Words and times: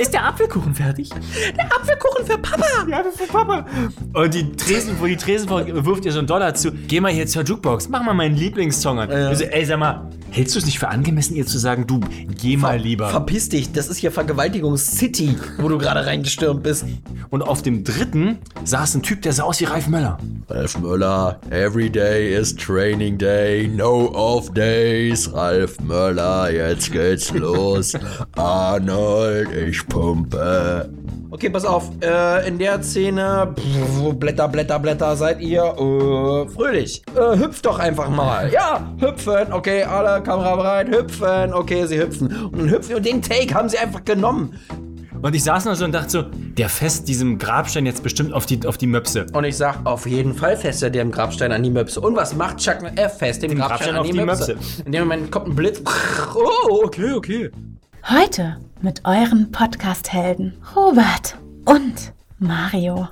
ist 0.00 0.14
der 0.14 0.24
Apfelkuchen 0.24 0.74
fertig? 0.74 1.10
Der 1.56 1.66
Apfelkuchen 1.66 2.26
für 2.26 2.38
Papa. 2.38 2.86
Ja, 2.88 3.04
für 3.04 3.26
Papa. 3.26 3.66
Und 4.14 4.34
die 4.34 4.50
Tresen, 4.52 4.96
wo 4.98 5.06
die 5.06 5.16
Tresenfrau 5.16 5.60
wirft 5.84 6.04
ihr 6.04 6.12
so 6.12 6.18
einen 6.18 6.26
Dollar 6.26 6.54
zu. 6.54 6.72
Geh 6.72 7.00
mal 7.00 7.12
hier 7.12 7.26
zur 7.26 7.42
Jukebox, 7.42 7.88
mach 7.88 8.02
mal 8.02 8.14
meinen 8.14 8.36
Lieblingssong 8.36 8.98
an. 8.98 9.10
Ja. 9.10 9.28
Also, 9.28 9.44
ey, 9.44 9.64
sag 9.64 9.78
mal, 9.78 10.09
hältst 10.30 10.54
du 10.54 10.58
es 10.58 10.66
nicht 10.66 10.78
für 10.78 10.88
angemessen, 10.88 11.36
ihr 11.36 11.46
zu 11.46 11.58
sagen, 11.58 11.86
du, 11.86 12.00
geh 12.40 12.56
mal 12.56 12.78
lieber. 12.78 13.08
Verpiss 13.08 13.48
dich, 13.48 13.72
das 13.72 13.88
ist 13.88 13.98
hier 13.98 14.12
Vergewaltigungs-City, 14.12 15.36
wo 15.58 15.68
du 15.68 15.78
gerade 15.78 16.06
reingestürmt 16.06 16.62
bist. 16.62 16.84
Und 17.30 17.42
auf 17.42 17.62
dem 17.62 17.84
dritten 17.84 18.38
saß 18.64 18.96
ein 18.96 19.02
Typ, 19.02 19.22
der 19.22 19.32
sah 19.32 19.44
aus 19.44 19.60
wie 19.60 19.64
Ralf 19.64 19.88
Möller. 19.88 20.18
Ralf 20.48 20.78
Möller, 20.78 21.40
every 21.50 21.90
day 21.90 22.34
is 22.34 22.54
training 22.54 23.18
day, 23.18 23.68
no 23.68 24.10
off 24.14 24.52
days. 24.52 25.32
Ralf 25.32 25.78
Möller, 25.80 26.50
jetzt 26.50 26.92
geht's 26.92 27.32
los. 27.32 27.94
Arnold, 28.36 29.48
ich 29.52 29.86
pumpe. 29.86 30.90
Okay, 31.32 31.48
pass 31.48 31.64
auf. 31.64 31.90
Äh, 32.00 32.48
in 32.48 32.58
der 32.58 32.82
Szene, 32.82 33.54
pff, 33.56 34.14
Blätter, 34.14 34.48
Blätter, 34.48 34.80
Blätter, 34.80 35.14
seid 35.14 35.40
ihr 35.40 35.62
äh, 35.62 36.48
fröhlich. 36.48 37.02
Äh, 37.14 37.38
hüpft 37.38 37.64
doch 37.66 37.78
einfach 37.78 38.08
mal. 38.08 38.50
Ja, 38.52 38.92
hüpfen. 38.98 39.52
Okay, 39.52 39.84
alle 39.84 40.19
Kamera 40.20 40.56
bereit. 40.56 40.88
Hüpfen. 40.88 41.52
Okay, 41.52 41.86
sie 41.86 41.98
hüpfen. 41.98 42.28
Und 42.46 42.58
dann 42.58 42.70
hüpfen 42.70 42.96
und 42.96 43.06
den 43.06 43.22
Take 43.22 43.54
haben 43.54 43.68
sie 43.68 43.78
einfach 43.78 44.04
genommen. 44.04 44.58
Und 45.22 45.34
ich 45.34 45.44
saß 45.44 45.66
noch 45.66 45.74
so 45.74 45.84
und 45.84 45.92
dachte 45.92 46.10
so, 46.10 46.22
der 46.22 46.70
fest 46.70 47.06
diesem 47.06 47.38
Grabstein 47.38 47.84
jetzt 47.84 48.02
bestimmt 48.02 48.32
auf 48.32 48.46
die, 48.46 48.66
auf 48.66 48.78
die 48.78 48.86
Möpse. 48.86 49.26
Und 49.32 49.44
ich 49.44 49.56
sag, 49.56 49.84
auf 49.84 50.06
jeden 50.06 50.34
Fall 50.34 50.56
fest 50.56 50.82
er 50.82 50.88
dem 50.88 51.10
Grabstein 51.10 51.52
an 51.52 51.62
die 51.62 51.70
Möpse. 51.70 52.00
Und 52.00 52.16
was 52.16 52.34
macht 52.34 52.56
Chuck? 52.56 52.78
Er 52.96 53.10
fest 53.10 53.42
dem 53.42 53.54
Grabstein, 53.54 53.94
Grabstein 53.94 53.94
an 53.94 54.00
auf 54.00 54.06
die, 54.06 54.12
die 54.12 54.24
Möpse. 54.24 54.54
Möpse. 54.54 54.82
In 54.84 54.92
dem 54.92 55.02
Moment 55.02 55.30
kommt 55.30 55.48
ein 55.48 55.56
Blitz. 55.56 55.82
Oh, 56.34 56.84
okay, 56.84 57.12
okay. 57.12 57.50
Heute 58.08 58.56
mit 58.80 59.02
euren 59.04 59.52
Podcast-Helden 59.52 60.54
Robert 60.74 61.36
und 61.66 62.14
Mario. 62.38 63.08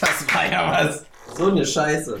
Das 0.00 0.34
war 0.34 0.50
ja 0.50 0.72
was. 0.72 1.04
So 1.36 1.50
eine 1.50 1.64
Scheiße. 1.66 2.18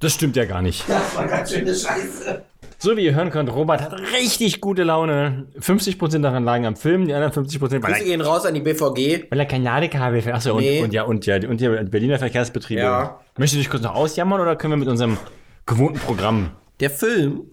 Das 0.00 0.12
stimmt 0.14 0.36
ja 0.36 0.44
gar 0.44 0.62
nicht. 0.62 0.84
Das 0.88 1.16
war 1.16 1.26
ganz 1.26 1.52
schöne 1.52 1.74
Scheiße. 1.74 2.42
So 2.78 2.96
wie 2.96 3.04
ihr 3.04 3.14
hören 3.14 3.30
könnt, 3.30 3.52
Robert 3.54 3.80
hat 3.80 3.92
richtig 4.12 4.60
gute 4.60 4.82
Laune. 4.82 5.46
50% 5.60 6.18
daran 6.20 6.42
lagen 6.44 6.66
am 6.66 6.74
Film, 6.74 7.06
die 7.06 7.14
anderen 7.14 7.32
50% 7.32 7.60
weil 7.60 7.78
Grüße 7.80 7.98
er, 8.00 8.04
gehen 8.04 8.20
raus 8.20 8.44
an 8.44 8.54
die 8.54 8.60
BVG. 8.60 9.30
weil 9.30 9.38
er 9.38 9.46
kein 9.46 9.62
Ladekabel 9.62 10.20
für. 10.20 10.34
Achso, 10.34 10.58
Nee. 10.58 10.78
und, 10.80 10.86
und 10.86 10.92
ja, 10.92 11.04
und 11.04 11.24
ja, 11.24 11.36
und 11.48 11.60
die 11.60 11.68
Berliner 11.90 12.18
Verkehrsbetriebe. 12.18 12.80
Ja. 12.80 13.20
Möchtest 13.38 13.54
du 13.54 13.58
dich 13.58 13.70
kurz 13.70 13.84
noch 13.84 13.94
ausjammern 13.94 14.40
oder 14.40 14.56
können 14.56 14.72
wir 14.72 14.78
mit 14.78 14.88
unserem 14.88 15.16
gewohnten 15.64 16.00
Programm? 16.00 16.50
Der 16.80 16.90
Film. 16.90 17.44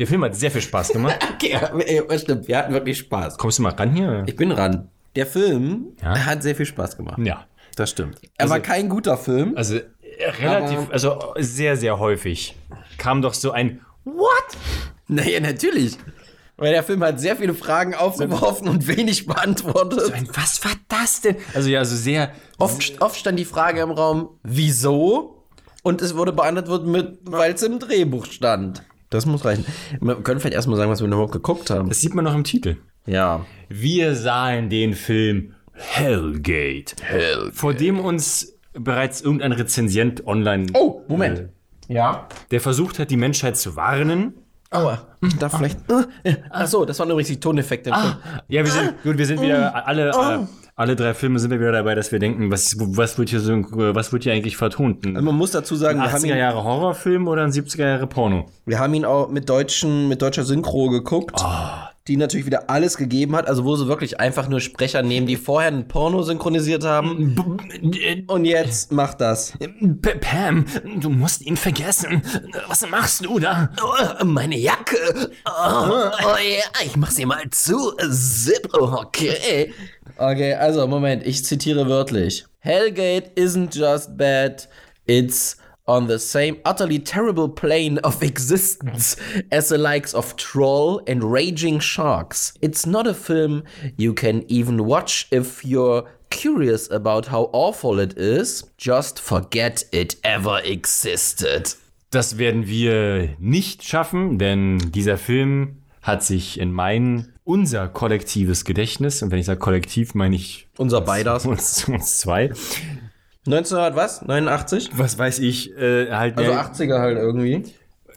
Der 0.00 0.08
Film 0.08 0.24
hat 0.24 0.34
sehr 0.34 0.50
viel 0.50 0.62
Spaß 0.62 0.88
gemacht. 0.88 1.18
Okay, 1.34 1.56
stimmt. 2.18 2.48
Wir 2.48 2.58
hatten 2.58 2.72
wirklich 2.72 2.98
Spaß. 2.98 3.38
Kommst 3.38 3.58
du 3.58 3.62
mal 3.62 3.72
ran 3.74 3.94
hier? 3.94 4.24
Ich 4.26 4.34
bin 4.34 4.50
ran. 4.50 4.88
Der 5.14 5.26
Film 5.26 5.92
Ja. 6.02 6.18
hat 6.26 6.42
sehr 6.42 6.56
viel 6.56 6.66
Spaß 6.66 6.96
gemacht. 6.96 7.18
Ja. 7.22 7.44
Das 7.76 7.90
stimmt. 7.90 8.20
Er 8.38 8.48
war 8.50 8.60
kein 8.60 8.88
guter 8.88 9.16
Film. 9.16 9.52
Also 9.56 9.80
relativ, 10.40 10.78
Aber- 10.78 10.92
also 10.92 11.34
sehr, 11.38 11.76
sehr 11.76 11.98
häufig 11.98 12.56
kam 12.98 13.22
doch 13.22 13.34
so 13.34 13.50
ein 13.50 13.80
What? 14.04 14.56
Naja, 15.08 15.40
natürlich. 15.40 15.96
Weil 16.56 16.72
der 16.72 16.82
Film 16.84 17.02
hat 17.02 17.18
sehr 17.18 17.36
viele 17.36 17.54
Fragen 17.54 17.94
aufgeworfen 17.94 18.68
und 18.68 18.86
wenig 18.86 19.26
beantwortet. 19.26 20.12
Ein, 20.12 20.28
was 20.34 20.64
war 20.64 20.72
das 20.88 21.20
denn? 21.22 21.36
Also 21.54 21.68
ja, 21.68 21.80
also 21.80 21.96
sehr. 21.96 22.30
Oft, 22.58 23.00
oft 23.00 23.18
stand 23.18 23.38
die 23.38 23.44
Frage 23.44 23.80
im 23.80 23.90
Raum, 23.90 24.28
wieso? 24.44 25.42
Und 25.82 26.00
es 26.00 26.14
wurde 26.16 26.32
beantwortet 26.32 26.86
mit, 26.86 27.18
weil 27.24 27.54
es 27.54 27.62
im 27.62 27.78
Drehbuch 27.80 28.26
stand. 28.26 28.82
Das 29.10 29.26
muss 29.26 29.44
reichen. 29.44 29.64
Wir 30.00 30.16
können 30.16 30.38
vielleicht 30.40 30.54
erstmal 30.54 30.76
sagen, 30.76 30.90
was 30.90 31.00
wir 31.00 31.06
überhaupt 31.08 31.32
geguckt 31.32 31.70
haben. 31.70 31.88
Das 31.88 32.00
sieht 32.00 32.14
man 32.14 32.24
noch 32.24 32.34
im 32.34 32.44
Titel. 32.44 32.76
Ja. 33.06 33.44
Wir 33.68 34.14
sahen 34.14 34.70
den 34.70 34.94
Film 34.94 35.54
Hellgate, 35.72 36.94
Hell. 37.02 37.50
vor 37.52 37.74
dem 37.74 37.98
uns 37.98 38.53
bereits 38.78 39.20
irgendein 39.20 39.52
Rezensient 39.52 40.26
online, 40.26 40.66
Oh, 40.74 41.02
Moment. 41.08 41.48
Ja. 41.88 42.28
der 42.50 42.60
versucht 42.60 42.98
hat, 42.98 43.10
die 43.10 43.16
Menschheit 43.16 43.56
zu 43.56 43.76
warnen. 43.76 44.34
Aua. 44.70 44.98
Ich 45.22 45.36
darf 45.36 45.56
vielleicht. 45.56 45.78
Äh, 46.24 46.36
ach 46.50 46.66
so, 46.66 46.84
das 46.84 46.98
waren 46.98 47.08
übrigens 47.10 47.28
die 47.28 47.38
Toneffekte 47.38 47.90
im 47.90 47.96
Film. 47.96 48.14
Ja, 48.48 48.64
wir 48.64 48.70
sind, 48.72 49.02
gut, 49.02 49.18
wir 49.18 49.26
sind 49.26 49.40
wieder 49.40 49.86
alle, 49.86 50.08
äh, 50.10 50.46
alle 50.74 50.96
drei 50.96 51.14
Filme 51.14 51.38
sind 51.38 51.50
wir 51.52 51.60
wieder 51.60 51.70
dabei, 51.72 51.94
dass 51.94 52.10
wir 52.10 52.18
denken, 52.18 52.50
was, 52.50 52.74
was 52.80 53.16
wird 53.18 53.28
hier 53.28 53.38
so, 53.38 53.52
was 53.54 54.12
wird 54.12 54.24
hier 54.24 54.32
eigentlich 54.32 54.56
vertont? 54.56 55.04
Ein 55.04 55.14
Also 55.16 55.26
man 55.26 55.36
muss 55.36 55.52
dazu 55.52 55.76
sagen, 55.76 56.00
wir 56.00 56.10
haben, 56.10 56.24
80er 56.24 56.32
ihn, 56.32 56.38
Jahre 56.38 56.64
Horrorfilm 56.64 57.28
oder 57.28 57.44
ein 57.44 57.50
70er 57.52 57.86
Jahre 57.86 58.06
Porno? 58.08 58.46
wir 58.66 58.78
haben 58.80 58.92
ihn 58.94 59.04
auch 59.04 59.28
mit, 59.28 59.48
deutschen, 59.48 60.08
mit 60.08 60.20
deutscher 60.22 60.42
Synchro 60.42 60.88
geguckt. 60.90 61.40
Die 62.06 62.18
natürlich 62.18 62.44
wieder 62.44 62.68
alles 62.68 62.98
gegeben 62.98 63.34
hat. 63.34 63.48
Also, 63.48 63.64
wo 63.64 63.76
sie 63.76 63.88
wirklich 63.88 64.20
einfach 64.20 64.46
nur 64.48 64.60
Sprecher 64.60 65.02
nehmen, 65.02 65.26
die 65.26 65.36
vorher 65.36 65.70
ein 65.70 65.88
Porno 65.88 66.22
synchronisiert 66.22 66.84
haben. 66.84 67.64
Und 68.26 68.44
jetzt 68.44 68.92
macht 68.92 69.22
das. 69.22 69.54
P 69.58 70.14
Pam, 70.20 70.66
du 71.00 71.08
musst 71.08 71.40
ihn 71.40 71.56
vergessen. 71.56 72.22
Was 72.68 72.86
machst 72.88 73.24
du 73.24 73.38
da? 73.38 73.70
Oh, 73.82 74.24
meine 74.24 74.58
Jacke. 74.58 75.30
Oh, 75.46 75.88
oh 75.88 76.36
ja, 76.36 76.84
ich 76.84 76.94
mach 76.96 77.10
sie 77.10 77.24
mal 77.24 77.48
zu. 77.50 77.92
Zip, 78.10 78.68
okay. 78.74 79.72
Okay, 80.18 80.54
also 80.54 80.86
Moment, 80.86 81.26
ich 81.26 81.44
zitiere 81.44 81.88
wörtlich. 81.88 82.44
Hellgate 82.60 83.30
isn't 83.34 83.74
just 83.74 84.16
bad, 84.16 84.68
it's 85.06 85.56
on 85.86 86.06
the 86.06 86.18
same 86.18 86.60
utterly 86.64 86.98
terrible 86.98 87.48
plane 87.48 87.98
of 87.98 88.22
existence 88.22 89.16
as 89.50 89.68
the 89.68 89.78
likes 89.78 90.14
of 90.14 90.36
Troll 90.36 91.02
and 91.06 91.22
Raging 91.22 91.78
Sharks. 91.80 92.54
It's 92.62 92.86
not 92.86 93.06
a 93.06 93.14
film 93.14 93.64
you 93.96 94.14
can 94.14 94.44
even 94.48 94.84
watch 94.84 95.26
if 95.30 95.64
you're 95.64 96.04
curious 96.30 96.90
about 96.90 97.26
how 97.26 97.50
awful 97.52 97.98
it 97.98 98.16
is. 98.16 98.64
Just 98.78 99.20
forget 99.20 99.84
it 99.92 100.16
ever 100.24 100.60
existed. 100.64 101.76
Das 102.10 102.38
werden 102.38 102.66
wir 102.68 103.30
nicht 103.40 103.82
schaffen, 103.82 104.38
denn 104.38 104.78
dieser 104.92 105.18
Film 105.18 105.82
hat 106.00 106.22
sich 106.22 106.60
in 106.60 106.70
mein, 106.70 107.32
unser 107.42 107.88
kollektives 107.88 108.64
Gedächtnis, 108.64 109.22
und 109.22 109.32
wenn 109.32 109.40
ich 109.40 109.46
sage 109.46 109.58
kollektiv, 109.58 110.14
meine 110.14 110.36
ich 110.36 110.68
Unser 110.78 111.00
Beiders. 111.00 111.44
uns, 111.46 111.88
uns 111.88 112.20
zwei, 112.20 112.52
1900 113.46 113.94
was? 113.96 114.22
89? 114.22 114.90
was 114.96 115.18
weiß 115.18 115.38
ich, 115.40 115.76
äh, 115.76 116.10
halt. 116.10 116.38
Also 116.38 116.50
äh, 116.52 116.54
80er 116.54 116.98
halt 116.98 117.18
irgendwie. 117.18 117.64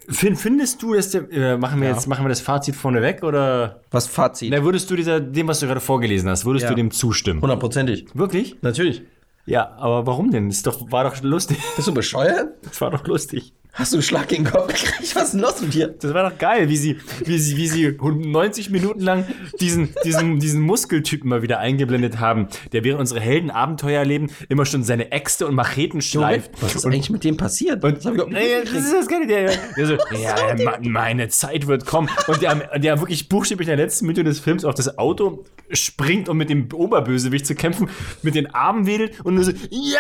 Fin- 0.09 0.37
Findest 0.37 0.81
du, 0.81 0.93
dass 0.93 1.11
der, 1.11 1.29
äh, 1.31 1.57
machen 1.57 1.81
wir 1.81 1.89
jetzt, 1.89 2.07
machen 2.07 2.23
wir 2.23 2.29
das 2.29 2.39
Fazit 2.39 2.75
vorneweg 2.77 3.23
oder? 3.23 3.81
Was 3.91 4.07
Fazit? 4.07 4.51
Na, 4.51 4.63
würdest 4.63 4.89
du 4.89 4.95
dieser, 4.95 5.19
dem, 5.19 5.47
was 5.49 5.59
du 5.59 5.65
gerade 5.67 5.81
vorgelesen 5.81 6.29
hast, 6.29 6.45
würdest 6.45 6.63
Ja. 6.63 6.69
du 6.69 6.75
dem 6.75 6.91
zustimmen? 6.91 7.41
Hundertprozentig. 7.41 8.05
Wirklich? 8.13 8.55
Natürlich. 8.61 9.01
Ja, 9.45 9.75
aber 9.77 10.05
warum 10.07 10.31
denn? 10.31 10.47
Das 10.47 10.57
ist 10.57 10.67
doch, 10.67 10.91
war 10.91 11.03
doch 11.03 11.21
lustig. 11.23 11.57
Bist 11.75 11.87
du 11.87 11.93
bescheuert? 11.93 12.49
Das 12.63 12.79
war 12.81 12.91
doch 12.91 13.05
lustig. 13.07 13.53
Hast 13.77 13.93
du 13.93 13.97
einen 13.97 14.01
Schlag 14.03 14.27
gegen 14.27 14.43
den 14.43 14.51
Kopf 14.53 14.67
gekriegt? 14.67 15.15
Was 15.15 15.25
ist 15.25 15.33
denn 15.33 15.41
los 15.41 15.61
mit 15.61 15.71
dir? 15.75 15.89
Das 15.99 16.11
war 16.11 16.27
doch 16.27 16.37
geil, 16.39 16.67
wie 16.67 16.77
sie, 16.77 16.97
wie 17.25 17.37
sie, 17.37 17.57
wie 17.57 17.67
sie 17.67 17.95
90 18.01 18.71
Minuten 18.71 19.01
lang 19.01 19.25
diesen, 19.59 19.93
diesen, 20.03 20.39
diesen 20.39 20.61
Muskeltypen 20.61 21.29
mal 21.29 21.43
wieder 21.43 21.59
eingeblendet 21.59 22.19
haben, 22.19 22.47
der 22.71 22.83
während 22.83 23.01
unsere 23.01 23.19
Helden 23.19 23.51
Abenteuer 23.51 23.99
erleben, 23.99 24.31
immer 24.49 24.65
schon 24.65 24.83
seine 24.83 25.11
Äxte 25.11 25.45
und 25.45 25.53
Macheten 25.53 26.01
schleift. 26.01 26.49
Was 26.59 26.73
ist 26.73 26.85
eigentlich 26.87 27.11
mit 27.11 27.23
dem 27.23 27.37
passiert? 27.37 27.83
Und, 27.83 27.97
das 27.97 28.05
hab 28.07 28.15
ich 28.15 28.25
nee, 28.25 28.61
das 28.63 28.73
ist 28.73 28.93
das 28.93 29.07
Geile, 29.07 29.27
der, 29.27 29.51
der 29.77 29.85
so, 29.85 29.93
ja, 30.19 30.55
ma- 30.63 30.79
meine 30.81 31.27
Zeit 31.27 31.67
wird 31.67 31.85
kommen. 31.85 32.09
Und 32.25 32.41
der, 32.41 32.79
der 32.79 32.99
wirklich 32.99 33.29
buchstäblich 33.29 33.67
in 33.67 33.77
der 33.77 33.85
letzten 33.85 34.07
Minute 34.07 34.23
des 34.23 34.39
Films 34.39 34.65
auf 34.65 34.73
das 34.73 34.97
Auto 34.97 35.45
springt, 35.71 36.29
um 36.29 36.37
mit 36.37 36.49
dem 36.49 36.67
Oberbösewicht 36.73 37.45
zu 37.45 37.53
kämpfen, 37.53 37.89
mit 38.23 38.33
den 38.33 38.53
Armen 38.55 38.87
wedelt 38.87 39.23
und 39.23 39.35
nur 39.35 39.43
so, 39.43 39.51
ja! 39.69 39.99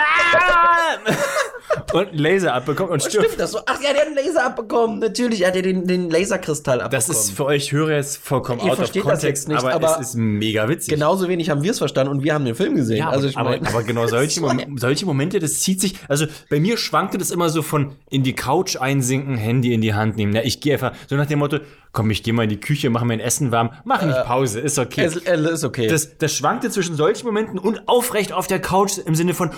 und 1.93 2.09
Laser 2.13 2.53
abbekommt 2.53 2.89
und 2.89 3.03
stirbt. 3.03 3.25
Stimmt 3.27 3.39
das 3.39 3.51
so? 3.51 3.59
Ach 3.69 3.81
ja, 3.81 3.91
der 3.91 4.03
hat 4.03 4.07
einen 4.07 4.15
Laser 4.15 4.45
abbekommen. 4.45 4.99
Natürlich, 4.99 5.41
er 5.41 5.49
hat 5.49 5.57
ja 5.57 5.61
den, 5.61 5.85
den 5.85 6.09
Laserkristall 6.09 6.79
abbekommen. 6.79 7.07
Das 7.09 7.09
ist 7.09 7.31
für 7.31 7.43
euch 7.43 7.73
Hörer 7.73 7.97
jetzt 7.97 8.15
vollkommen 8.15 8.61
Ihr 8.61 8.71
out 8.71 8.79
of 8.79 8.93
context, 8.93 9.49
nicht, 9.49 9.57
aber, 9.57 9.73
aber 9.73 9.99
es 9.99 10.07
ist 10.07 10.15
mega 10.15 10.69
witzig. 10.69 10.93
Genauso 10.93 11.27
wenig 11.27 11.49
haben 11.49 11.63
wir 11.63 11.71
es 11.71 11.77
verstanden 11.77 12.13
und 12.13 12.23
wir 12.23 12.33
haben 12.33 12.45
den 12.45 12.55
Film 12.55 12.75
gesehen. 12.77 12.99
Ja, 12.99 13.09
also 13.09 13.27
aber, 13.35 13.49
meine, 13.49 13.67
aber 13.67 13.83
genau 13.83 14.07
solche, 14.07 14.39
Mom 14.39 14.77
solche 14.77 15.05
Momente, 15.05 15.39
das 15.39 15.59
zieht 15.59 15.81
sich, 15.81 15.95
also 16.07 16.27
bei 16.49 16.61
mir 16.61 16.77
schwankte 16.77 17.17
das 17.17 17.29
immer 17.29 17.49
so 17.49 17.61
von 17.61 17.95
in 18.09 18.23
die 18.23 18.33
Couch 18.33 18.77
einsinken, 18.77 19.35
Handy 19.35 19.73
in 19.73 19.81
die 19.81 19.93
Hand 19.93 20.15
nehmen. 20.15 20.33
Ja, 20.33 20.43
ich 20.43 20.61
gehe 20.61 20.73
einfach 20.73 20.93
so 21.09 21.17
nach 21.17 21.25
dem 21.25 21.39
Motto, 21.39 21.57
komm, 21.91 22.09
ich 22.09 22.23
gehe 22.23 22.33
mal 22.33 22.43
in 22.43 22.49
die 22.49 22.61
Küche, 22.61 22.89
mache 22.89 23.05
mein 23.05 23.19
Essen 23.19 23.51
warm, 23.51 23.71
mach 23.83 24.01
nicht 24.01 24.23
Pause, 24.23 24.61
ist 24.61 24.79
okay. 24.79 25.03
es, 25.03 25.17
es 25.17 25.51
ist 25.51 25.63
okay. 25.65 25.87
das, 25.87 26.17
das 26.17 26.33
schwankte 26.33 26.69
zwischen 26.69 26.95
solchen 26.95 27.25
Momenten 27.25 27.59
und 27.59 27.89
aufrecht 27.89 28.31
auf 28.31 28.47
der 28.47 28.61
Couch 28.61 28.97
im 29.05 29.13
Sinne 29.13 29.33
von, 29.33 29.51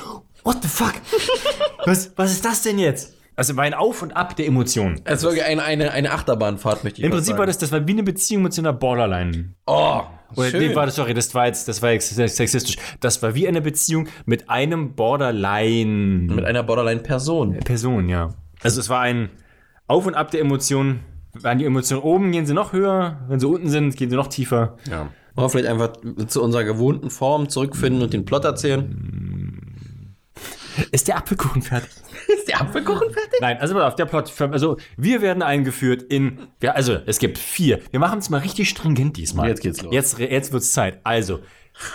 what 0.44 0.58
the 0.64 0.68
fuck? 0.68 0.94
was, 1.86 2.12
was 2.16 2.32
ist 2.32 2.44
das 2.44 2.64
denn 2.64 2.80
jetzt? 2.80 3.19
Also 3.40 3.56
war 3.56 3.64
ein 3.64 3.74
Auf 3.74 4.02
und 4.02 4.18
Ab 4.18 4.36
der 4.36 4.48
Emotionen. 4.48 5.00
es 5.06 5.24
wirklich 5.24 5.46
eine, 5.46 5.64
eine, 5.64 5.92
eine 5.92 6.12
Achterbahnfahrt, 6.12 6.84
möchte 6.84 7.00
ich 7.00 7.06
Im 7.06 7.12
Prinzip 7.12 7.28
sagen. 7.30 7.40
war 7.40 7.46
das, 7.46 7.58
das 7.58 7.72
war 7.72 7.88
wie 7.88 7.94
eine 7.94 8.04
Beziehung 8.04 8.44
mit 8.44 8.52
so 8.54 8.62
einer 8.62 8.74
Borderline. 8.74 9.54
Oh, 9.66 10.02
Oder, 10.36 10.50
schön. 10.50 10.60
nee, 10.60 10.76
warte, 10.76 10.92
sorry, 10.92 11.14
das 11.14 11.34
war 11.34 11.46
jetzt, 11.46 11.66
das 11.70 11.82
war 11.82 11.92
jetzt 11.92 12.14
sexistisch. 12.14 12.76
Das 13.00 13.24
war 13.24 13.36
wie 13.36 13.48
eine 13.48 13.62
Beziehung 13.62 14.10
mit 14.26 14.50
einem 14.50 14.94
Borderline-Person, 14.94 16.36
mit 16.36 16.44
einer 16.44 16.64
Borderline-Person. 16.64 18.10
ja. 18.10 18.34
Also 18.62 18.82
es 18.82 18.90
war 18.90 19.00
ein 19.00 19.30
Auf 19.88 20.06
und 20.06 20.16
Ab 20.16 20.32
der 20.32 20.42
Emotionen. 20.42 21.00
Waren 21.32 21.60
die 21.60 21.66
Emotionen 21.66 22.02
oben, 22.02 22.32
gehen 22.34 22.46
sie 22.46 22.54
noch 22.54 22.74
höher. 22.74 23.22
Wenn 23.30 23.40
sie 23.40 23.48
unten 23.48 23.70
sind, 23.70 23.96
gehen 23.96 24.10
sie 24.10 24.18
noch 24.18 24.28
tiefer. 24.28 24.76
Ja. 24.90 25.08
Wollen 25.36 25.46
wir 25.46 25.50
vielleicht 25.50 25.70
einfach 25.70 25.94
zu 26.28 26.44
unserer 26.44 26.66
gewohnten 26.66 27.10
Form 27.10 27.48
zurückfinden 27.48 28.02
und 28.02 28.12
den 28.12 28.26
Plot 28.26 28.44
erzählen? 28.44 30.16
Ist 30.92 31.08
der 31.08 31.16
Apfelkuchen 31.18 31.62
fertig? 31.62 31.90
Der 32.60 32.68
Apfelkuchen 32.68 33.12
fertig? 33.12 33.40
Nein, 33.42 33.58
also 33.60 33.80
auf, 33.82 33.96
der 33.96 34.06
Plot. 34.06 34.32
Also, 34.40 34.78
wir 34.98 35.22
werden 35.22 35.42
eingeführt 35.42 36.04
in. 36.04 36.48
Ja, 36.62 36.72
also, 36.72 36.98
es 37.06 37.20
gibt 37.20 37.38
vier. 37.38 37.80
Wir 37.92 38.00
machen 38.00 38.20
es 38.20 38.30
mal 38.30 38.40
richtig 38.40 38.70
stringent 38.70 39.18
diesmal. 39.18 39.50
Jetzt 39.50 39.62
geht's 39.62 39.82
los. 39.82 39.94
Jetzt, 39.94 40.20
jetzt 40.20 40.52
wird's 40.52 40.74
Zeit. 40.74 41.00
Also, 41.04 41.40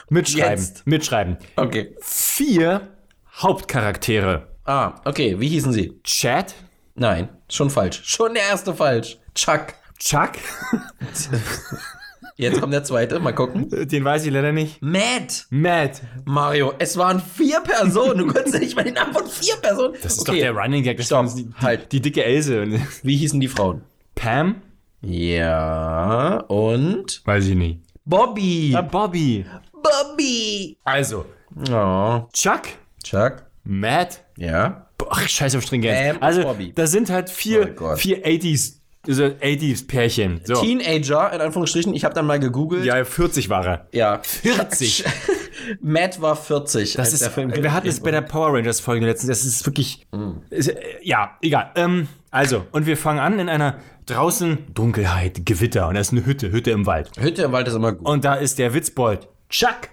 mitschreiben. 0.08 0.64
Jetzt. 0.64 0.86
Mitschreiben. 0.86 1.36
Okay. 1.56 1.94
Vier 2.00 2.88
Hauptcharaktere. 3.36 4.48
Ah, 4.64 5.00
okay. 5.04 5.38
Wie 5.38 5.48
hießen 5.48 5.72
sie? 5.72 6.00
Chad, 6.04 6.54
Nein, 6.96 7.28
schon 7.50 7.70
falsch. 7.70 8.02
Schon 8.04 8.34
der 8.34 8.44
erste 8.44 8.72
falsch. 8.72 9.18
Chuck. 9.34 9.74
Chuck, 9.98 10.32
Jetzt 12.36 12.60
kommt 12.60 12.72
der 12.72 12.82
zweite. 12.84 13.20
Mal 13.20 13.32
gucken. 13.32 13.68
den 13.70 14.04
weiß 14.04 14.26
ich 14.26 14.32
leider 14.32 14.50
nicht. 14.52 14.82
Matt. 14.82 15.46
Matt, 15.50 16.02
Mario, 16.24 16.72
es 16.78 16.96
waren 16.96 17.20
vier 17.20 17.60
Personen. 17.60 18.18
Du 18.18 18.26
konntest 18.26 18.54
ja 18.54 18.60
nicht 18.60 18.74
mal 18.74 18.82
den 18.84 18.94
Namen 18.94 19.12
von 19.12 19.26
vier 19.26 19.54
Personen. 19.62 19.94
das 20.02 20.16
ist 20.18 20.28
doch 20.28 20.34
der 20.34 20.52
Running 20.52 20.82
Gag. 20.82 20.96
Das 20.96 21.06
Stopp. 21.06 21.26
ist 21.26 21.34
die, 21.36 21.44
die, 21.44 21.54
Halt. 21.60 21.92
die 21.92 22.00
dicke 22.00 22.24
Else. 22.24 22.66
Wie 23.02 23.16
hießen 23.16 23.38
die 23.40 23.48
Frauen? 23.48 23.82
Pam, 24.16 24.62
Ja, 25.02 26.38
und 26.48 27.22
weiß 27.24 27.46
ich 27.48 27.54
nicht. 27.54 27.80
Bobby. 28.04 28.72
Ah, 28.76 28.82
Bobby. 28.82 29.44
Bobby. 29.72 30.76
Also, 30.84 31.26
Oh, 31.70 32.22
Chuck, 32.32 32.62
Chuck. 33.04 33.44
Matt, 33.64 34.24
Ja. 34.36 34.88
Boah, 34.98 35.18
scheiß 35.20 35.54
auf 35.56 35.62
Stringenz. 35.62 36.16
Und 36.16 36.22
also, 36.22 36.42
Bobby. 36.42 36.72
da 36.74 36.86
sind 36.86 37.10
halt 37.10 37.30
vier, 37.30 37.68
Oh 37.70 37.74
Gott. 37.74 37.98
vier 37.98 38.24
80s, 38.26 38.80
also 39.06 39.24
80s 39.24 39.86
Pärchen. 39.86 40.40
So. 40.44 40.60
Teenager, 40.60 41.32
in 41.32 41.40
Anführungsstrichen. 41.40 41.94
Ich 41.94 42.04
habe 42.04 42.14
dann 42.14 42.26
mal 42.26 42.38
gegoogelt. 42.38 42.84
Ja, 42.84 43.04
40 43.04 43.48
war 43.48 43.66
er. 43.66 43.86
Ja. 43.92 44.20
40. 44.22 45.04
Matt 45.80 46.20
war 46.20 46.36
40. 46.36 46.94
Das 46.94 47.12
ist, 47.12 47.22
der 47.22 47.30
Film 47.30 47.54
wir 47.54 47.72
hatten 47.72 47.88
es 47.88 48.00
bei 48.00 48.10
der 48.10 48.20
Power 48.20 48.54
Rangers 48.54 48.80
Folge 48.80 49.06
letztens. 49.06 49.28
Das 49.28 49.44
ist 49.44 49.66
wirklich, 49.66 50.06
ist, 50.50 50.68
äh, 50.68 50.76
ja, 51.02 51.36
egal. 51.40 51.70
Ähm, 51.76 52.08
also, 52.30 52.64
und 52.72 52.86
wir 52.86 52.96
fangen 52.96 53.20
an 53.20 53.38
in 53.38 53.48
einer 53.48 53.78
draußen 54.06 54.58
Dunkelheit, 54.74 55.46
Gewitter 55.46 55.88
und 55.88 55.94
da 55.94 56.00
ist 56.00 56.12
eine 56.12 56.26
Hütte, 56.26 56.50
Hütte 56.52 56.70
im 56.70 56.86
Wald. 56.86 57.10
Hütte 57.18 57.42
im 57.42 57.52
Wald 57.52 57.68
ist 57.68 57.74
immer 57.74 57.92
gut. 57.92 58.06
Und 58.06 58.24
da 58.24 58.34
ist 58.34 58.58
der 58.58 58.74
Witzbold 58.74 59.28
Chuck. 59.48 59.88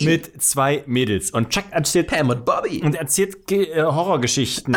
Mit 0.00 0.42
zwei 0.42 0.82
Mädels 0.86 1.30
und 1.30 1.48
Chuck 1.50 1.64
erzählt 1.70 2.08
Pam 2.08 2.28
und 2.28 2.44
Bobby. 2.44 2.82
und 2.84 2.94
erzählt 2.96 3.46
Ge 3.46 3.64
äh, 3.70 3.82
Horrorgeschichten. 3.82 4.76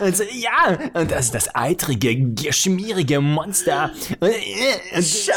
und 0.00 0.16
so, 0.16 0.22
ja, 0.22 0.78
und 0.94 1.10
das 1.10 1.26
ist 1.26 1.34
das 1.34 1.54
eitrige, 1.54 2.14
ge- 2.14 2.52
schmierige 2.52 3.20
Monster. 3.20 3.90
Äh, 4.20 4.96
und, 4.96 5.02
Chuck, 5.04 5.34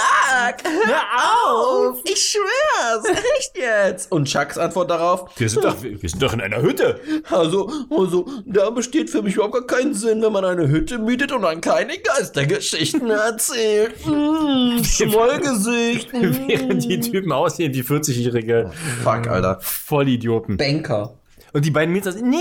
hör 0.85 1.49
auf! 1.49 1.97
Ich 2.03 2.21
schwör's, 2.33 3.05
echt 3.39 3.57
jetzt! 3.57 4.11
Und 4.11 4.25
Chucks 4.27 4.57
Antwort 4.57 4.91
darauf, 4.91 5.31
wir, 5.37 5.49
sind 5.49 5.63
doch, 5.63 5.81
wir 5.81 5.97
sind 6.09 6.21
doch 6.21 6.33
in 6.33 6.41
einer 6.41 6.61
Hütte. 6.61 6.99
also, 7.31 7.71
also, 7.89 8.27
da 8.45 8.69
besteht 8.69 9.09
für 9.09 9.21
mich 9.23 9.35
überhaupt 9.35 9.53
gar 9.53 9.65
keinen 9.79 9.93
Sinn, 9.95 10.21
wenn 10.21 10.31
man 10.33 10.45
eine 10.45 10.67
Hütte 10.67 10.99
mietet 10.99 11.31
und 11.31 11.41
dann 11.41 11.59
keine 11.61 11.97
Geistergeschichten 11.97 13.09
erzählt. 13.09 13.95
Hm, 14.05 14.83
Schmollgesicht. 14.83 16.09
Während 16.13 16.83
die 16.83 16.99
Typen 16.99 17.31
aussehen 17.31 17.73
wie 17.73 17.81
40-jährige 17.81 18.71
Fuck, 19.03 19.27
Alter. 19.27 19.57
Vollidioten. 19.61 20.57
Banker. 20.57 21.13
Und 21.53 21.65
die 21.65 21.71
beiden 21.71 21.93
Mädels 21.93 22.15
sagen, 22.15 22.29
nee, 22.29 22.37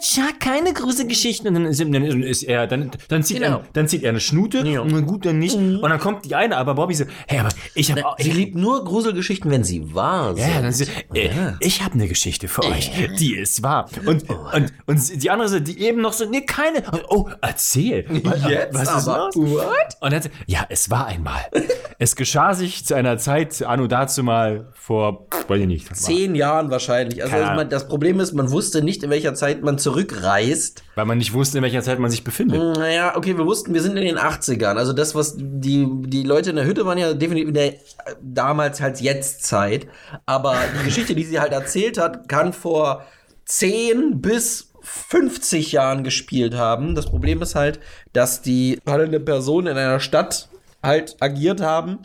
Chuck, 0.00 0.38
keine 0.40 0.72
Gruselgeschichten. 0.72 1.48
Und 1.48 1.54
dann 1.54 1.66
ist, 1.66 1.80
dann 1.80 2.22
ist 2.22 2.42
er, 2.44 2.66
dann, 2.66 2.90
dann, 3.08 3.22
zieht 3.22 3.38
Genau. 3.40 3.58
er, 3.58 3.64
dann 3.72 3.88
zieht 3.88 4.02
er 4.04 4.10
eine 4.10 4.20
Schnute 4.20 4.58
Ja. 4.66 4.80
und 4.80 4.92
dann 4.92 5.04
gut, 5.06 5.26
dann 5.26 5.38
nicht. 5.38 5.54
Und 5.56 5.82
dann 5.82 5.98
kommt 5.98 6.24
die 6.24 6.34
eine, 6.34 6.56
aber 6.56 6.74
Bobby 6.74 6.94
so, 6.94 7.04
hey, 7.26 7.40
aber 7.40 7.48
ich 7.74 7.90
habe 7.90 8.02
Sie 8.18 8.28
ich, 8.30 8.34
liebt 8.36 8.54
nur 8.56 8.84
Gruselgeschichten, 8.84 9.50
wenn 9.50 9.64
sie 9.64 9.94
wahr 9.94 10.34
sind. 10.36 10.46
ja, 10.48 10.60
dann 10.62 10.72
sie, 10.72 10.86
äh, 11.14 11.30
ich 11.60 11.82
habe 11.82 11.94
eine 11.94 12.06
Geschichte 12.08 12.46
für 12.48 12.62
euch, 12.64 12.90
die 13.18 13.34
ist 13.36 13.62
wahr. 13.62 13.88
Und, 14.06 14.28
und, 14.30 14.72
und 14.86 14.98
sie- 14.98 15.18
die 15.18 15.30
andere 15.30 15.48
so, 15.48 15.58
die 15.60 15.80
eben 15.80 16.00
noch 16.00 16.12
so, 16.12 16.24
nee, 16.28 16.42
keine. 16.42 16.82
Und, 16.90 17.02
Oh, 17.08 17.28
erzähl. 17.42 18.06
Jetzt 18.48 18.72
Was 18.74 18.82
ist 18.96 19.08
aber. 19.08 19.30
los? 19.34 19.36
What? 19.36 19.74
Und 20.00 20.12
dann, 20.12 20.22
ja, 20.46 20.64
es 20.68 20.88
war 20.88 21.06
einmal. 21.06 21.40
es 21.98 22.16
geschah 22.16 22.54
sich 22.54 22.86
zu 22.86 22.94
einer 22.94 23.18
Zeit, 23.18 23.62
anno 23.62 23.86
dazu 23.86 24.22
mal, 24.22 24.68
vor, 24.74 25.26
weiß 25.48 25.60
ich 25.60 25.66
nicht. 25.66 25.96
Zehn 25.96 26.34
Jahren 26.34 26.70
wahrscheinlich. 26.70 27.22
Also 27.22 27.36
Ahnung. 27.36 27.56
man, 27.56 27.68
das 27.68 27.86
Problem 27.88 28.18
ist, 28.20 28.32
man 28.32 28.48
wusste 28.52 28.82
nicht, 28.82 29.02
in 29.02 29.10
welcher 29.10 29.34
Zeit 29.34 29.62
man 29.62 29.78
zurückreist. 29.78 30.84
Weil 30.94 31.06
man 31.06 31.18
nicht 31.18 31.32
wusste, 31.32 31.58
in 31.58 31.64
welcher 31.64 31.82
Zeit 31.82 31.98
man 31.98 32.10
sich 32.10 32.22
befindet. 32.24 32.60
Naja, 32.78 33.16
okay, 33.16 33.36
wir 33.36 33.46
wussten, 33.46 33.74
wir 33.74 33.82
sind 33.82 33.96
in 33.96 34.04
den 34.04 34.18
80ern. 34.18 34.76
Also 34.76 34.92
das, 34.92 35.14
was 35.14 35.34
die, 35.36 35.88
die 36.02 36.22
Leute 36.22 36.50
in 36.50 36.56
der 36.56 36.66
Hütte 36.66 36.86
waren 36.86 36.98
ja 36.98 37.14
definitiv 37.14 37.48
in 37.48 37.54
der 37.54 37.74
äh, 37.74 37.78
damals 38.20 38.80
halt 38.80 39.00
jetzt 39.00 39.44
Zeit. 39.44 39.86
Aber 40.26 40.56
die 40.78 40.84
Geschichte, 40.84 41.14
die 41.14 41.24
sie 41.24 41.40
halt 41.40 41.52
erzählt 41.52 41.98
hat, 41.98 42.28
kann 42.28 42.52
vor 42.52 43.04
10 43.46 44.20
bis 44.20 44.72
50 44.82 45.72
Jahren 45.72 46.04
gespielt 46.04 46.54
haben. 46.56 46.94
Das 46.94 47.06
Problem 47.06 47.42
ist 47.42 47.54
halt, 47.54 47.80
dass 48.12 48.42
die 48.42 48.80
handelnde 48.86 49.20
Personen 49.20 49.68
in 49.68 49.76
einer 49.76 50.00
Stadt 50.00 50.48
halt 50.82 51.16
agiert 51.20 51.60
haben, 51.60 52.00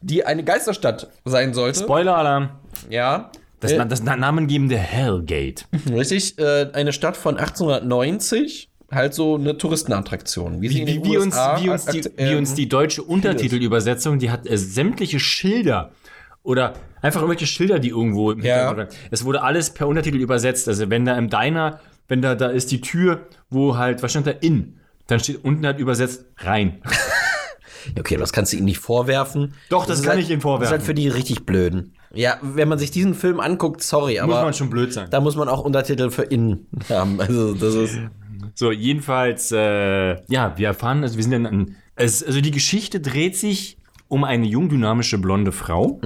die 0.00 0.24
eine 0.24 0.44
Geisterstadt 0.44 1.08
sein 1.24 1.54
sollte. 1.54 1.80
Spoiler-Alarm. 1.80 2.50
ja. 2.90 3.30
Das, 3.60 3.72
Äh, 3.72 3.86
das 3.86 4.02
na- 4.02 4.16
namengebende 4.16 4.76
Hellgate. 4.78 5.64
Richtig, 5.90 6.38
äh, 6.38 6.70
eine 6.72 6.92
Stadt 6.92 7.16
von 7.16 7.36
1890, 7.36 8.70
halt 8.90 9.14
so 9.14 9.34
eine 9.34 9.56
Touristenattraktion. 9.58 10.60
Wie, 10.62 10.70
Wie, 10.70 11.04
wie, 11.04 11.18
uns, 11.18 11.34
wie, 11.34 11.68
uns 11.68 11.84
die, 11.86 12.04
wie 12.16 12.34
uns 12.36 12.54
die 12.54 12.68
deutsche 12.68 13.02
Untertitelübersetzung, 13.02 14.18
die 14.18 14.30
hat 14.30 14.46
äh, 14.48 14.56
sämtliche 14.56 15.18
Schilder 15.20 15.92
oder 16.42 16.74
einfach 17.02 17.20
irgendwelche 17.20 17.46
Schilder, 17.46 17.78
die 17.78 17.88
irgendwo 17.90 18.30
im 18.30 18.40
Ja. 18.40 18.68
Hintergrund 18.68 18.96
Es 19.10 19.24
wurde 19.24 19.42
alles 19.42 19.70
per 19.70 19.86
Untertitel 19.88 20.16
übersetzt. 20.18 20.68
Also 20.68 20.88
wenn 20.88 21.04
da 21.04 21.16
im 21.18 21.28
Diner, 21.28 21.80
wenn 22.06 22.22
da, 22.22 22.34
da 22.34 22.46
ist 22.48 22.70
die 22.70 22.80
Tür, 22.80 23.26
wo 23.50 23.76
halt, 23.76 24.02
was 24.02 24.12
stand 24.12 24.26
da 24.26 24.30
in? 24.30 24.78
Dann 25.08 25.20
steht 25.20 25.44
unten 25.44 25.66
halt 25.66 25.78
übersetzt 25.78 26.24
rein. 26.38 26.80
Okay, 27.98 28.16
das 28.18 28.32
kannst 28.34 28.52
du 28.52 28.56
ihnen 28.58 28.66
nicht 28.66 28.80
vorwerfen. 28.80 29.54
Doch, 29.70 29.86
das 29.86 30.00
ist 30.00 30.04
kann 30.04 30.16
halt, 30.16 30.24
ich 30.24 30.30
ihnen 30.30 30.42
vorwerfen. 30.42 30.62
Das 30.62 30.68
ist 30.68 30.72
halt 30.72 30.82
für 30.82 30.94
die 30.94 31.08
richtig 31.08 31.46
blöden. 31.46 31.94
Ja, 32.14 32.38
wenn 32.42 32.68
man 32.68 32.78
sich 32.78 32.90
diesen 32.90 33.14
Film 33.14 33.38
anguckt, 33.40 33.82
sorry, 33.82 34.18
aber 34.18 34.34
Muss 34.34 34.42
man 34.44 34.54
schon 34.54 34.70
blöd 34.70 34.92
sein. 34.92 35.08
da 35.10 35.20
muss 35.20 35.36
man 35.36 35.48
auch 35.48 35.64
Untertitel 35.64 36.10
für 36.10 36.22
innen 36.22 36.66
haben. 36.88 37.20
Also 37.20 37.54
das 37.54 37.74
ist 37.74 37.98
So, 38.54 38.72
jedenfalls, 38.72 39.52
äh, 39.52 40.16
ja, 40.32 40.54
wir 40.56 40.68
erfahren, 40.68 41.02
also 41.02 41.16
wir 41.16 41.22
sind 41.24 41.44
dann 41.44 41.76
es, 41.96 42.22
also 42.24 42.40
die 42.40 42.50
Geschichte 42.52 43.00
dreht 43.00 43.36
sich 43.36 43.76
um 44.08 44.24
eine 44.24 44.46
jung 44.46 44.68
dynamische 44.68 45.18
blonde 45.18 45.52
Frau 45.52 46.00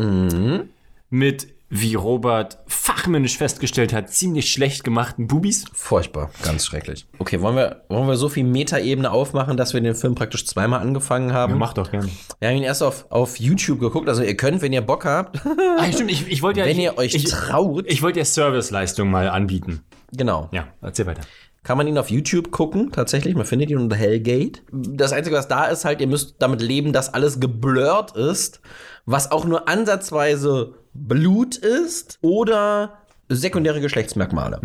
mit, 1.11 1.49
wie 1.75 1.95
Robert 1.95 2.59
fachmännisch 2.67 3.39
festgestellt 3.39 3.95
hat, 3.95 4.11
ziemlich 4.11 4.53
schlecht 4.53 4.85
gemachten 4.85 5.27
Bubis. 5.27 5.65
furchtbar, 5.73 6.31
ganz 6.45 6.67
schrecklich. 6.67 7.07
Okay, 7.19 7.41
wollen 7.41 7.57
wir, 7.57 7.85
wollen 7.89 8.07
wir 8.09 8.17
so 8.17 8.29
viel 8.29 8.45
Metaebene 8.45 9.11
aufmachen, 9.11 9.57
dass 9.57 9.73
wir 9.73 9.81
den 9.81 9.95
Film 9.95 10.15
praktisch 10.15 10.45
zweimal 10.45 10.81
angefangen 10.81 11.33
haben? 11.33 11.57
Mach 11.57 11.73
doch 11.73 11.91
gerne. 11.91 12.11
Wir 12.41 12.49
haben 12.51 12.57
ihn 12.59 12.63
erst 12.63 12.83
auf, 12.83 13.07
auf 13.09 13.41
YouTube 13.41 13.81
geguckt, 13.81 14.07
also 14.11 14.23
ihr 14.23 14.37
könnt, 14.37 14.61
wenn 14.61 14.75
ihr 14.75 14.83
Bock 14.83 15.07
habt, 15.07 15.41
Ah, 15.79 15.91
stimmt, 15.91 16.11
ich, 16.11 16.31
ich 16.31 16.43
wollte 16.43 16.61
ja. 16.61 16.67
wenn 16.67 16.77
ich, 16.77 16.85
ihr 16.85 16.99
euch 16.99 17.15
ich, 17.15 17.25
traut, 17.25 17.87
ich 17.91 18.03
wollte 18.03 18.19
ja 18.19 18.27
Serviceleistung 18.27 19.11
mal 19.11 19.31
anbieten. 19.31 19.81
genau. 20.13 20.51
Ja, 20.53 20.69
erzähl 20.83 21.07
weiter. 21.07 21.23
Kann 21.65 21.79
man 21.79 21.87
ihn 21.87 21.97
auf 21.97 22.11
YouTube 22.11 22.51
gucken, 22.51 22.91
tatsächlich. 22.91 23.37
Man 23.37 23.47
findet 23.47 23.71
ihn 23.71 23.79
unter 23.79 23.95
Hellgate. 23.95 24.63
Das 24.73 25.13
Einzige, 25.13 25.37
was 25.37 25.47
da 25.47 25.67
ist, 25.67 25.85
halt, 25.85 26.01
ihr 26.01 26.09
müsst 26.09 26.37
damit 26.41 26.61
leben, 26.61 26.93
dass 26.93 27.15
alles 27.15 27.39
geblurrt 27.39 28.17
ist, 28.17 28.61
was 29.07 29.31
auch 29.31 29.45
nur 29.45 29.69
ansatzweise 29.69 30.75
Blut 30.93 31.57
ist 31.57 32.19
oder 32.21 32.99
sekundäre 33.29 33.81
Geschlechtsmerkmale. 33.81 34.61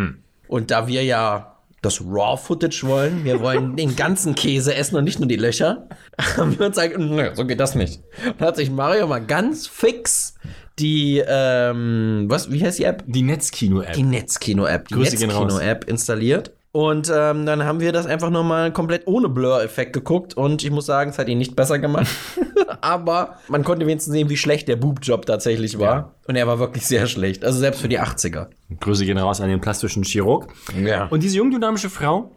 Und 0.48 0.72
da 0.72 0.88
wir 0.88 1.04
ja 1.04 1.58
das 1.82 2.02
Raw-Footage 2.02 2.84
wollen, 2.84 3.24
wir 3.24 3.40
wollen 3.42 3.76
den 3.78 3.96
ganzen 3.96 4.34
Käse 4.34 4.74
essen 4.74 4.96
und 4.96 5.04
nicht 5.04 5.20
nur 5.20 5.28
die 5.28 5.36
Löcher, 5.36 5.88
haben 6.38 6.58
wir 6.58 6.66
uns 6.66 6.76
gesagt, 6.78 6.98
nö, 6.98 7.30
so 7.34 7.46
geht 7.46 7.60
das 7.60 7.76
nicht. 7.76 8.02
Und 8.26 8.42
hat 8.42 8.56
sich 8.56 8.72
Mario 8.72 9.08
mal 9.08 9.24
ganz 9.24 9.68
fix 9.68 10.36
die, 10.80 11.24
ähm, 11.26 12.26
was, 12.28 12.52
wie 12.52 12.64
heißt 12.64 12.80
die 12.80 12.84
App? 12.84 13.04
Die 13.08 13.24
Netzkino-App. 13.24 13.94
die 13.94 14.04
Netzkino-App, 14.04 14.88
die. 14.88 14.96
Netzkino-App 14.96 15.86
installiert. 15.86 16.54
Und 16.78 17.12
ähm, 17.12 17.48
dann 17.48 17.64
haben 17.64 17.80
wir 17.80 17.92
das 17.92 18.06
einfach 18.06 18.30
nochmal 18.30 18.72
komplett 18.72 19.08
ohne 19.08 19.30
Blur-Effekt 19.30 19.94
geguckt 19.94 20.38
und 20.38 20.64
ich 20.64 20.70
muss 20.70 20.86
sagen, 20.86 21.10
es 21.10 21.18
hat 21.18 21.28
ihn 21.28 21.40
nicht 21.40 21.56
besser 21.56 21.80
gemacht. 21.80 22.06
Aber 22.82 23.40
man 23.48 23.64
konnte 23.64 23.88
wenigstens 23.88 24.14
sehen, 24.14 24.30
wie 24.30 24.38
schlecht 24.38 24.68
der 24.68 24.76
Boob-Job 24.76 25.26
tatsächlich 25.26 25.80
war. 25.80 25.96
Ja. 25.96 26.14
Und 26.28 26.36
er 26.36 26.46
war 26.46 26.60
wirklich 26.60 26.86
sehr 26.86 27.08
schlecht. 27.08 27.44
Also 27.44 27.58
selbst 27.58 27.82
für 27.82 27.90
die 27.90 28.00
80er. 28.00 28.50
Grüße 28.80 29.06
gehen 29.06 29.18
raus 29.18 29.42
an 29.42 29.50
den 29.50 29.60
plastischen 29.60 30.04
Chirurg. 30.04 30.54
Ja. 30.80 31.08
Und 31.08 31.24
diese 31.24 31.38
jung 31.38 31.50
dynamische 31.50 31.90
Frau, 31.90 32.32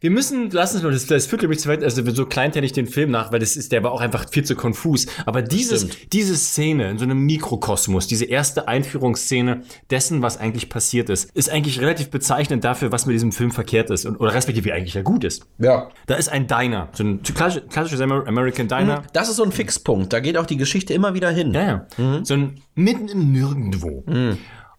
Wir 0.00 0.10
müssen, 0.10 0.50
lass 0.50 0.74
uns 0.74 0.82
mal, 0.82 0.92
das, 0.92 1.06
das 1.06 1.26
führt 1.26 1.42
nämlich 1.42 1.60
zu 1.60 1.68
weit, 1.68 1.82
also 1.82 2.02
so 2.10 2.26
kleinteilig 2.26 2.72
den 2.72 2.86
Film 2.86 3.10
nach, 3.10 3.32
weil 3.32 3.38
das 3.40 3.56
ist, 3.56 3.72
der 3.72 3.82
war 3.82 3.92
auch 3.92 4.00
einfach 4.00 4.28
viel 4.30 4.44
zu 4.44 4.54
konfus. 4.56 5.06
Aber 5.26 5.42
dieses, 5.42 5.82
stimmt. 5.82 6.12
diese 6.12 6.36
Szene 6.36 6.90
in 6.90 6.98
so 6.98 7.04
einem 7.04 7.18
Mikrokosmos, 7.18 8.06
diese 8.06 8.24
erste 8.24 8.68
Einführungsszene 8.68 9.62
dessen, 9.90 10.22
was 10.22 10.36
eigentlich 10.38 10.68
passiert 10.68 11.10
ist, 11.10 11.30
ist 11.36 11.50
eigentlich 11.50 11.80
relativ 11.80 12.10
bezeichnend 12.10 12.64
dafür, 12.64 12.92
was 12.92 13.06
mit 13.06 13.14
diesem 13.14 13.32
Film 13.32 13.50
verkehrt 13.50 13.90
ist 13.90 14.06
und, 14.06 14.16
oder 14.20 14.34
respektive 14.34 14.66
wie 14.66 14.72
eigentlich 14.72 14.94
ja 14.94 15.02
gut 15.02 15.24
ist. 15.24 15.46
Ja. 15.58 15.88
Da 16.06 16.14
ist 16.16 16.28
ein 16.28 16.46
Diner, 16.46 16.88
so 16.92 17.04
ein 17.04 17.22
klassisch- 17.22 17.62
klassisches 17.68 18.00
Amer- 18.00 18.26
American 18.26 18.68
Diner. 18.68 19.02
Das 19.12 19.28
ist 19.28 19.36
so 19.36 19.44
ein 19.44 19.52
Fixpunkt. 19.52 20.12
Da 20.12 20.20
geht 20.20 20.36
auch 20.36 20.46
die 20.46 20.56
Geschichte 20.56 20.94
immer 20.94 21.14
wieder 21.14 21.30
hin. 21.30 21.52
Ja, 21.54 21.62
ja. 21.62 21.86
Mhm. 21.96 22.24
So 22.24 22.34
ein 22.34 22.60
mitten 22.74 23.08
im 23.08 23.32
Nirgendwo. 23.32 24.04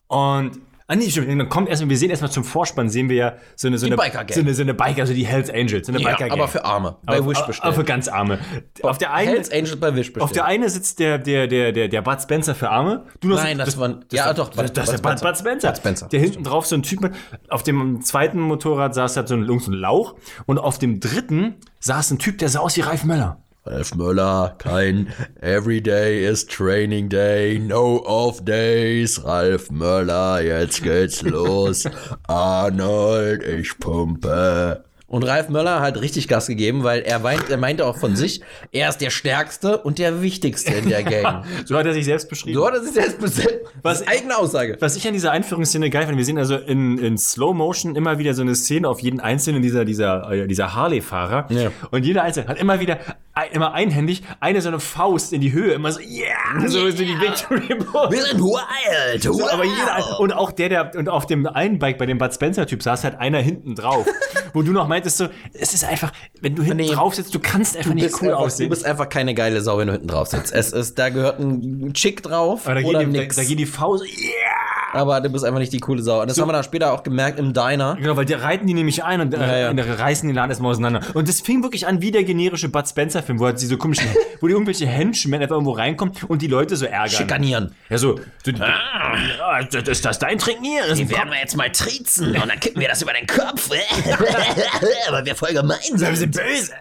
Und 0.07 0.51
Ah, 0.91 0.95
nee, 0.95 1.07
stimmt. 1.09 1.29
Dann 1.29 1.47
kommt 1.49 1.69
erstmal, 1.69 1.89
wir 1.91 1.97
sehen 1.97 2.09
erstmal 2.09 2.31
zum 2.31 2.43
Vorspann, 2.43 2.89
sehen 2.89 3.09
wir 3.09 3.15
ja 3.15 3.33
so 3.55 3.67
eine, 3.67 3.77
so 3.77 3.85
eine, 3.85 3.95
Biker-Gang. 3.95 4.33
so 4.33 4.39
eine, 4.39 4.53
so 4.55 4.63
eine 4.63 4.73
Biker, 4.73 5.01
also 5.01 5.13
die 5.13 5.25
Hells 5.25 5.49
Angels, 5.51 5.85
so 5.85 5.93
eine 5.93 6.01
Ja, 6.01 6.09
Biker-Gang. 6.09 6.31
aber 6.31 6.47
für 6.47 6.65
Arme. 6.65 6.97
Bei 7.05 7.17
aber, 7.17 7.27
Wish 7.29 7.37
aber, 7.37 7.47
bestellt. 7.47 7.65
aber 7.67 7.75
für 7.75 7.83
ganz 7.83 8.07
Arme. 8.07 8.39
Auf 8.81 8.97
der 8.97 9.13
einen, 9.13 9.29
Hells 9.29 9.51
Angels 9.51 9.75
bei 9.79 9.95
Wish 9.95 10.07
bestellt. 10.07 10.23
auf 10.23 10.31
der 10.31 10.45
einen 10.45 10.67
sitzt 10.67 10.97
der, 10.99 11.19
der, 11.19 11.45
der, 11.45 11.71
der, 11.73 11.89
der 11.89 12.01
Bud 12.01 12.19
Spencer 12.19 12.55
für 12.55 12.71
Arme. 12.71 13.05
Du 13.19 13.27
noch 13.27 13.37
Nein, 13.37 13.59
das 13.59 13.77
war- 13.77 13.99
ja, 14.11 14.33
doch, 14.33 14.49
Das, 14.49 14.73
das 14.73 14.89
ist 14.89 15.03
der 15.03 15.09
Bud, 15.11 15.21
Bud 15.21 15.37
Spencer. 15.37 15.67
Bud 15.69 15.77
Spencer. 15.77 16.07
Der 16.07 16.19
hinten 16.21 16.43
drauf 16.43 16.65
so 16.65 16.75
ein 16.75 16.81
Typ 16.81 17.01
mit, 17.01 17.13
auf 17.49 17.61
dem 17.61 18.01
zweiten 18.01 18.39
Motorrad 18.41 18.95
saß 18.95 19.15
halt 19.15 19.27
so 19.27 19.35
ein, 19.35 19.45
so 19.59 19.69
ein 19.69 19.73
Lauch 19.73 20.15
und 20.47 20.57
auf 20.57 20.79
dem 20.79 20.99
dritten 20.99 21.55
saß 21.81 22.09
ein 22.09 22.17
Typ, 22.17 22.39
der 22.39 22.49
sah 22.49 22.61
aus 22.61 22.75
wie 22.77 22.81
Ralf 22.81 23.03
Möller. 23.03 23.43
Ralf 23.69 23.93
Möller, 23.93 24.55
kein 24.57 25.13
Everyday 25.41 26.23
is 26.25 26.43
Training 26.47 27.07
Day, 27.07 27.59
no 27.59 27.99
off 27.99 28.43
days. 28.43 29.23
Ralf 29.23 29.69
Möller, 29.69 30.41
jetzt 30.41 30.81
geht's 30.81 31.21
los. 31.21 31.85
Arnold, 32.27 33.43
ich 33.43 33.77
pumpe. 33.77 34.83
Und 35.09 35.23
Ralf 35.23 35.49
Möller 35.49 35.81
hat 35.81 35.99
richtig 35.99 36.27
Gas 36.27 36.47
gegeben, 36.47 36.83
weil 36.83 37.01
er, 37.01 37.23
weint, 37.23 37.49
er 37.49 37.57
meinte 37.57 37.85
auch 37.85 37.97
von 37.97 38.15
sich, 38.15 38.41
er 38.71 38.89
ist 38.89 38.99
der 38.99 39.09
Stärkste 39.09 39.79
und 39.79 39.97
der 39.97 40.21
Wichtigste 40.21 40.73
in 40.73 40.87
der 40.87 41.03
Gang. 41.09 41.45
So 41.65 41.75
hat 41.77 41.87
er 41.87 41.93
sich 41.93 42.05
selbst 42.05 42.29
beschrieben. 42.29 42.55
so 42.55 42.67
hat 42.67 42.75
er 42.75 42.83
sich 42.83 42.93
selbst 42.93 43.19
besetzt. 43.19 43.55
Was- 43.81 44.07
eigene 44.07 44.37
Aussage. 44.37 44.77
Was 44.79 44.95
ich 44.95 45.07
an 45.07 45.13
dieser 45.13 45.31
Einführungsszene 45.31 45.89
geil 45.89 46.03
finde, 46.03 46.17
wir 46.17 46.25
sehen 46.25 46.37
also 46.37 46.55
in, 46.55 46.99
in 46.99 47.17
Slow 47.17 47.55
Motion 47.55 47.95
immer 47.95 48.19
wieder 48.19 48.35
so 48.35 48.43
eine 48.43 48.53
Szene 48.53 48.87
auf 48.87 48.99
jeden 49.01 49.19
einzelnen 49.19 49.63
dieser, 49.63 49.83
dieser, 49.83 50.31
äh, 50.31 50.47
dieser 50.47 50.75
Harley-Fahrer. 50.75 51.47
Ja. 51.49 51.71
Und 51.89 52.05
jeder 52.05 52.23
einzelne 52.23 52.47
hat 52.47 52.59
immer 52.59 52.79
wieder, 52.79 52.99
ein, 53.33 53.51
immer 53.51 53.73
einhändig, 53.73 54.21
eine 54.39 54.61
so 54.61 54.69
eine 54.69 54.79
Faust 54.79 55.33
in 55.33 55.41
die 55.41 55.51
Höhe, 55.51 55.73
immer 55.73 55.91
so, 55.91 56.01
yeah, 56.01 56.67
so, 56.67 56.89
so 56.91 56.97
die 56.97 57.19
Victory 57.19 57.75
Pose. 57.75 58.11
Wir 58.11 58.21
sind 58.21 58.41
wild. 58.41 59.23
So, 59.23 59.33
wow. 59.33 59.53
aber 59.53 59.63
jeder, 59.63 60.19
und 60.19 60.33
auch 60.33 60.51
der, 60.51 60.69
der, 60.69 60.91
und 60.95 61.09
auf 61.09 61.25
dem 61.25 61.47
einen 61.47 61.79
Bike 61.79 61.97
bei 61.97 62.05
dem 62.05 62.19
Bud 62.19 62.31
Spencer-Typ 62.31 62.83
saß 62.83 63.03
halt 63.03 63.19
einer 63.19 63.39
hinten 63.39 63.73
drauf. 63.73 64.05
wo 64.53 64.61
du 64.61 64.71
noch 64.71 64.87
meintest 64.99 65.17
so, 65.17 65.27
es 65.53 65.73
ist 65.73 65.83
einfach, 65.83 66.11
wenn 66.41 66.55
du 66.55 66.63
hinten 66.63 66.77
Nee. 66.77 66.91
drauf 66.91 67.15
sitzt, 67.15 67.33
du 67.35 67.39
kannst 67.39 67.75
einfach 67.77 67.91
Du 67.91 67.95
nicht 67.95 68.13
cool 68.21 68.29
einfach, 68.29 68.39
du 68.39 68.45
aussehen. 68.45 68.69
bist 68.69 68.85
einfach 68.85 69.09
keine 69.09 69.33
geile 69.33 69.61
Sau, 69.61 69.77
wenn 69.77 69.87
du 69.87 69.93
hinten 69.93 70.07
drauf 70.07 70.27
sitzt. 70.27 70.53
Es 70.53 70.71
ist, 70.71 70.97
da 70.99 71.09
gehört 71.09 71.39
ein 71.39 71.93
Chick 71.93 72.23
drauf 72.23 72.67
aber 72.67 72.81
da 72.81 72.87
oder 72.87 73.05
geht, 73.05 73.13
die, 73.15 73.27
da, 73.27 73.33
da 73.35 73.43
geht 73.43 73.59
die 73.59 73.65
Faust, 73.65 74.03
yeah! 74.05 74.78
Aber 74.93 75.21
du 75.21 75.29
bist 75.29 75.45
einfach 75.45 75.59
nicht 75.59 75.73
die 75.73 75.79
coole 75.79 76.01
Sau. 76.01 76.21
Und 76.21 76.29
das 76.29 76.39
haben 76.39 76.47
wir 76.47 76.53
dann 76.53 76.63
später 76.63 76.93
auch 76.93 77.03
gemerkt 77.03 77.39
im 77.39 77.53
Diner. 77.53 77.95
Genau, 77.99 78.15
weil 78.17 78.25
die 78.25 78.33
reiten 78.33 78.67
die 78.67 78.73
nämlich 78.73 79.03
ein 79.03 79.21
und, 79.21 79.33
äh, 79.33 79.39
Ja, 79.39 79.57
ja. 79.57 79.69
und 79.69 79.79
reißen 79.79 80.27
den 80.27 80.35
Laden 80.35 80.49
erstmal 80.51 80.71
auseinander. 80.71 81.01
Und 81.13 81.27
das 81.27 81.41
fing 81.41 81.63
wirklich 81.63 81.87
an 81.87 82.01
wie 82.01 82.11
der 82.11 82.23
generische 82.23 82.69
Bud 82.69 82.87
Spencer-Film, 82.87 83.39
wo 83.39 83.45
halt 83.45 83.61
diese 83.61 83.77
komischen, 83.77 84.07
wo 84.39 84.47
die 84.47 84.53
irgendwelche 84.53 84.85
Henchmen 84.87 85.41
einfach 85.41 85.55
irgendwo 85.55 85.71
reinkommen 85.71 86.13
und 86.27 86.41
die 86.41 86.47
Leute 86.47 86.75
so 86.75 86.85
ärgern. 86.85 87.09
Schikanieren. 87.09 87.75
Ja, 87.89 87.97
so, 87.97 88.19
so 88.43 88.51
die, 88.51 88.61
ah, 88.61 89.59
ist 89.59 90.05
das 90.05 90.19
dein 90.19 90.37
Trick 90.37 90.57
hier? 90.61 90.87
Das 90.87 90.99
ein 90.99 91.09
werden 91.09 91.29
wir 91.31 91.39
jetzt 91.39 91.55
mal 91.55 91.71
triezen 91.71 92.35
und 92.35 92.47
dann 92.49 92.59
kippen 92.59 92.81
wir 92.81 92.87
das 92.87 93.01
über 93.01 93.13
den 93.13 93.27
Kopf. 93.27 93.69
aber 95.07 95.25
wir 95.25 95.35
voll 95.35 95.53
gemein 95.53 95.77
Wir 95.93 96.15
sind 96.15 96.35
böse. 96.35 96.71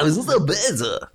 wir 0.00 0.10
sind 0.12 0.30
so 0.30 0.44
böse. 0.44 1.08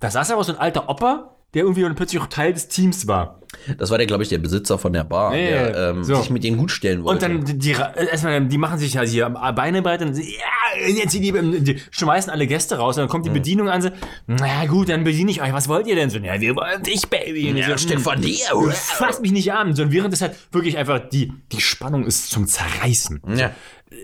Da 0.00 0.10
saß 0.10 0.30
aber 0.30 0.44
so 0.44 0.52
ein 0.52 0.58
alter 0.58 0.88
Opa, 0.88 1.36
der 1.54 1.62
irgendwie 1.62 1.82
dann 1.82 1.94
plötzlich 1.94 2.20
auch 2.20 2.26
Teil 2.26 2.52
des 2.52 2.68
Teams 2.68 3.06
war. 3.06 3.40
Das 3.76 3.90
war 3.90 3.98
der, 3.98 4.06
glaube 4.06 4.22
ich, 4.22 4.30
der 4.30 4.38
Besitzer 4.38 4.78
von 4.78 4.94
der 4.94 5.04
Bar, 5.04 5.34
Ja, 5.34 5.42
der 5.42 5.70
ja, 5.70 5.90
ähm, 5.90 6.04
so. 6.04 6.16
sich 6.16 6.30
mit 6.30 6.42
denen 6.42 6.56
gut 6.56 6.70
stellen 6.70 7.04
wollte. 7.04 7.26
Und 7.26 7.46
dann 7.46 7.58
die, 7.58 7.72
erstmal, 7.72 8.44
die 8.46 8.58
machen 8.58 8.78
sich 8.78 8.96
halt 8.96 9.10
hier 9.10 9.28
Beine 9.28 9.82
breit 9.82 10.00
und 10.00 10.14
sie, 10.14 10.36
ja, 10.36 10.88
jetzt 10.88 11.12
die, 11.12 11.20
die, 11.20 11.80
schmeißen 11.90 12.32
alle 12.32 12.46
Gäste 12.46 12.78
raus 12.78 12.96
und 12.96 13.02
dann 13.02 13.08
kommt 13.08 13.26
die 13.26 13.30
Bedienung 13.30 13.68
an 13.68 13.82
so, 13.82 13.90
na 14.26 14.64
gut, 14.66 14.88
dann 14.88 15.04
bediene 15.04 15.30
ich 15.30 15.42
euch. 15.42 15.52
Was 15.52 15.68
wollt 15.68 15.86
ihr 15.86 15.94
denn 15.94 16.08
so? 16.08 16.18
Ja, 16.18 16.40
wir 16.40 16.56
wollen 16.56 16.82
dich, 16.82 17.08
Baby. 17.08 17.50
Und 17.50 17.58
ja, 17.58 17.68
so, 17.68 17.76
steht 17.76 17.96
hm, 17.96 18.02
von 18.02 18.20
dir. 18.22 18.38
Fass 18.70 19.20
mich 19.20 19.32
nicht 19.32 19.52
an. 19.52 19.74
So, 19.74 19.82
und 19.82 19.92
während 19.92 20.14
es 20.14 20.22
halt 20.22 20.34
wirklich 20.50 20.78
einfach 20.78 21.00
die, 21.10 21.32
die 21.52 21.60
Spannung 21.60 22.06
ist 22.06 22.30
zum 22.30 22.46
Zerreißen. 22.46 23.20
Ja. 23.36 23.50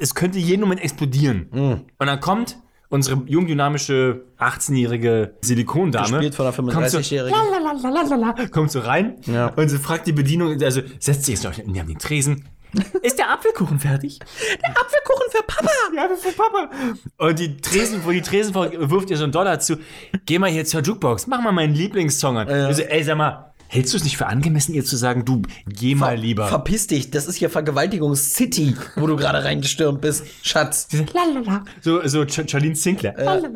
Es 0.01 0.15
könnte 0.15 0.39
jeden 0.39 0.61
Moment 0.61 0.83
explodieren. 0.83 1.49
Und 1.51 2.07
dann 2.07 2.21
kommt 2.21 2.59
unsere 2.89 3.23
jungdynamische 3.27 4.25
18-jährige 4.39 5.35
Silikondame. 5.43 6.09
Gespielt 6.09 6.35
von 6.35 6.47
einer 6.47 6.73
kommt 6.73 6.91
so, 6.91 6.99
35-Jährigen. 6.99 7.37
lalalala, 7.63 8.47
kommt 8.49 8.71
so 8.71 8.81
rein 8.81 9.17
Ja. 9.27 9.49
und 9.55 9.69
sie 9.69 9.79
fragt 9.79 10.07
die 10.07 10.13
Bedienung, 10.13 10.61
also 10.63 10.81
setzt 10.99 11.25
sich 11.25 11.35
jetzt 11.35 11.45
noch 11.45 11.57
in 11.59 11.75
den 11.75 11.99
Tresen. 11.99 12.49
Ist 13.03 13.19
der 13.19 13.31
Apfelkuchen 13.31 13.79
fertig? 13.79 14.19
Der 14.63 14.71
Apfelkuchen 14.71 15.31
für 15.31 15.43
Papa. 15.43 15.69
Ja, 15.97 16.07
für 16.17 16.33
Papa. 16.33 16.71
Und 17.17 17.39
die 17.39 17.57
Tresen, 17.57 18.03
wo 18.05 18.11
die 18.11 18.21
Tresenfrau 18.21 18.67
wirft 18.91 19.09
ihr 19.11 19.17
so 19.17 19.25
einen 19.25 19.33
Dollar 19.33 19.59
zu. 19.59 19.79
Geh 20.27 20.39
mal 20.39 20.51
hier 20.51 20.65
zur 20.67 20.83
Jukebox, 20.83 21.27
mach 21.27 21.41
mal 21.41 21.51
meinen 21.51 21.75
Lieblingssong 21.75 22.37
an. 22.37 22.49
Also, 22.49 22.83
ey, 22.83 23.03
sag 23.03 23.17
mal, 23.17 23.48
hältst 23.69 23.93
du 23.93 23.99
es 23.99 24.05
nicht 24.05 24.17
für 24.17 24.27
angemessen, 24.27 24.75
ihr 24.75 24.85
zu 24.85 24.97
sagen, 24.97 25.25
du, 25.25 25.43
geh 25.69 25.95
mal 25.95 26.17
lieber. 26.17 26.49
Verpiss 26.49 26.87
dich, 26.87 27.11
das 27.11 27.27
ist 27.27 27.37
hier 27.37 27.51
Vergewaltigungs-City, 27.51 28.77
wo 28.97 29.07
du 29.07 29.17
gerade 29.17 29.45
reingestürmt 29.45 30.01
bist, 30.01 30.25
Schatz. 30.43 30.89
Lalala. 31.15 31.65
So, 31.81 32.07
so 32.07 32.25
Ch 32.25 32.43
Charlene 32.49 32.75
Sinclair. 32.75 33.17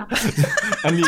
An, 0.83 0.97
die, 0.97 1.05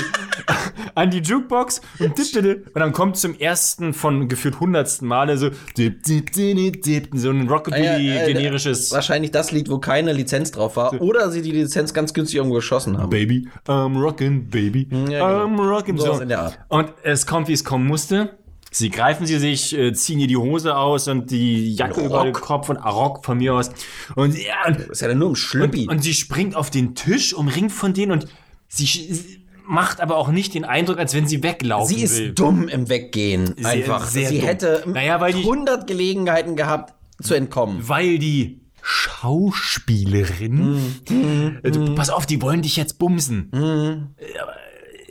an 0.95 1.11
die 1.11 1.19
Jukebox 1.19 1.81
und, 1.99 2.19
und 2.19 2.77
dann 2.77 2.93
kommt 2.93 3.17
zum 3.17 3.39
ersten 3.39 3.93
von 3.93 4.29
gefühlt 4.29 4.61
hundertsten 4.61 5.09
Male 5.09 5.37
so 5.37 5.51
dip, 5.77 6.03
dip, 6.05 6.33
dip, 6.33 6.83
dip, 6.83 7.09
so 7.15 7.31
ein 7.31 7.49
Rockabilly 7.49 8.15
Ja, 8.15 8.23
äh, 8.23 8.33
generisches 8.33 8.93
Wahrscheinlich 8.93 9.33
das 9.33 9.53
Lied, 9.53 9.69
wo 9.71 9.79
keine 9.79 10.13
Lizenz 10.13 10.53
drauf 10.53 10.77
war. 10.77 11.01
Oder 11.01 11.31
sie 11.31 11.43
die 11.43 11.51
Lizenz 11.51 11.93
ganz 11.93 12.15
günstig 12.15 12.37
irgendwo 12.37 12.57
geschossen 12.57 12.99
haben. 12.99 13.11
Baby, 13.11 13.49
I'm 13.67 13.99
rockin', 14.01 14.49
Baby, 14.49 14.89
Ja, 14.91 14.99
genau. 14.99 15.45
I'm 15.45 15.57
rockin'. 15.59 15.99
Sowas 15.99 16.21
in 16.21 16.29
der 16.29 16.41
Art. 16.41 16.59
Und 16.69 16.93
es 17.03 17.27
kommt, 17.27 17.49
wie 17.49 17.53
es 17.53 17.65
kommen 17.65 17.87
musste. 17.87 18.39
Sie 18.77 18.91
greifen 18.91 19.25
sie 19.25 19.39
sich, 19.39 19.73
äh, 19.79 19.93
ziehen 19.93 20.19
ihr 20.19 20.27
die 20.27 20.37
Hose 20.37 20.77
aus 20.77 21.07
und 21.07 21.31
die 21.31 21.75
Jacke 21.77 22.01
über 22.01 22.25
den 22.25 22.33
Kopf 22.33 22.69
und 22.71 22.79
ah, 22.79 22.91
Rock 22.91 23.25
von 23.25 23.39
mir 23.39 23.55
aus. 23.55 23.71
Und, 24.17 24.37
ja, 24.37 24.67
und, 24.67 24.81
Das 24.81 24.89
ist 24.89 25.01
ja 25.01 25.07
dann 25.09 25.19
nur 25.19 25.29
im 25.29 25.37
Schlüppi. 25.37 25.87
und 25.89 26.03
sie 26.03 26.13
springt 26.13 26.57
auf 26.57 26.71
den 26.71 26.97
Tisch, 26.97 27.35
umringt 27.35 27.71
von 27.71 27.95
denen 27.95 28.11
und 28.11 28.27
sie, 28.67 28.85
sie 28.87 29.47
macht 29.65 30.01
aber 30.01 30.17
auch 30.17 30.29
nicht 30.29 30.55
den 30.55 30.65
Eindruck, 30.65 30.99
als 30.99 31.15
wenn 31.15 31.29
sie 31.29 31.43
weglaufen 31.45 31.95
Sie 31.97 32.03
ist 32.03 32.19
will. 32.19 32.33
dumm 32.33 32.67
im 32.69 32.89
Weggehen. 32.89 33.55
Sehr- 33.57 33.67
einfach. 33.71 34.07
sehr 34.07 34.29
sie 34.29 34.39
dumm. 34.41 34.47
hätte 34.49 34.83
Naja, 34.87 35.21
weil 35.21 35.33
die- 35.35 35.45
100 35.45 35.87
Gelegenheiten 35.87 36.57
gehabt, 36.57 36.95
zu 37.23 37.35
entkommen. 37.35 37.79
weil 37.89 38.19
die 38.19 38.61
Schauspielerin, 38.83 40.81
Mhm. 41.09 41.59
äh, 41.63 41.71
du, 41.71 41.95
pass 41.95 42.11
auf, 42.11 42.27
die 42.27 42.43
wollen 42.43 42.63
dich 42.63 42.77
jetzt 42.77 42.99
bumsen. 42.99 43.51
Aber, 43.53 44.53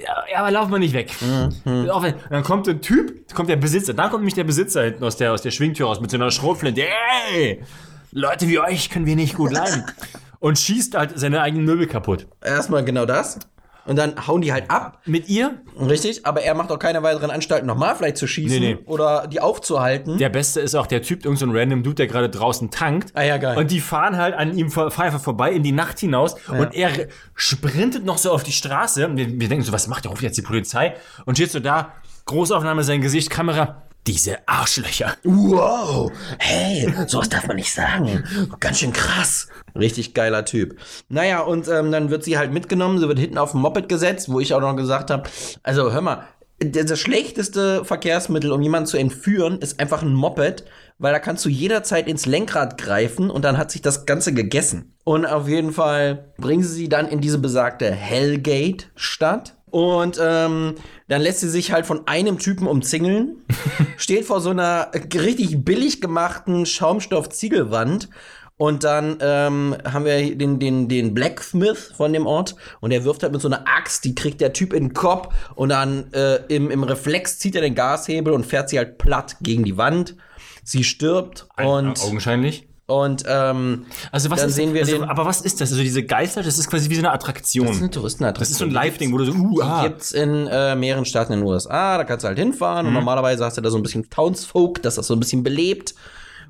ja, 0.03 0.24
ja, 0.31 0.39
aber 0.39 0.51
lauf 0.51 0.69
mal 0.69 0.79
nicht 0.79 0.93
weg. 0.93 1.12
Mhm. 1.22 1.88
Dann 2.29 2.43
kommt 2.43 2.67
ein 2.67 2.81
Typ, 2.81 3.33
kommt 3.33 3.50
der 3.50 3.55
Besitzer, 3.55 3.93
dann 3.93 4.10
kommt 4.10 4.22
nämlich 4.22 4.33
der 4.33 4.43
Besitzer 4.43 4.83
hinten 4.83 5.03
aus 5.03 5.17
der, 5.17 5.33
aus 5.33 5.41
der 5.41 5.51
Schwingtür 5.51 5.88
raus 5.88 6.01
mit 6.01 6.12
so 6.12 6.17
einer 6.17 6.31
Schrotflinte. 6.31 6.83
Ey, 7.31 7.63
Leute 8.12 8.48
wie 8.48 8.60
euch 8.60 8.89
können 8.89 9.05
wir 9.05 9.15
nicht 9.15 9.36
gut 9.36 9.51
leiden. 9.51 9.86
Und 10.39 10.60
schießt 10.60 10.95
halt 10.95 11.17
seine 11.17 11.41
eigenen 11.41 11.65
Möbel 11.65 11.88
kaputt. 11.88 12.27
Erstmal 12.43 12.83
genau 12.83 13.05
das. 13.05 13.39
Und 13.86 13.98
dann 13.98 14.28
hauen 14.28 14.42
die 14.42 14.54
halt 14.54 14.72
ab. 14.72 15.00
Mit 15.06 15.28
ihr, 15.28 15.62
Richtig, 15.78 16.25
aber 16.25 16.42
er 16.42 16.54
macht 16.56 16.72
auch 16.72 16.80
keine 16.80 17.04
weiteren 17.04 17.32
Anstalten, 17.32 17.68
nochmal 17.68 17.96
vielleicht 17.96 18.18
zu 18.18 18.28
schießen 18.28 18.60
Nee, 18.60 18.75
nee. 18.75 18.80
oder 18.86 19.28
die 19.28 19.42
aufzuhalten. 19.42 20.18
der 20.18 20.30
Beste 20.30 20.62
ist 20.62 20.74
auch 20.75 20.88
der 20.88 21.02
Typ, 21.02 21.25
irgend 21.25 21.40
so 21.40 21.46
ein 21.46 21.56
random 21.56 21.84
Dude, 21.84 21.96
der 21.96 22.08
gerade 22.08 22.30
draußen 22.30 22.72
tankt. 22.72 23.12
Ah 23.16 23.24
ja, 23.24 23.38
geil. 23.38 23.58
Und 23.58 23.72
die 23.72 23.82
fahren 23.82 24.16
halt 24.18 24.36
an 24.36 24.58
ihm 24.58 24.70
vor- 24.72 24.90
fahren 24.92 25.08
einfach 25.08 25.20
vorbei 25.22 25.52
in 25.52 25.63
die 25.63 25.72
Nacht 25.74 26.00
hinaus 26.00 26.36
und 26.48 26.74
er 26.74 26.92
sprintet 27.36 28.06
noch 28.06 28.18
so 28.18 28.32
auf 28.32 28.44
die 28.44 28.52
Straße. 28.52 29.02
Wir, 29.16 29.40
wir 29.40 29.50
denken 29.50 29.63
so, 29.66 29.74
was 29.74 29.88
macht 29.88 30.06
der? 30.06 30.12
Ruft 30.12 30.22
jetzt 30.24 30.38
die 30.38 30.42
Polizei? 30.44 30.96
Und 31.25 31.36
steht 31.36 31.52
so 31.52 31.60
da, 31.60 31.92
Großaufnahme, 32.25 32.84
sein 32.86 33.02
Gesicht, 33.02 33.30
Kamera. 33.30 33.83
Diese 34.05 34.48
Arschlöcher. 34.48 35.15
Wow, 35.24 36.12
hey, 36.39 36.93
sowas 37.07 37.29
darf 37.29 37.48
man 37.48 37.55
nicht 37.55 37.72
sagen. 37.72 38.24
Ganz 38.60 38.79
schön 38.79 38.91
krass. 38.91 39.48
Richtig 39.75 40.13
geiler 40.13 40.43
Typ. 40.43 40.77
Naja, 41.10 41.39
und 41.39 41.67
ähm, 41.67 41.91
dann 41.91 42.10
wird 42.10 42.24
sie 42.24 42.38
halt 42.38 42.51
mitgenommen, 42.51 43.00
sie 43.00 43.07
wird 43.07 43.19
hinten 43.19 43.38
auf 43.38 43.51
dem 43.51 43.62
Moped 43.62 43.88
gesetzt, 43.88 44.29
wo 44.29 44.39
ich 44.39 44.53
auch 44.53 44.62
noch 44.62 44.75
gesagt 44.75 45.10
habe, 45.10 45.29
also 45.63 45.91
hör 45.93 46.01
mal, 46.01 46.27
das 46.60 46.86
das 46.86 47.00
schlechteste 47.00 47.83
Verkehrsmittel, 47.83 48.51
um 48.51 48.62
jemanden 48.62 48.88
zu 48.88 48.98
entführen, 48.98 49.60
ist 49.60 49.79
einfach 49.79 50.01
ein 50.01 50.13
Moped, 50.13 50.63
weil 50.98 51.12
da 51.12 51.19
kannst 51.19 51.43
du 51.45 51.50
jederzeit 51.50 52.07
ins 52.07 52.25
Lenkrad 52.25 52.77
greifen 52.77 53.29
und 53.29 53.43
dann 53.43 53.57
hat 53.57 53.72
sich 53.72 53.81
das 53.81 54.05
Ganze 54.05 54.33
gegessen. 54.33 54.95
Und 55.03 55.25
auf 55.25 55.48
jeden 55.48 55.74
Fall 55.74 56.33
bringen 56.38 56.63
sie 56.63 56.74
sie 56.74 56.89
dann 56.89 57.07
in 57.07 57.19
diese 57.19 57.39
besagte 57.39 57.91
Hellgate-Stadt. 57.91 59.55
Und 59.74 60.20
ähm, 60.22 60.75
dann 61.08 61.24
lässt 61.24 61.39
sie 61.39 61.50
sich 61.50 61.72
halt 61.72 61.88
von 61.88 62.08
einem 62.08 62.38
Typen 62.38 62.68
umzingeln, 62.68 63.38
steht 63.98 64.25
vor 64.25 64.39
so 64.39 64.51
einer 64.51 64.92
richtig 64.94 65.65
billig 65.65 66.00
gemachten 66.00 66.68
Schaumstoff-Ziegelwand 66.68 68.08
Und 68.56 68.84
dann 68.84 69.18
ähm, 69.20 69.75
haben 69.84 70.06
wir 70.06 70.38
den, 70.38 70.60
den, 70.60 70.89
den 70.89 71.15
Blacksmith 71.15 71.92
von 71.98 72.13
dem 72.13 72.27
Ort 72.27 72.56
und 72.82 72.92
der 72.92 73.03
wirft 73.03 73.24
halt 73.24 73.34
mit 73.34 73.42
so 73.42 73.48
einer 73.48 73.68
Axt, 73.68 74.06
die 74.06 74.13
kriegt 74.13 74.42
der 74.42 74.53
Typ 74.53 74.74
in 74.74 74.89
den 74.89 74.94
Kopf 74.94 75.34
und 75.56 75.70
dann 75.70 76.13
äh, 76.13 76.36
im, 76.50 76.70
im 76.70 76.84
Reflex 76.84 77.39
zieht 77.39 77.56
er 77.56 77.62
den 77.63 77.74
Gashebel 77.74 78.32
und 78.32 78.46
fährt 78.46 78.70
sie 78.70 78.77
halt 78.77 79.00
platt 79.00 79.38
gegen 79.42 79.63
die 79.63 79.75
Wand. 79.75 80.15
Sie 80.63 80.84
stirbt 80.84 81.48
und, 81.58 82.00
Augenscheinlich. 82.00 82.68
Und 82.86 83.24
ähm, 83.28 83.86
Also 84.12 84.30
was 84.30 84.42
Dann 84.42 84.50
ist, 84.50 84.56
sehen 84.56 84.74
wir 84.74 84.82
also, 84.82 84.98
den- 84.98 85.04
Aber 85.04 85.25
was 85.25 85.42
ist 85.42 85.62
das? 85.62 85.72
Also 85.72 85.82
diese 85.82 86.04
Geister, 86.04 86.44
das 86.44 86.58
ist 86.60 86.70
quasi 86.70 86.90
wie 86.90 86.96
so 86.96 87.02
eine 87.02 87.12
Attraktion. 87.12 87.68
das 87.68 87.78
ist 87.78 87.82
eine 87.82 87.92
Touristenattraktion. 87.92 88.42
Das 88.42 88.52
ist 88.52 88.58
so 88.58 88.66
ein 88.66 88.72
Live-Ding, 88.72 89.13
wo 89.13 89.18
du 89.18 89.25
so, 89.25 89.32
uh, 89.34 89.56
Die 89.56 89.62
ah. 89.62 89.84
gibt's 89.84 90.12
in 90.12 90.48
äh, 90.48 90.75
mehreren 90.75 91.06
Staaten 91.06 91.34
in 91.34 91.40
den 91.40 91.48
USA. 91.48 91.98
Da 91.98 92.04
kannst 92.04 92.24
du 92.24 92.28
halt 92.28 92.38
hinfahren 92.38 92.88
und 92.88 92.94
normalerweise 92.94 93.46
hast 93.46 93.58
du 93.58 93.62
da 93.62 93.70
so 93.70 93.78
ein 93.78 93.84
bisschen 93.84 94.10
Townsfolk, 94.10 94.82
das 94.82 94.96
das 94.96 95.08
so 95.08 95.16
ein 95.16 95.20
bisschen 95.20 95.44
belebt. 95.44 95.96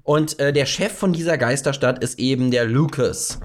Und 0.02 0.40
äh, 0.40 0.52
der 0.52 0.66
Chef 0.66 0.92
von 0.92 1.14
dieser 1.14 1.38
Geisterstadt 1.38 2.04
ist 2.04 2.20
eben 2.20 2.52
der 2.52 2.66
Lucas, 2.66 3.40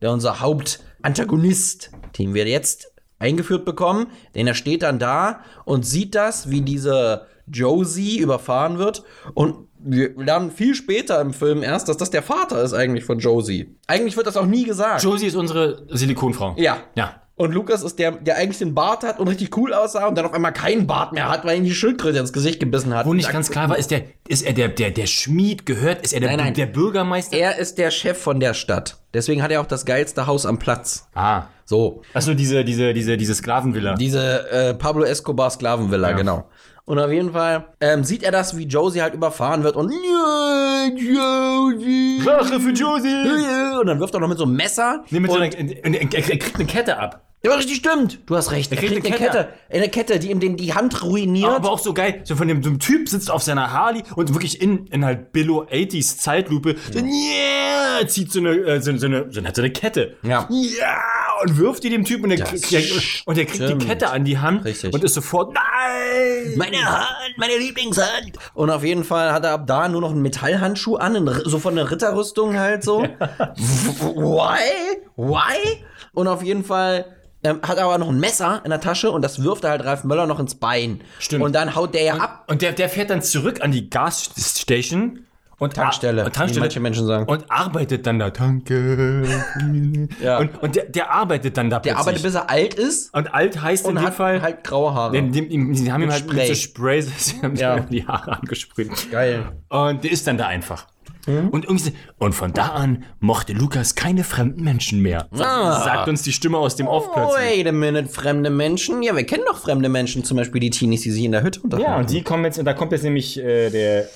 der 0.00 0.10
unser 0.12 0.40
Hauptantagonist, 0.40 1.90
den 2.18 2.34
wir 2.34 2.46
jetzt 2.46 2.92
eingeführt 3.18 3.64
bekommen. 3.64 4.06
Denn 4.34 4.46
er 4.46 4.54
steht 4.54 4.82
dann 4.82 4.98
da 4.98 5.40
und 5.64 5.84
sieht 5.84 6.14
das, 6.14 6.50
wie 6.50 6.62
diese 6.62 7.26
Josie 7.46 8.18
überfahren 8.18 8.78
wird. 8.78 9.02
Und 9.34 9.67
wir 9.80 10.10
lernen 10.16 10.50
viel 10.50 10.74
später 10.74 11.20
im 11.20 11.32
Film 11.32 11.62
erst, 11.62 11.88
dass 11.88 11.96
das 11.96 12.10
der 12.10 12.22
Vater 12.22 12.62
ist 12.62 12.72
eigentlich 12.74 13.04
von 13.04 13.18
Josie. 13.18 13.76
Eigentlich 13.86 14.16
wird 14.16 14.26
das 14.26 14.36
auch 14.36 14.46
nie 14.46 14.64
gesagt. 14.64 15.02
Josie 15.02 15.26
ist 15.26 15.36
unsere 15.36 15.84
Silikonfrau. 15.88 16.54
Ja. 16.58 16.78
Ja. 16.94 17.22
Und 17.36 17.52
Lukas 17.54 17.84
ist 17.84 18.00
der, 18.00 18.10
der 18.10 18.36
eigentlich 18.36 18.58
den 18.58 18.74
Bart 18.74 19.04
hat 19.04 19.20
und 19.20 19.28
richtig 19.28 19.56
cool 19.56 19.72
aussah 19.72 20.08
und 20.08 20.18
dann 20.18 20.26
auf 20.26 20.32
einmal 20.32 20.52
keinen 20.52 20.88
Bart 20.88 21.12
mehr 21.12 21.28
hat, 21.28 21.44
weil 21.44 21.56
ihn 21.56 21.62
die 21.62 21.70
Schildkröte 21.72 22.18
ins 22.18 22.32
Gesicht 22.32 22.58
gebissen 22.58 22.92
hat. 22.92 23.06
Wo 23.06 23.14
nicht 23.14 23.30
ganz 23.30 23.48
klar 23.48 23.68
war, 23.68 23.78
ist 23.78 23.92
der, 23.92 24.02
ist 24.26 24.42
er 24.42 24.54
der, 24.54 24.66
der, 24.66 24.90
der 24.90 25.06
Schmied 25.06 25.64
gehört? 25.64 26.02
Ist 26.02 26.12
er 26.14 26.18
der, 26.18 26.30
Nein, 26.30 26.38
nein. 26.38 26.54
der 26.54 26.66
Bürgermeister? 26.66 27.36
Er 27.36 27.56
ist 27.58 27.78
der 27.78 27.92
Chef 27.92 28.18
von 28.18 28.40
der 28.40 28.54
Stadt. 28.54 28.96
Deswegen 29.14 29.40
hat 29.40 29.52
er 29.52 29.60
auch 29.60 29.66
das 29.66 29.84
geilste 29.86 30.26
Haus 30.26 30.46
am 30.46 30.58
Platz. 30.58 31.08
ah. 31.14 31.44
So. 31.64 32.00
Achso, 32.14 32.32
diese, 32.32 32.64
diese, 32.64 32.94
diese, 32.94 33.18
diese 33.18 33.34
Sklavenvilla. 33.34 33.94
Diese 33.94 34.50
äh, 34.50 34.72
Pablo 34.74 35.04
Escobar 35.04 35.50
Sklavenvilla, 35.50 36.10
Ja. 36.10 36.16
genau. 36.16 36.48
Und 36.88 36.98
auf 36.98 37.12
jeden 37.12 37.32
Fall 37.32 37.66
ähm, 37.82 38.02
sieht 38.02 38.22
er 38.22 38.32
das, 38.32 38.56
wie 38.56 38.64
Josie 38.64 39.02
halt 39.02 39.12
überfahren 39.12 39.62
wird 39.62 39.76
und 39.76 39.92
ja, 39.92 40.86
Josie. 40.96 42.22
Rache 42.26 42.58
für 42.58 42.70
Josie! 42.70 43.78
Und 43.78 43.88
dann 43.88 44.00
wirft 44.00 44.14
er 44.14 44.20
noch 44.20 44.28
mit 44.28 44.38
so 44.38 44.44
einem 44.44 44.56
Messer. 44.56 45.04
Nee, 45.10 45.20
mit 45.20 45.30
so 45.30 45.36
und, 45.36 45.42
einer, 45.42 45.54
er, 45.54 45.84
er, 45.84 46.00
er 46.00 46.38
kriegt 46.38 46.54
eine 46.54 46.64
Kette 46.64 46.98
ab. 46.98 47.20
ja, 47.44 47.52
richtig 47.52 47.76
stimmt. 47.76 48.20
Du 48.24 48.36
hast 48.36 48.52
recht. 48.52 48.72
Er 48.72 48.78
kriegt, 48.78 49.04
eine 49.04 49.14
Kette. 49.14 49.48
Eine 49.70 49.90
Kette, 49.90 50.18
die 50.18 50.30
ihm 50.30 50.40
den, 50.40 50.56
die 50.56 50.72
Hand 50.72 51.02
ruiniert. 51.04 51.50
Aber 51.50 51.72
auch 51.72 51.78
so 51.78 51.92
geil, 51.92 52.22
so 52.24 52.36
von 52.36 52.48
dem, 52.48 52.62
so 52.62 52.70
Typ 52.76 53.06
sitzt 53.06 53.30
auf 53.30 53.42
seiner 53.42 53.70
Harley 53.70 54.02
und 54.16 54.32
wirklich 54.32 54.62
in, 54.62 54.86
in 54.86 55.04
halt 55.04 55.32
Billo 55.32 55.64
80s 55.64 56.16
Zeitlupe, 56.16 56.76
so, 56.90 57.00
yeah, 57.00 58.06
zieht 58.06 58.32
so 58.32 58.40
eine, 58.40 58.52
äh, 58.52 58.80
so, 58.80 58.96
so 58.96 59.04
eine, 59.04 59.26
so 59.30 59.40
eine, 59.40 59.54
so 59.54 59.60
eine 59.60 59.70
Kette. 59.70 60.16
Ja. 60.22 60.48
Ja, 60.50 61.02
und 61.42 61.58
wirft 61.58 61.84
die 61.84 61.90
dem 61.90 62.04
Typ 62.04 62.22
und 62.22 62.30
der, 62.30 62.38
Das 62.38 62.50
kriegt, 62.50 62.72
der, 62.72 62.82
und 63.26 63.36
der 63.36 63.46
kriegt 63.46 63.68
die 63.68 63.86
Kette 63.86 64.10
an 64.10 64.24
die 64.24 64.38
Hand 64.38 64.64
Richtig. 64.64 64.92
und 64.92 65.04
ist 65.04 65.14
sofort, 65.14 65.54
nein! 65.54 66.54
Meine 66.56 66.84
Hand, 66.84 67.36
meine 67.36 67.56
Lieblingshand. 67.56 68.38
Und 68.54 68.70
auf 68.70 68.84
jeden 68.84 69.04
Fall 69.04 69.32
hat 69.32 69.44
er 69.44 69.52
ab 69.52 69.66
da 69.66 69.88
nur 69.88 70.00
noch 70.00 70.10
einen 70.10 70.22
Metallhandschuh 70.22 70.96
an, 70.96 71.42
so 71.44 71.58
von 71.58 71.76
der 71.76 71.90
Ritterrüstung 71.90 72.58
halt 72.58 72.82
so. 72.84 73.02
Why? 73.58 74.98
Why? 75.16 75.84
Und 76.12 76.28
auf 76.28 76.42
jeden 76.42 76.64
Fall 76.64 77.06
ähm, 77.44 77.60
hat 77.62 77.78
er 77.78 77.84
aber 77.84 77.98
noch 77.98 78.08
ein 78.08 78.18
Messer 78.18 78.62
in 78.64 78.70
der 78.70 78.80
Tasche 78.80 79.10
und 79.10 79.22
das 79.22 79.42
wirft 79.42 79.64
er 79.64 79.70
halt 79.70 79.84
Ralf 79.84 80.04
Möller 80.04 80.26
noch 80.26 80.40
ins 80.40 80.56
Bein. 80.56 81.02
Stimmt. 81.18 81.44
Und 81.44 81.54
dann 81.54 81.74
haut 81.74 81.94
der 81.94 82.02
ja 82.02 82.14
ab. 82.14 82.44
Und 82.48 82.62
der, 82.62 82.72
der 82.72 82.88
fährt 82.88 83.10
dann 83.10 83.22
zurück 83.22 83.60
an 83.62 83.70
die 83.70 83.88
Gasstation 83.90 85.24
und 85.58 85.74
Tankstelle, 85.74 86.24
und 86.24 86.34
Tankstelle 86.34 86.60
wie 86.60 86.66
manche 86.68 86.80
Menschen 86.80 87.06
sagen. 87.06 87.26
und 87.26 87.44
arbeitet 87.50 88.06
dann 88.06 88.18
da. 88.18 88.30
Danke. 88.30 89.24
Ja. 90.22 90.38
Und, 90.38 90.62
und 90.62 90.76
der, 90.76 90.84
der 90.86 91.10
arbeitet 91.12 91.56
dann 91.56 91.68
da 91.70 91.78
Der 91.80 91.92
plötzlich. 91.92 91.98
arbeitet, 92.00 92.22
bis 92.22 92.34
er 92.34 92.50
alt 92.50 92.74
ist 92.74 93.12
und 93.14 93.32
alt 93.34 93.60
heißt 93.60 93.84
in 93.84 93.90
und 93.90 93.96
dem 93.96 94.06
hat 94.06 94.14
Fall. 94.14 94.40
halt 94.42 94.64
graue 94.64 94.94
Haare. 94.94 95.12
Den, 95.12 95.32
dem, 95.32 95.50
ihm- 95.50 95.74
sie 95.74 95.92
haben 95.92 96.02
ihm 96.02 96.06
Mit 96.08 96.14
halt 96.14 96.32
mit 96.32 96.46
so 96.46 96.54
Spray. 96.54 97.02
Spray 97.02 97.18
sie 97.18 97.42
haben 97.42 97.56
Ja. 97.56 97.80
die 97.80 98.06
Haare 98.06 98.32
angesprüht. 98.38 99.10
Geil. 99.10 99.52
Und 99.68 100.04
der 100.04 100.10
ist 100.12 100.26
dann 100.26 100.38
da 100.38 100.46
einfach. 100.46 100.86
Mhm. 101.26 101.48
Und, 101.50 101.64
irgendwie, 101.66 101.92
und 102.18 102.34
von 102.34 102.52
da 102.52 102.68
an 102.68 103.04
mochte 103.20 103.52
Lukas 103.52 103.94
keine 103.94 104.24
fremden 104.24 104.62
Menschen 104.64 105.00
mehr. 105.02 105.28
Ah. 105.32 105.82
Sagt 105.84 106.08
uns 106.08 106.22
die 106.22 106.32
Stimme 106.32 106.58
aus 106.58 106.76
dem 106.76 106.86
Off 106.86 107.12
plötzlich. 107.12 107.58
Wait 107.58 107.66
a 107.66 107.72
minute, 107.72 108.08
fremde 108.08 108.48
Menschen. 108.50 109.02
Ja, 109.02 109.14
wir 109.16 109.24
kennen 109.26 109.44
doch 109.46 109.58
fremde 109.58 109.88
Menschen, 109.88 110.24
zum 110.24 110.36
Beispiel 110.38 110.60
die 110.60 110.70
Teenies, 110.70 111.02
die 111.02 111.10
sich 111.10 111.24
in 111.24 111.32
der 111.32 111.42
Hütte 111.42 111.60
unterhalten. 111.60 111.90
Ja, 111.90 111.98
und 111.98 112.10
die 112.10 112.22
kommen 112.22 112.44
jetzt, 112.44 112.58
und 112.58 112.64
da 112.64 112.72
kommt 112.72 112.92
jetzt 112.92 113.02
nämlich 113.04 113.38
äh, 113.38 113.70
der. 113.70 114.08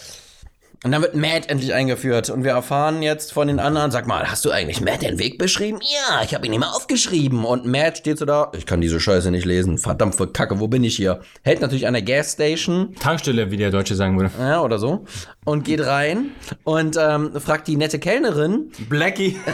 Und 0.85 0.91
dann 0.91 1.01
wird 1.01 1.15
Matt 1.15 1.49
endlich 1.49 1.73
eingeführt 1.75 2.29
und 2.31 2.43
wir 2.43 2.51
erfahren 2.51 3.03
jetzt 3.03 3.33
von 3.33 3.47
den 3.47 3.61
anderen, 3.61 3.93
sag 3.93 4.09
mal, 4.09 4.29
hast 4.29 4.45
du 4.45 4.51
eigentlich 4.51 4.81
Matt 4.81 5.03
den 5.03 5.19
Weg 5.21 5.39
beschrieben? 5.39 5.79
Ja, 5.81 6.23
ich 6.25 6.35
habe 6.35 6.45
ihn 6.45 6.53
immer 6.53 6.75
aufgeschrieben. 6.75 7.45
Und 7.45 7.65
Matt 7.67 7.99
steht 7.99 8.19
so 8.19 8.25
da, 8.25 8.51
ich 8.57 8.67
kann 8.67 8.81
diese 8.81 8.99
Scheiße 8.99 9.31
nicht 9.31 9.45
lesen. 9.45 9.79
Verdammt 9.79 10.17
für 10.17 10.27
Kacke, 10.27 10.59
wo 10.59 10.67
bin 10.67 10.83
ich 10.83 10.97
hier? 10.97 11.21
Hält 11.43 11.61
natürlich 11.61 11.87
an 11.87 11.93
der 11.93 12.03
Gasstation, 12.03 12.97
Tankstelle, 12.99 13.53
wie 13.53 13.57
der 13.57 13.71
Deutsche 13.71 13.95
sagen 13.95 14.19
würde. 14.19 14.33
ja, 14.41 14.61
oder 14.61 14.79
so, 14.79 15.05
und 15.45 15.65
geht 15.65 15.87
rein 15.87 16.33
und 16.65 16.97
ähm, 17.01 17.41
fragt 17.41 17.69
die 17.69 17.77
nette 17.77 18.01
Kellnerin, 18.01 18.73
Blackie. 18.89 19.37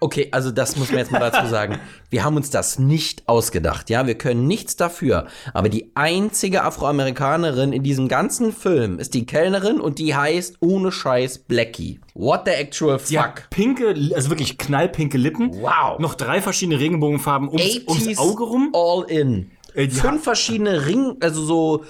Okay, 0.00 0.28
also 0.30 0.52
das 0.52 0.76
muss 0.76 0.90
man 0.90 0.98
jetzt 0.98 1.10
mal 1.10 1.18
dazu 1.18 1.48
sagen. 1.48 1.78
Wir 2.10 2.24
haben 2.24 2.36
uns 2.36 2.50
das 2.50 2.78
nicht 2.78 3.28
ausgedacht, 3.28 3.90
ja, 3.90 4.06
wir 4.06 4.16
können 4.16 4.46
nichts 4.46 4.76
dafür. 4.76 5.26
Aber 5.52 5.68
die 5.68 5.90
einzige 5.94 6.62
Afroamerikanerin 6.62 7.72
in 7.72 7.82
diesem 7.82 8.08
ganzen 8.08 8.52
Film 8.52 8.98
ist 8.98 9.14
die 9.14 9.26
Kellnerin 9.26 9.80
und 9.80 9.98
die 9.98 10.14
heißt 10.14 10.58
ohne 10.60 10.92
Scheiß 10.92 11.38
Blackie. 11.40 12.00
What 12.14 12.42
the 12.46 12.52
actual 12.52 12.98
fuck? 12.98 13.18
hat 13.18 13.50
pinke, 13.50 13.94
also 14.14 14.30
wirklich 14.30 14.56
knallpinke 14.56 15.18
Lippen. 15.18 15.52
Wow. 15.60 15.98
Noch 15.98 16.14
drei 16.14 16.40
verschiedene 16.40 16.78
Regenbogenfarben 16.78 17.48
ums, 17.48 17.62
80s 17.62 17.88
ums 17.88 18.18
Auge 18.18 18.44
rum. 18.44 18.72
All 18.74 19.04
in. 19.10 19.50
Äh, 19.74 19.88
die 19.88 19.94
Fünf 19.94 20.24
verschiedene 20.24 20.86
Ring, 20.86 21.16
also 21.20 21.44
so 21.44 21.84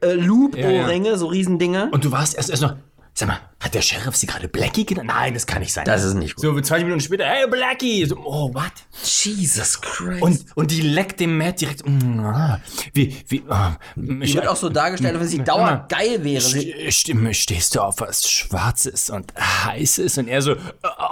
äh, 0.00 0.12
Loop-Ohrringe, 0.12 1.16
so 1.16 1.26
Riesendinger. 1.26 1.88
Und 1.92 2.04
du 2.04 2.12
warst 2.12 2.36
erst, 2.36 2.50
erst 2.50 2.62
noch. 2.62 2.76
Sag 3.18 3.28
mal, 3.28 3.40
hat 3.60 3.72
der 3.72 3.80
Sheriff 3.80 4.14
sie 4.14 4.26
gerade 4.26 4.46
Blackie 4.46 4.84
genannt? 4.84 5.06
Nein, 5.08 5.32
das 5.32 5.46
kann 5.46 5.60
nicht 5.60 5.72
sein. 5.72 5.86
Das 5.86 6.04
ist 6.04 6.12
nicht 6.12 6.36
gut. 6.36 6.42
So, 6.42 6.52
20 6.52 6.84
Minuten 6.84 7.00
später, 7.00 7.24
hey, 7.24 7.46
Blackie! 7.48 8.04
So, 8.04 8.14
oh, 8.18 8.52
what? 8.52 8.70
Jesus 9.02 9.80
Christ. 9.80 10.20
Und, 10.22 10.44
und 10.54 10.70
die 10.70 10.82
leckt 10.82 11.18
dem 11.20 11.38
Matt 11.38 11.62
direkt. 11.62 11.88
mm, 11.88 12.20
ah, 12.20 12.60
Wie, 12.92 13.16
wie, 13.28 13.42
ah, 13.48 13.78
die 13.96 14.34
wird 14.34 14.46
auch 14.46 14.56
so 14.56 14.68
dargestellt, 14.68 15.14
als 15.14 15.22
wenn 15.22 15.28
sie 15.30 15.42
dauernd 15.42 15.88
geil 15.88 16.22
wäre. 16.24 16.42
St- 16.44 16.90
Stimme, 16.92 17.32
stehst 17.32 17.74
du 17.74 17.80
auf 17.80 18.00
was 18.00 18.30
Schwarzes 18.30 19.08
und 19.08 19.32
Heißes? 19.38 20.18
Und 20.18 20.28
er 20.28 20.42
so, 20.42 20.54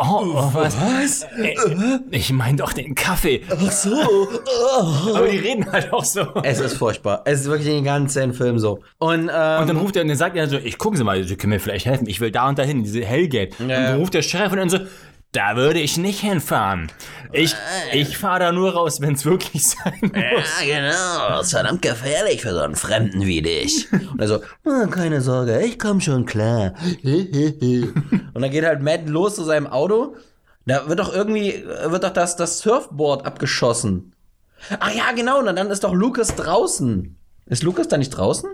oh, 0.00 0.32
oh 0.34 0.50
was? 0.52 0.76
was? 0.76 1.26
Ich 2.10 2.32
meine 2.32 2.56
doch 2.58 2.72
den 2.72 2.94
Kaffee. 2.94 3.42
ach 3.50 3.70
so. 3.70 3.94
Aber 5.14 5.28
die 5.28 5.38
reden 5.38 5.70
halt 5.70 5.92
auch 5.92 6.04
so. 6.04 6.26
Es 6.42 6.60
ist 6.60 6.76
furchtbar. 6.76 7.22
Es 7.24 7.40
ist 7.40 7.46
wirklich 7.46 7.68
den 7.68 7.84
ganzen 7.84 8.32
Film 8.34 8.58
so. 8.58 8.80
Und, 8.98 9.30
ähm, 9.32 9.60
Und 9.60 9.68
dann 9.68 9.76
ruft 9.76 9.96
er 9.96 10.02
und 10.02 10.08
dann 10.08 10.16
sagt 10.16 10.36
er 10.36 10.48
so, 10.48 10.56
ich 10.56 10.78
gucken 10.78 10.96
Sie 10.96 11.04
mal, 11.04 11.22
Sie 11.24 11.36
können 11.36 11.52
mir 11.52 11.60
vielleicht 11.60 11.86
helfen, 11.86 12.08
ich 12.08 12.20
will 12.20 12.30
da 12.30 12.48
und 12.48 12.58
dahin, 12.58 12.82
diese 12.82 13.04
Hellgate. 13.04 13.54
Und 13.58 13.68
dann 13.68 13.98
ruft 13.98 14.14
der 14.14 14.22
Sheriff 14.22 14.52
und 14.52 14.58
dann 14.58 14.70
so, 14.70 14.78
da 15.34 15.56
würde 15.56 15.80
ich 15.80 15.96
nicht 15.98 16.20
hinfahren. 16.20 16.90
Ich, 17.32 17.54
ich 17.92 18.16
fahre 18.16 18.38
da 18.40 18.52
nur 18.52 18.72
raus, 18.74 19.00
wenn 19.00 19.14
es 19.14 19.24
wirklich 19.24 19.66
sein 19.68 19.98
muss. 20.00 20.12
Ja, 20.14 20.80
genau. 20.80 21.28
Das 21.36 21.46
ist 21.46 21.52
verdammt 21.52 21.82
gefährlich 21.82 22.42
für 22.42 22.52
so 22.54 22.60
einen 22.60 22.76
Fremden 22.76 23.26
wie 23.26 23.42
dich. 23.42 23.88
Und 23.92 24.20
er 24.20 24.28
so, 24.28 24.40
"Ah, 24.64 24.86
keine 24.86 25.20
Sorge, 25.20 25.60
ich 25.62 25.78
komm 25.78 26.00
schon 26.00 26.24
klar. 26.26 26.74
Und 27.04 28.40
dann 28.42 28.50
geht 28.50 28.64
halt 28.64 28.82
Matt 28.82 29.08
los 29.08 29.34
zu 29.34 29.44
seinem 29.44 29.66
Auto. 29.66 30.16
Da 30.66 30.88
wird 30.88 30.98
doch 30.98 31.12
irgendwie, 31.12 31.64
wird 31.86 32.04
doch 32.04 32.12
das, 32.12 32.36
das 32.36 32.60
Surfboard 32.60 33.26
abgeschossen. 33.26 34.12
Ach 34.80 34.94
ja, 34.94 35.12
genau. 35.14 35.40
Und 35.40 35.46
dann 35.56 35.70
ist 35.70 35.84
doch 35.84 35.92
Lucas 35.92 36.36
draußen. 36.36 37.16
Ist 37.46 37.62
Lucas 37.62 37.88
da 37.88 37.96
nicht 37.98 38.10
draußen? 38.10 38.48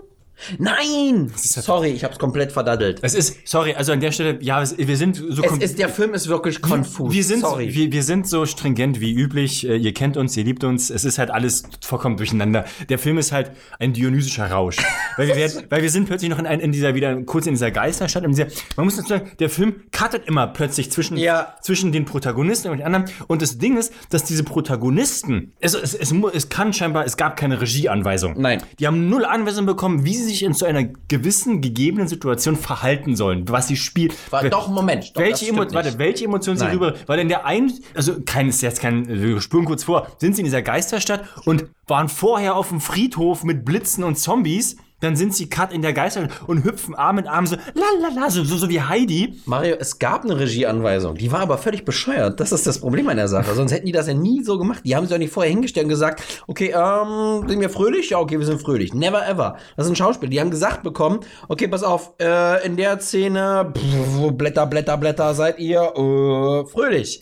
Nein! 0.57 1.31
Sorry, 1.35 1.89
ich 1.89 2.03
hab's 2.03 2.19
komplett 2.19 2.51
verdaddelt. 2.51 2.99
Es 3.01 3.13
ist, 3.13 3.37
sorry, 3.47 3.73
also 3.73 3.91
an 3.91 3.99
der 3.99 4.11
Stelle, 4.11 4.37
ja, 4.41 4.61
es- 4.61 4.77
wir 4.77 4.97
sind 4.97 5.15
so 5.15 5.43
Es 5.43 5.57
ist, 5.57 5.79
der 5.79 5.89
Film 5.89 6.13
ist 6.13 6.27
wirklich 6.27 6.61
konfus. 6.61 7.13
wir 7.13 7.23
sind, 7.23 7.41
Sorry. 7.41 7.73
wir, 7.73 7.91
wir 7.91 8.03
sind 8.03 8.27
so 8.27 8.45
stringent 8.45 8.99
wie 8.99 9.13
üblich. 9.13 9.67
Äh, 9.67 9.77
Ihr 9.77 9.93
kennt 9.93 10.15
uns, 10.17 10.37
ihr 10.37 10.43
liebt 10.43 10.63
uns. 10.63 10.89
Es 10.89 11.05
ist 11.05 11.17
halt 11.17 11.31
alles 11.31 11.63
vollkommen 11.83 12.17
durcheinander. 12.17 12.65
Der 12.89 12.99
Film 12.99 13.17
ist 13.17 13.31
halt 13.31 13.51
ein 13.79 13.93
dionysischer 13.93 14.49
Rausch. 14.51 14.77
weil, 15.17 15.27
wir 15.27 15.35
werden, 15.35 15.63
weil 15.69 15.81
wir 15.81 15.89
sind 15.89 16.05
plötzlich 16.07 16.29
noch 16.29 16.39
in, 16.39 16.45
ein- 16.45 16.59
in 16.59 16.71
dieser, 16.71 16.93
wieder 16.95 17.15
kurz 17.23 17.45
in 17.47 17.53
dieser 17.53 17.71
Geisterstadt. 17.71 18.23
In 18.23 18.31
dieser, 18.31 18.47
man 18.77 18.85
muss 18.85 18.95
dazu 18.97 19.09
sagen, 19.09 19.31
der 19.39 19.49
Film 19.49 19.81
cuttet 19.91 20.27
immer 20.27 20.47
plötzlich 20.47 20.91
zwischen, 20.91 21.17
Ja. 21.17 21.55
zwischen 21.61 21.91
den 21.91 22.05
Protagonisten 22.05 22.69
und 22.71 22.77
den 22.77 22.85
anderen. 22.85 23.05
Und 23.27 23.41
das 23.41 23.57
Ding 23.57 23.77
ist, 23.77 23.91
dass 24.09 24.23
diese 24.23 24.43
Protagonisten, 24.43 25.53
es, 25.59 25.73
es, 25.73 26.11
mu- 26.13 26.29
es 26.29 26.49
kann 26.49 26.73
scheinbar, 26.73 27.05
es 27.05 27.17
gab 27.17 27.37
keine 27.37 27.61
Regieanweisung. 27.61 28.35
Nein. 28.37 28.61
Die 28.79 28.87
haben 28.87 29.09
null 29.09 29.25
Anweisung 29.25 29.65
bekommen, 29.65 30.05
wie 30.05 30.15
sie 30.15 30.30
sich 30.31 30.43
in 30.43 30.53
so 30.53 30.65
einer 30.65 30.83
gewissen, 31.07 31.61
gegebenen 31.61 32.07
Situation 32.07 32.55
verhalten 32.55 33.15
sollen, 33.15 33.47
was 33.47 33.67
sie 33.67 33.75
spielen. 33.75 34.13
War, 34.29 34.43
doch, 34.49 34.67
Moment. 34.67 35.15
Das 35.15 35.23
Welche, 35.23 35.47
Emo 35.47 35.65
warte, 35.71 35.97
welche 35.97 36.25
Emotionen 36.25 36.57
sind 36.57 36.67
Nein. 36.67 36.77
rüber? 36.77 36.93
Weil 37.07 37.19
in 37.19 37.29
der 37.29 37.45
einen, 37.45 37.73
also 37.93 38.21
kein, 38.25 38.49
ist 38.49 38.61
jetzt 38.61 38.81
kein, 38.81 39.07
wir 39.07 39.41
spüren 39.41 39.65
kurz 39.65 39.83
vor, 39.83 40.07
sind 40.17 40.35
sie 40.35 40.41
in 40.41 40.45
dieser 40.45 40.61
Geisterstadt 40.61 41.23
und 41.45 41.65
waren 41.87 42.09
vorher 42.09 42.55
auf 42.55 42.69
dem 42.69 42.81
Friedhof 42.81 43.43
mit 43.43 43.65
Blitzen 43.65 44.03
und 44.03 44.17
Zombies. 44.17 44.77
Dann 45.01 45.15
sind 45.15 45.35
sie 45.35 45.49
cut 45.49 45.73
in 45.73 45.81
der 45.81 45.93
Geister 45.93 46.29
und 46.47 46.63
hüpfen 46.63 46.95
Arm 46.95 47.17
in 47.17 47.27
Arm 47.27 47.45
so, 47.45 47.57
lalala, 47.73 48.29
so, 48.29 48.43
so, 48.43 48.55
so 48.55 48.69
wie 48.69 48.81
Heidi. 48.81 49.39
Mario, 49.45 49.75
es 49.79 49.99
gab 49.99 50.23
eine 50.23 50.39
Regieanweisung, 50.39 51.15
die 51.15 51.31
war 51.31 51.41
aber 51.41 51.57
völlig 51.57 51.83
bescheuert. 51.83 52.39
Das 52.39 52.51
ist 52.51 52.65
das 52.65 52.79
Problem 52.79 53.09
an 53.09 53.17
der 53.17 53.27
Sache. 53.27 53.53
Sonst 53.53 53.71
hätten 53.71 53.85
die 53.85 53.91
das 53.91 54.07
ja 54.07 54.13
nie 54.13 54.43
so 54.43 54.57
gemacht. 54.57 54.81
Die 54.85 54.95
haben 54.95 55.05
sich 55.05 55.13
auch 55.13 55.19
nicht 55.19 55.33
vorher 55.33 55.51
hingestellt 55.51 55.85
und 55.85 55.89
gesagt, 55.89 56.23
okay, 56.47 56.73
ähm, 56.75 57.47
sind 57.47 57.59
wir 57.59 57.69
fröhlich? 57.69 58.11
Ja, 58.11 58.19
okay, 58.19 58.39
wir 58.39 58.45
sind 58.45 58.61
fröhlich. 58.61 58.93
Never 58.93 59.27
ever. 59.27 59.57
Das 59.75 59.85
sind 59.85 59.97
Schauspieler. 59.97 60.29
Die 60.29 60.39
haben 60.39 60.51
gesagt 60.51 60.83
bekommen, 60.83 61.19
okay, 61.47 61.67
pass 61.67 61.83
auf, 61.83 62.13
äh, 62.21 62.65
in 62.65 62.77
der 62.77 62.99
Szene, 62.99 63.73
pff, 63.75 64.31
Blätter, 64.33 64.67
Blätter, 64.67 64.97
Blätter, 64.97 65.33
seid 65.33 65.59
ihr 65.59 65.81
äh, 65.81 66.65
fröhlich. 66.67 67.21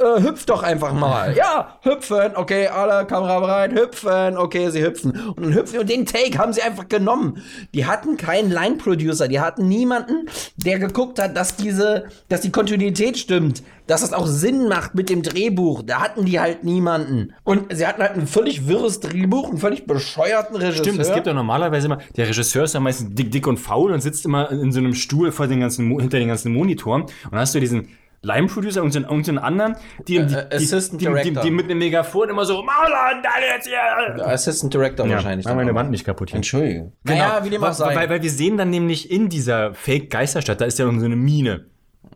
Äh, 0.00 0.22
hüpft 0.22 0.48
doch 0.48 0.62
einfach 0.62 0.92
mal. 0.92 1.36
Ja, 1.40 1.78
hüpfen. 1.82 2.32
Okay, 2.34 2.66
alle 2.66 3.06
Kamera 3.06 3.40
bereit. 3.40 3.72
Hüpfen. 3.72 4.36
Okay, 4.36 4.70
sie 4.70 4.82
hüpfen. 4.82 5.12
Und 5.12 5.42
dann 5.42 5.54
hüpfen. 5.54 5.78
Und 5.78 5.88
den 5.88 6.04
Take 6.04 6.38
haben 6.38 6.52
sie 6.52 6.62
einfach 6.62 6.88
genommen. 6.88 7.42
Die 7.74 7.86
hatten 7.86 8.16
keinen 8.16 8.50
Line-Producer. 8.50 9.28
Die 9.28 9.40
hatten 9.40 9.68
niemanden, 9.68 10.28
der 10.56 10.78
geguckt 10.78 11.18
hat, 11.18 11.36
dass 11.36 11.56
diese, 11.56 12.06
dass 12.28 12.40
die 12.40 12.50
Kontinuität 12.50 13.18
stimmt. 13.18 13.62
Dass 13.86 14.02
das 14.02 14.12
auch 14.12 14.26
Sinn 14.26 14.68
macht 14.68 14.94
mit 14.94 15.08
dem 15.08 15.22
Drehbuch. 15.22 15.82
Da 15.84 16.00
hatten 16.00 16.24
die 16.24 16.40
halt 16.40 16.64
niemanden. 16.64 17.32
Und 17.44 17.74
sie 17.74 17.86
hatten 17.86 18.02
halt 18.02 18.12
ein 18.12 18.26
völlig 18.26 18.68
wirres 18.68 19.00
Drehbuch, 19.00 19.48
einen 19.48 19.58
völlig 19.58 19.86
bescheuerten 19.86 20.56
Regisseur. 20.56 20.84
Stimmt, 20.84 21.00
es 21.00 21.12
gibt 21.12 21.26
ja 21.26 21.32
normalerweise 21.32 21.86
immer, 21.86 21.98
der 22.16 22.28
Regisseur 22.28 22.64
ist 22.64 22.74
ja 22.74 22.80
meistens 22.80 23.14
dick, 23.14 23.30
dick 23.30 23.46
und 23.46 23.58
faul 23.58 23.92
und 23.92 24.00
sitzt 24.00 24.24
immer 24.24 24.50
in 24.50 24.72
so 24.72 24.78
einem 24.78 24.94
Stuhl 24.94 25.32
vor 25.32 25.46
den 25.46 25.60
ganzen, 25.60 25.88
hinter 25.98 26.18
den 26.18 26.28
ganzen 26.28 26.52
Monitoren. 26.52 27.02
Und 27.02 27.12
dann 27.30 27.40
hast 27.40 27.54
du 27.54 27.60
diesen 27.60 27.88
Line-Producer 28.22 28.82
so 28.92 28.98
einen, 28.98 29.06
irgendeinen 29.06 29.38
anderen, 29.38 29.76
die, 30.06 30.18
die, 30.18 30.34
äh, 30.34 30.48
die, 30.48 30.56
Assistant 30.56 31.00
die, 31.00 31.06
die, 31.06 31.12
Director. 31.12 31.42
die 31.42 31.50
mit 31.50 31.64
einem 31.66 31.78
Megafon 31.78 32.28
immer 32.28 32.44
so, 32.44 32.62
Maul 32.62 32.92
an, 32.92 33.22
da 33.22 33.30
jetzt 33.54 33.66
hier! 33.66 34.26
Assistant 34.26 34.74
Director 34.74 35.08
wahrscheinlich. 35.08 35.46
mach 35.46 35.54
meine. 35.54 35.74
Wand 35.74 35.90
nicht 35.90 36.04
kaputt 36.04 36.30
hier. 36.30 36.36
Entschuldigung. 36.36 36.92
Genau. 37.04 37.18
Naja, 37.18 37.44
wie 37.44 37.50
dem 37.50 37.62
auch 37.62 37.68
weil, 37.68 37.74
sei. 37.74 37.96
weil, 37.96 38.10
weil 38.10 38.22
wir 38.22 38.30
sehen 38.30 38.56
dann 38.56 38.70
nämlich 38.70 39.10
in 39.10 39.28
dieser 39.28 39.72
Fake-Geisterstadt, 39.74 40.60
da 40.60 40.66
ist 40.66 40.78
ja 40.78 40.84
so 40.84 41.04
eine 41.04 41.16
Mine. 41.16 41.66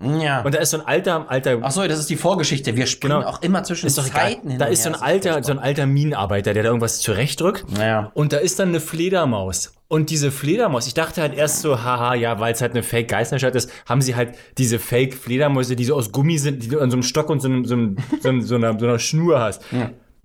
Ja. 0.03 0.43
Und 0.43 0.55
da 0.55 0.59
ist 0.59 0.71
so 0.71 0.79
ein 0.79 0.87
alter, 0.87 1.31
alter 1.31 1.59
Ach 1.63 1.71
so, 1.71 1.87
das 1.87 1.99
ist 1.99 2.11
die 2.11 2.17
Vorgeschichte. 2.17 2.77
Wir 2.77 2.87
springen 2.87 3.17
Genau. 3.17 3.29
auch 3.29 3.43
immer 3.43 3.63
zwischen 3.65 3.87
ist 3.87 3.99
doch. 3.99 4.09
Zeiten 4.09 4.51
hin 4.51 4.59
Da 4.59 4.67
ist 4.67 4.83
so 4.83 4.91
ein 4.91 4.95
alter, 4.95 5.43
so 5.43 5.53
ein 5.53 5.59
alter 5.59 5.87
Minenarbeiter, 5.87 6.53
der 6.55 6.63
da 6.63 6.69
irgendwas 6.69 7.01
zurechtdrückt. 7.01 7.65
Ja. 7.79 8.11
Und 8.15 8.33
da 8.33 8.39
ist 8.39 8.59
dann 8.59 8.71
eine 8.71 8.81
Fledermaus. 8.81 9.73
Und 9.89 10.11
diese 10.11 10.33
Fledermaus, 10.33 10.87
ich 10.87 10.95
dachte 10.95 11.21
halt 11.21 11.35
erst 11.35 11.61
so, 11.61 11.83
haha, 11.83 12.15
ja, 12.15 12.41
weil 12.41 12.53
es 12.55 12.61
halt 12.61 12.73
eine 12.73 12.83
Fake-Geisterstadt 12.83 13.55
ist, 13.55 13.71
haben 13.87 14.01
sie 14.03 14.17
halt 14.17 14.35
diese 14.59 14.79
Fake-Fledermäuse, 14.79 15.77
die 15.77 15.85
so 15.85 15.95
aus 15.95 16.11
Gummi 16.11 16.39
sind, 16.39 16.63
die 16.63 16.69
du 16.69 16.81
an 16.81 16.91
so 16.91 16.97
einem 16.97 17.03
Stock 17.03 17.31
und 17.31 17.41
so, 17.41 17.49
einem, 17.49 17.65
so, 17.65 17.75
einem, 17.75 17.97
so, 18.41 18.55
einer, 18.57 18.79
so 18.79 18.87
einer 18.87 18.99
Schnur 18.99 19.41
hast. 19.41 19.63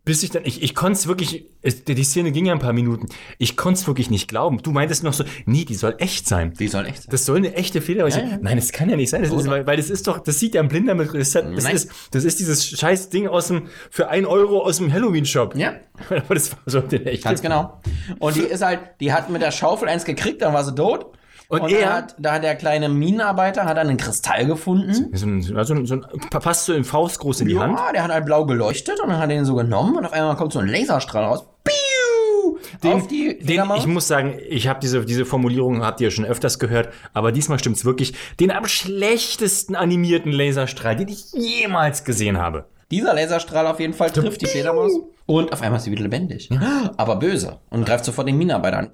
Bis 0.09 0.23
ich 0.23 0.31
dann, 0.31 0.43
ich, 0.43 0.63
ich 0.63 0.73
konnte 0.73 0.93
es 0.97 1.05
wirklich, 1.07 1.45
es, 1.61 1.83
die 1.83 2.03
Szene 2.03 2.31
ging 2.31 2.47
ja 2.47 2.53
ein 2.53 2.57
paar 2.59 2.73
Minuten, 2.73 3.05
ich 3.37 3.55
konnte 3.55 3.79
es 3.79 3.85
wirklich 3.85 4.09
nicht 4.09 4.27
glauben. 4.27 4.57
Du 4.63 4.71
meintest 4.71 5.03
noch 5.03 5.13
so, 5.13 5.23
nee, 5.45 5.65
die 5.65 5.75
soll 5.75 5.93
echt 5.99 6.27
sein. 6.27 6.51
Die 6.59 6.67
soll 6.67 6.87
echt 6.87 7.03
sein. 7.03 7.11
Das 7.11 7.27
soll 7.27 7.37
eine 7.37 7.53
echte 7.53 7.79
Fledermaus 7.79 8.15
sein. 8.15 8.39
Nein, 8.41 8.55
das 8.57 8.71
kann 8.71 8.89
ja 8.89 8.95
nicht 8.95 9.11
sein. 9.11 9.21
Das 9.21 9.31
ist, 9.31 9.47
weil, 9.47 9.67
weil 9.67 9.77
das 9.77 9.91
ist 9.91 10.07
doch, 10.07 10.17
das 10.17 10.39
sieht 10.39 10.55
ja 10.55 10.61
ein 10.61 10.67
Blinder 10.67 10.95
mit. 10.95 11.13
Das, 11.13 11.35
hat- 11.35 11.45
das, 11.55 11.71
ist, 11.71 11.91
das 12.09 12.23
ist 12.23 12.39
dieses 12.39 12.67
scheiß 12.67 13.09
Ding 13.09 13.27
aus 13.27 13.49
dem, 13.49 13.67
für 13.91 14.09
ein 14.09 14.25
Euro 14.25 14.63
aus 14.63 14.77
dem 14.77 14.91
Halloween-Shop. 14.91 15.55
Ja. 15.55 15.73
Aber 16.09 16.33
das 16.33 16.53
war 16.53 16.59
so 16.65 16.79
eine 16.79 17.05
echte. 17.05 17.25
Ganz 17.25 17.43
genau. 17.43 17.79
Und 18.17 18.35
die 18.35 18.41
ist 18.41 18.63
halt, 18.63 18.79
die 18.99 19.13
hat 19.13 19.29
mit 19.29 19.43
der 19.43 19.51
Schaufel 19.51 19.89
eins 19.89 20.05
gekriegt, 20.05 20.41
dann 20.41 20.55
war 20.55 20.63
sie 20.63 20.73
tot. 20.73 21.05
Und 21.49 21.61
Und 21.61 21.71
er- 21.71 21.91
hat, 21.93 22.15
da 22.19 22.33
hat 22.33 22.43
der 22.43 22.55
kleine 22.55 22.89
Minenarbeiter 22.89 23.65
hat 23.65 23.77
einen 23.79 23.97
Kristall 23.97 24.45
gefunden. 24.45 24.93
So 25.13 25.25
so 25.63 25.73
ein, 25.73 25.85
so 25.87 25.99
passt 26.29 26.65
so 26.65 26.73
in 26.73 26.83
Faust 26.83 27.19
groß 27.19 27.41
in 27.41 27.47
die 27.47 27.57
Hand. 27.57 27.75
Ja, 27.77 27.91
der 27.91 28.03
hat 28.03 28.11
halt 28.11 28.25
blau 28.25 28.45
geleuchtet 28.45 28.99
und 29.01 29.09
dann 29.09 29.17
hat 29.17 29.31
er 29.31 29.37
ihn 29.37 29.45
so 29.45 29.55
genommen 29.55 29.97
und 29.97 30.05
auf 30.05 30.13
einmal 30.13 30.35
kommt 30.35 30.53
so 30.53 30.59
ein 30.59 30.67
Laserstrahl 30.67 31.23
raus. 31.25 31.43
Piu! 31.63 32.57
auf 32.91 33.07
die 33.07 33.39
Den, 33.39 33.63
ich 33.77 33.87
muss 33.87 34.07
sagen, 34.07 34.37
ich 34.47 34.67
habe 34.67 34.79
diese, 34.79 35.03
diese 35.05 35.25
Formulierung, 35.25 35.83
habt 35.83 35.99
ihr 36.01 36.11
schon 36.11 36.23
öfters 36.25 36.59
gehört, 36.59 36.89
aber 37.13 37.31
diesmal 37.31 37.57
stimmt's 37.57 37.83
wirklich. 37.83 38.13
Den 38.39 38.51
am 38.51 38.65
schlechtesten 38.67 39.75
animierten 39.75 40.31
Laserstrahl, 40.31 40.95
den 40.97 41.07
ich 41.07 41.31
jemals 41.33 42.03
gesehen 42.03 42.37
habe. 42.37 42.65
Dieser 42.91 43.13
Laserstrahl 43.15 43.65
auf 43.67 43.79
jeden 43.79 43.93
Fall 43.93 44.11
trifft 44.11 44.41
die 44.41 44.45
Fledermaus. 44.47 44.91
Und 45.29 45.53
auf 45.53 45.61
einmal 45.61 45.77
ist 45.77 45.83
sie 45.83 45.91
wieder 45.91 46.01
lebendig. 46.01 46.49
Aber 46.97 47.17
böse. 47.17 47.59
Und 47.69 47.85
greift 47.85 48.03
sofort 48.03 48.27
den 48.27 48.35
Minenarbeiter 48.35 48.79
an. 48.79 48.89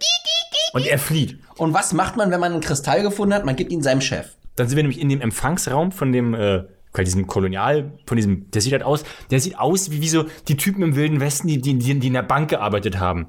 Und 0.73 0.85
er 0.85 0.99
flieht. 0.99 1.39
Und 1.55 1.73
was 1.73 1.93
macht 1.93 2.17
man, 2.17 2.29
wenn 2.29 2.41
man 2.41 2.51
einen 2.51 2.59
Kristall 2.59 3.03
gefunden 3.03 3.33
hat? 3.33 3.45
Man 3.45 3.55
gibt 3.55 3.71
ihn 3.71 3.81
seinem 3.81 4.01
Chef. 4.01 4.35
Dann 4.57 4.67
sind 4.67 4.75
wir 4.75 4.83
nämlich 4.83 4.99
in 4.99 5.07
dem 5.07 5.21
Empfangsraum 5.21 5.93
von 5.93 6.11
dem, 6.11 6.33
äh, 6.33 6.63
diesem 6.97 7.27
Kolonial, 7.27 7.93
von 8.05 8.17
diesem, 8.17 8.51
der 8.51 8.61
sieht 8.61 8.73
halt 8.73 8.83
aus, 8.83 9.05
der 9.31 9.39
sieht 9.39 9.57
aus 9.57 9.91
wie, 9.91 10.01
wie 10.01 10.09
so 10.09 10.25
die 10.49 10.57
Typen 10.57 10.83
im 10.83 10.97
Wilden 10.97 11.21
Westen, 11.21 11.47
die, 11.47 11.61
die, 11.61 11.77
die 11.77 12.07
in 12.07 12.13
der 12.13 12.23
Bank 12.23 12.49
gearbeitet 12.49 12.99
haben. 12.99 13.27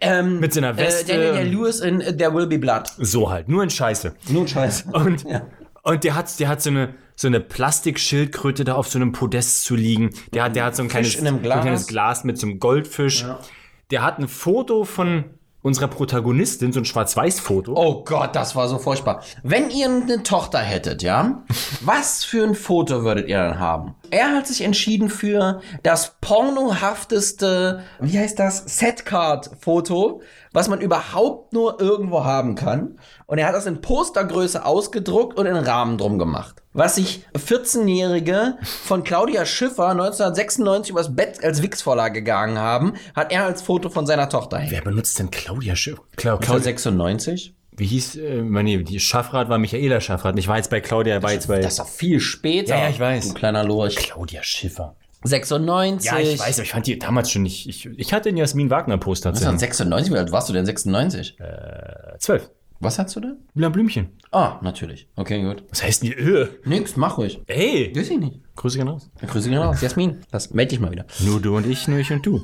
Ähm, 0.00 0.40
Mit 0.40 0.52
so 0.52 0.58
einer 0.58 0.76
Weste. 0.76 1.12
Äh, 1.12 1.32
Daniel 1.32 1.54
Lewis 1.54 1.78
in 1.78 2.00
äh, 2.00 2.16
There 2.16 2.34
Will 2.34 2.48
Be 2.48 2.58
Blood. 2.58 2.88
So 2.98 3.30
halt, 3.30 3.48
nur 3.48 3.62
in 3.62 3.70
Scheiße. 3.70 4.12
Nun 4.28 4.48
scheiße. 4.48 4.90
Und, 4.90 5.22
Ja. 5.22 5.42
Und 5.82 6.04
der 6.04 6.14
hat, 6.14 6.38
der 6.40 6.48
hat 6.48 6.62
so 6.62 6.70
eine, 6.70 6.94
so 7.16 7.26
eine 7.26 7.40
Plastikschildkröte 7.40 8.64
da 8.64 8.74
auf 8.74 8.88
so 8.88 8.98
einem 8.98 9.12
Podest 9.12 9.64
zu 9.64 9.74
liegen. 9.74 10.10
Der 10.34 10.44
hat, 10.44 10.56
der 10.56 10.64
hat 10.64 10.76
so 10.76 10.82
ein 10.82 10.88
kleines, 10.88 11.12
so 11.14 11.20
Glas. 11.20 11.32
ein 11.32 11.42
kleines 11.42 11.86
Glas 11.86 12.24
mit 12.24 12.38
so 12.38 12.46
einem 12.46 12.60
Goldfisch. 12.60 13.26
Der 13.90 14.02
hat 14.02 14.18
ein 14.18 14.28
Foto 14.28 14.84
von 14.84 15.24
unserer 15.62 15.88
Protagonistin, 15.88 16.72
so 16.72 16.80
ein 16.80 16.84
Schwarz-Weiß-Foto. 16.84 17.74
Oh 17.74 18.04
Gott, 18.04 18.34
das 18.34 18.56
war 18.56 18.68
so 18.68 18.78
furchtbar. 18.78 19.22
Wenn 19.42 19.70
ihr 19.70 19.88
eine 19.88 20.22
Tochter 20.22 20.58
hättet, 20.58 21.02
ja, 21.02 21.42
was 21.82 22.24
für 22.24 22.44
ein 22.44 22.54
Foto 22.54 23.04
würdet 23.04 23.28
ihr 23.28 23.38
dann 23.38 23.58
haben? 23.58 23.94
Er 24.10 24.32
hat 24.32 24.46
sich 24.46 24.62
entschieden 24.62 25.08
für 25.08 25.60
das 25.82 26.16
pornohafteste, 26.20 27.84
wie 28.00 28.18
heißt 28.18 28.38
das, 28.38 28.64
Setcard-Foto, 28.78 30.22
was 30.52 30.68
man 30.68 30.80
überhaupt 30.80 31.52
nur 31.52 31.80
irgendwo 31.80 32.24
haben 32.24 32.56
kann. 32.56 32.98
Und 33.26 33.38
er 33.38 33.46
hat 33.46 33.54
das 33.54 33.66
in 33.66 33.80
Postergröße 33.80 34.64
ausgedruckt 34.64 35.38
und 35.38 35.46
in 35.46 35.56
Rahmen 35.56 35.96
drum 35.96 36.18
gemacht. 36.18 36.62
Was 36.72 36.96
sich 36.96 37.24
14-Jährige 37.36 38.56
von 38.84 39.02
Claudia 39.02 39.44
Schiffer 39.44 39.88
1996 39.88 40.90
übers 40.90 41.14
Bett 41.14 41.42
als 41.44 41.62
Wix-Vorlage 41.62 42.20
gegangen 42.20 42.58
haben, 42.58 42.94
hat 43.14 43.32
er 43.32 43.44
als 43.44 43.62
Foto 43.62 43.90
von 43.90 44.06
seiner 44.06 44.28
Tochter 44.28 44.58
hängen. 44.58 44.70
Wer 44.70 44.82
benutzt 44.82 45.18
denn 45.18 45.30
Claudia 45.30 45.76
Schiff? 45.76 46.00
Cla 46.16 46.36
Claudia, 46.36 46.58
1996? 46.58 47.54
Wie 47.80 47.86
hieß, 47.86 48.16
äh, 48.16 48.42
nee, 48.42 48.82
die 48.82 49.00
Schaffrath 49.00 49.48
war 49.48 49.58
Michaela 49.58 50.00
Schaffrath. 50.00 50.38
Ich 50.38 50.46
war 50.46 50.58
jetzt 50.58 50.70
bei 50.70 50.80
Claudia, 50.80 51.22
war 51.22 51.32
jetzt 51.32 51.48
bei 51.48 51.60
Das 51.60 51.72
ist 51.72 51.78
doch 51.78 51.88
viel 51.88 52.20
später. 52.20 52.76
Ja, 52.76 52.82
ja, 52.82 52.90
ich 52.90 53.00
weiß. 53.00 53.28
Du 53.28 53.34
kleiner 53.34 53.64
Lurch. 53.64 53.96
Claudia 53.96 54.42
Schiffer. 54.42 54.96
96. 55.24 56.10
Ja, 56.10 56.18
ich 56.18 56.38
weiß, 56.38 56.58
aber 56.58 56.64
ich 56.64 56.70
fand 56.70 56.86
die 56.86 56.98
damals 56.98 57.30
schon 57.30 57.42
nicht. 57.42 57.66
Ich, 57.68 57.86
ich 57.86 58.12
hatte 58.12 58.28
den 58.28 58.36
Jasmin 58.36 58.70
Wagner 58.70 58.98
Poster. 58.98 59.32
Was 59.32 59.44
war 59.44 59.58
96? 59.58 60.12
Wie 60.12 60.18
alt 60.18 60.30
warst 60.30 60.48
du 60.48 60.52
denn? 60.52 60.66
96? 60.66 61.36
Zwölf. 62.18 62.50
Was 62.82 62.98
hast 62.98 63.14
du 63.16 63.20
denn? 63.20 63.36
Blanc 63.54 63.74
Blümchen. 63.74 64.08
Ah, 64.30 64.58
natürlich. 64.62 65.06
Okay, 65.16 65.42
gut. 65.42 65.64
Was 65.68 65.82
heißt 65.82 66.02
denn 66.02 66.10
die? 66.10 66.16
Äh. 66.16 66.48
Nix, 66.64 66.96
mach 66.96 67.18
ruhig. 67.18 67.42
Ey, 67.46 67.92
Weiß 67.94 68.08
ich 68.08 68.18
nicht. 68.18 68.40
Grüße 68.56 68.78
gehen 68.78 68.88
raus. 68.88 69.10
Grüße 69.26 69.50
gehen 69.50 69.58
raus. 69.58 69.82
Jasmin, 69.82 70.20
das 70.30 70.50
meld 70.50 70.70
dich 70.70 70.80
mal 70.80 70.90
wieder. 70.90 71.04
Nur 71.20 71.40
du 71.40 71.56
und 71.56 71.66
ich, 71.66 71.88
nur 71.88 71.98
ich 71.98 72.10
und 72.10 72.24
du. 72.24 72.40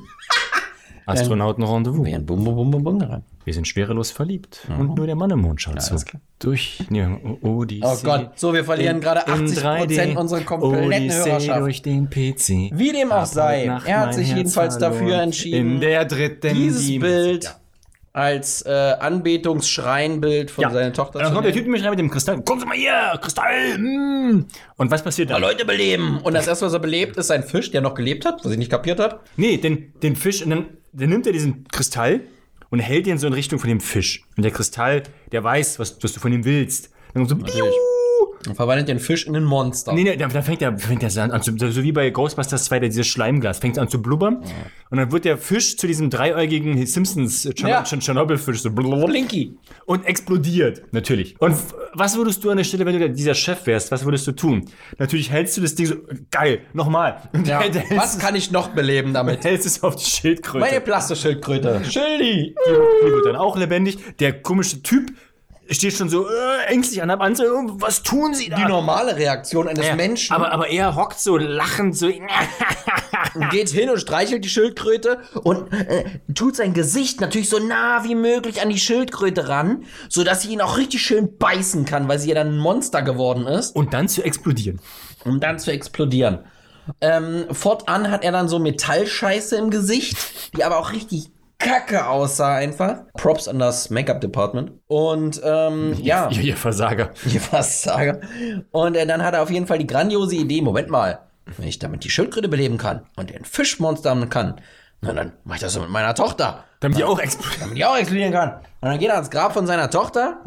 Astronauten-Rendezvous. 1.07 2.05
Wir 2.05 2.15
haben 2.17 2.27
bum, 2.27 2.45
bum, 2.45 2.55
bum, 2.55 2.71
bum, 2.71 2.85
bum 2.85 3.01
rein. 3.01 3.23
Wir 3.47 3.55
sind 3.55 3.67
schwerelos 3.69 4.11
verliebt. 4.11 4.67
Und 4.77 4.97
nur 4.97 5.07
der 5.07 5.15
Mann 5.15 5.31
im 5.31 5.39
Mond 5.39 5.63
schaut 5.63 5.81
zu. 5.81 5.91
alles 5.93 6.05
klar. 6.05 6.21
Durch 6.41 6.81
ja, 6.91 7.17
O- 7.43 7.61
Odyssee. 7.61 7.81
Oh 7.87 7.97
Gott, 8.03 8.33
so, 8.35 8.53
wir 8.53 8.65
verlieren 8.65 9.01
gerade 9.01 9.27
80% 9.29 10.17
unserer 10.17 10.41
kompletten 10.41 10.87
Odyssee 10.89 11.31
Hörerschaft. 11.31 11.61
durch 11.61 11.81
den 11.81 12.11
PC. 12.11 12.73
Wie 12.75 12.91
dem 12.93 13.13
auch 13.13 13.25
sei, 13.25 13.67
er 13.67 14.01
hat 14.01 14.15
sich 14.15 14.27
Herz 14.29 14.37
jedenfalls 14.37 14.79
dafür 14.79 15.23
entschieden, 15.23 15.77
In 15.77 15.81
der 15.81 16.05
dritten 16.05 16.55
dieses 16.55 16.87
Dimension. 16.87 17.01
Bild 17.25 17.45
Ja. 17.45 17.51
als 18.13 18.63
äh, 18.63 18.71
Anbetungsschreinbild 18.99 20.51
von 20.51 20.63
Ja. 20.63 20.71
seiner 20.71 20.93
Tochter 20.93 21.21
Dann 21.21 21.29
zu 21.29 21.35
kommt 21.35 21.47
der. 21.47 21.53
Typ 21.55 21.67
mit 21.67 21.83
rein 21.83 21.91
mit 21.91 21.99
dem 21.99 22.11
Kristall. 22.11 22.43
Sie 22.47 22.67
mal 22.67 22.77
hier, 22.77 23.19
Kristall. 23.23 23.79
Mm. 23.79 24.47
Und 24.77 24.91
was 24.91 25.03
passiert 25.05 25.31
Ja, 25.31 25.37
dann? 25.39 25.43
Leute 25.43 25.65
beleben. 25.65 26.19
Und 26.23 26.35
das 26.35 26.47
erste, 26.47 26.67
was 26.67 26.73
er 26.73 26.79
belebt, 26.81 27.17
ist 27.17 27.31
ein 27.31 27.43
Fisch, 27.43 27.71
der 27.71 27.81
noch 27.81 27.95
gelebt 27.95 28.25
hat, 28.25 28.45
was 28.45 28.53
ich 28.53 28.59
nicht 28.59 28.71
kapiert 28.71 28.99
hat. 29.01 29.21
Nee, 29.37 29.57
den, 29.59 29.93
den 30.03 30.17
Fisch, 30.17 30.43
und 30.43 30.51
dann, 30.51 30.67
dann 30.93 31.09
nimmt 31.11 31.27
er 31.27 31.33
diesen 31.33 31.65
Kristall 31.69 32.23
und 32.71 32.81
hält 32.81 33.07
ihn 33.07 33.19
so 33.19 33.27
in 33.27 33.33
Richtung 33.33 33.59
von 33.59 33.69
dem 33.69 33.81
Fisch. 33.81 34.23
Und 34.37 34.43
der 34.43 34.53
Kristall, 34.53 35.05
der 35.33 35.43
weiß, 35.43 35.79
was, 35.79 36.03
was 36.03 36.13
du 36.13 36.21
von 36.21 36.33
ihm 36.33 36.45
willst. 36.45 36.91
Dann 37.15 37.27
so, 37.27 37.35
Und 37.35 37.51
verwandelt 38.55 38.89
den 38.89 38.99
Fisch 39.01 39.27
in 39.27 39.35
ein 39.37 39.45
Monster. 39.45 39.93
Nee, 39.93 40.05
nee, 40.05 40.17
dann 40.17 40.31
fängt 40.31 40.63
er, 40.63 40.79
fängt 40.79 41.03
er 41.03 41.23
an, 41.33 41.43
zu, 41.43 41.57
so 41.59 41.83
wie 41.83 41.93
bei 41.93 42.11
Ghostbusters 42.11 42.65
2, 42.67 42.81
der 42.81 42.89
dieses 42.89 43.07
Schleimglas, 43.07 43.59
fängt 43.59 43.79
an 43.79 43.89
zu 43.89 44.01
blubbern. 44.01 44.43
Und 44.91 44.99
dann 44.99 45.11
wird 45.11 45.25
der 45.25 45.37
Fisch 45.39 45.77
zu 45.77 45.87
diesem 45.87 46.11
dreiäugigen 46.11 46.87
Simpsons 46.87 47.45
äh, 47.45 47.51
Tscherno- 47.51 47.69
Ja. 47.69 47.83
Tschernobyl-Fisch 47.83 48.63
so 48.63 48.71
Blinky. 48.71 49.57
und 49.87 50.07
explodiert, 50.07 50.83
natürlich. 50.93 51.35
Und 51.41 51.57
was 51.95 52.17
würdest 52.17 52.45
du 52.45 52.51
an 52.51 52.57
der 52.59 52.65
Stelle, 52.65 52.87
wenn 52.87 52.99
du 52.99 53.11
dieser 53.11 53.35
Chef 53.35 53.67
wärst, 53.67 53.91
was 53.91 54.05
würdest 54.05 54.27
du 54.27 54.33
tun? 54.33 54.67
Natürlich 54.99 55.31
hältst 55.31 55.57
du 55.57 55.63
das 55.63 55.75
Ding 55.75 55.87
so, 55.87 55.95
geil, 56.31 56.61
nochmal. 56.73 57.23
Und 57.33 57.47
Ja. 57.47 57.61
Was 57.97 58.19
kann 58.19 58.35
ich 58.35 58.51
noch 58.51 58.69
beleben 58.69 59.13
damit? 59.15 59.45
hältst 59.45 59.67
es 59.67 59.83
auf 59.83 59.97
die 59.97 60.05
Schildkröte. 60.05 60.65
Meine 60.65 60.81
Plastischildkröte. 60.81 61.83
Schildi. 61.85 62.55
Die 63.05 63.11
wird 63.11 63.27
dann 63.27 63.37
auch 63.37 63.57
lebendig. 63.57 63.99
Der 64.19 64.41
komische 64.43 64.83
Typ 64.83 65.11
steht 65.71 65.95
schon 65.95 66.09
so 66.09 66.27
äh, 66.29 66.65
ängstlich 66.67 67.03
an 67.03 67.09
der 67.09 67.19
Wand, 67.19 67.37
so, 67.37 67.45
was 67.81 68.03
tun 68.03 68.35
sie 68.35 68.49
da? 68.49 68.57
Die 68.57 68.65
normale 68.65 69.17
Reaktion 69.17 69.69
eines 69.69 69.87
Ja, 69.87 69.95
Menschen 69.97 70.35
Aber, 70.35 70.53
aber 70.53 70.69
er 70.69 70.95
hockt 70.95 71.19
so 71.21 71.37
lachend, 71.37 71.97
so. 71.97 72.09
geht 73.51 73.69
hin 73.71 73.91
und 73.91 73.99
streichelt 74.01 74.45
die 74.45 74.49
Schildkröte 74.49 75.21
und 75.43 75.73
äh, 75.73 76.05
tut 76.35 76.57
sein 76.57 76.73
Gesicht 76.75 77.21
natürlich 77.21 77.49
so 77.49 77.59
nah 77.59 78.05
wie 78.05 78.15
möglich 78.15 78.63
an 78.63 78.69
die 78.71 78.79
Schildkröte 78.79 79.49
ran, 79.49 79.85
sodass 80.09 80.43
sie 80.43 80.53
ihn 80.53 80.61
auch 80.61 80.77
richtig 80.79 81.03
schön 81.03 81.37
beißen 81.39 81.85
kann, 81.85 82.09
weil 82.09 82.19
sie 82.19 82.29
ja 82.29 82.35
dann 82.35 82.49
ein 82.55 82.59
Monster 82.59 83.03
geworden 83.03 83.47
ist, 83.47 83.75
Und 83.77 83.93
dann 83.93 84.09
zu 84.09 84.23
explodieren. 84.23 84.81
um 85.25 85.41
dann 85.41 85.59
zu 85.59 85.71
explodieren. 85.73 86.41
Ähm, 87.01 87.47
fortan 87.51 88.11
hat 88.13 88.23
er 88.23 88.31
dann 88.33 88.49
so 88.49 88.59
Metallscheiße 88.61 89.57
im 89.57 89.71
Gesicht, 89.71 90.17
die 90.57 90.63
aber 90.65 90.79
auch 90.79 90.93
richtig 90.93 91.31
kacke 91.59 92.07
aussah 92.07 92.55
einfach. 92.57 93.01
Props 93.15 93.49
an 93.49 93.59
das 93.59 93.91
Make-up-Department. 93.91 94.73
Und 94.87 95.41
ähm, 95.45 95.95
ja. 96.01 96.29
Ihr, 96.31 96.43
ihr 96.43 96.57
Versager. 96.57 97.11
fast 97.51 97.83
sage. 97.83 98.21
Und 98.71 98.97
äh, 98.97 99.07
dann 99.07 99.23
hat 99.23 99.35
er 99.35 99.43
auf 99.43 99.51
jeden 99.51 99.67
Fall 99.67 99.79
die 99.79 99.87
grandiose 99.87 100.37
Idee, 100.37 100.63
Moment 100.63 100.91
mal, 100.91 101.21
wenn 101.57 101.69
ich 101.69 101.79
damit 101.79 102.05
die 102.05 102.11
Schildkröte 102.11 102.49
beleben 102.49 102.79
kann 102.79 103.07
und 103.17 103.31
den 103.31 103.45
Fischmonster 103.45 104.15
kann, 104.27 104.61
na 105.01 105.13
dann 105.13 105.33
mach 105.45 105.57
ich 105.57 105.61
das 105.61 105.75
so 105.75 105.81
mit 105.81 105.91
meiner 105.91 106.15
Tochter, 106.15 106.65
Damit 106.81 106.99
die 106.99 107.05
auch 107.05 107.19
explodieren. 107.19 107.61
damit 107.61 107.77
die 107.79 107.85
auch 107.85 107.97
explodieren 107.97 108.33
kann. 108.33 108.55
Und 108.81 108.89
dann 108.89 108.99
geht 108.99 109.09
er 109.09 109.15
ans 109.15 109.31
Grab 109.31 109.53
von 109.53 109.67
seiner 109.67 109.91
Tochter. 109.91 110.39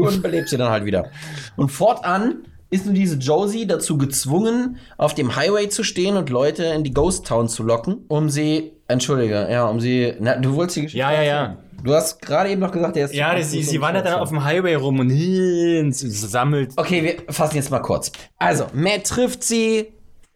Und 0.00 0.22
belebt 0.22 0.48
sie 0.48 0.56
dann 0.56 0.70
halt 0.70 0.84
wieder. 0.84 1.10
Und 1.56 1.70
fortan 1.70 2.44
ist 2.70 2.86
nun 2.86 2.94
diese 2.94 3.16
Josie 3.16 3.66
dazu 3.66 3.98
gezwungen, 3.98 4.78
auf 4.96 5.14
dem 5.14 5.36
Highway 5.36 5.68
zu 5.68 5.82
stehen 5.82 6.16
und 6.16 6.30
Leute 6.30 6.64
in 6.64 6.84
die 6.84 6.94
Ghost 6.94 7.26
Town 7.26 7.48
zu 7.48 7.62
locken, 7.62 8.04
um 8.08 8.30
sie, 8.30 8.72
entschuldige, 8.88 9.48
ja, 9.50 9.66
um 9.66 9.80
sie, 9.80 10.14
na, 10.20 10.36
du 10.36 10.54
wolltest 10.54 10.76
die 10.76 10.82
Geschichte 10.82 10.98
Ja, 10.98 11.12
ja, 11.12 11.22
ja. 11.22 11.56
Du 11.82 11.94
hast 11.94 12.20
gerade 12.20 12.50
eben 12.50 12.60
noch 12.60 12.72
gesagt, 12.72 12.94
der 12.96 13.06
ist 13.06 13.14
Ja, 13.14 13.34
das, 13.34 13.50
sie, 13.50 13.62
sie 13.62 13.80
wandert 13.80 14.06
dann 14.06 14.20
auf 14.20 14.28
dem 14.28 14.44
Highway 14.44 14.74
rum 14.74 15.00
und 15.00 15.10
sammelt. 15.94 16.72
Okay, 16.76 17.02
wir 17.02 17.32
fassen 17.32 17.56
jetzt 17.56 17.70
mal 17.70 17.80
kurz. 17.80 18.12
Also, 18.38 18.66
Matt 18.74 19.04
trifft 19.04 19.42
sie, 19.42 19.86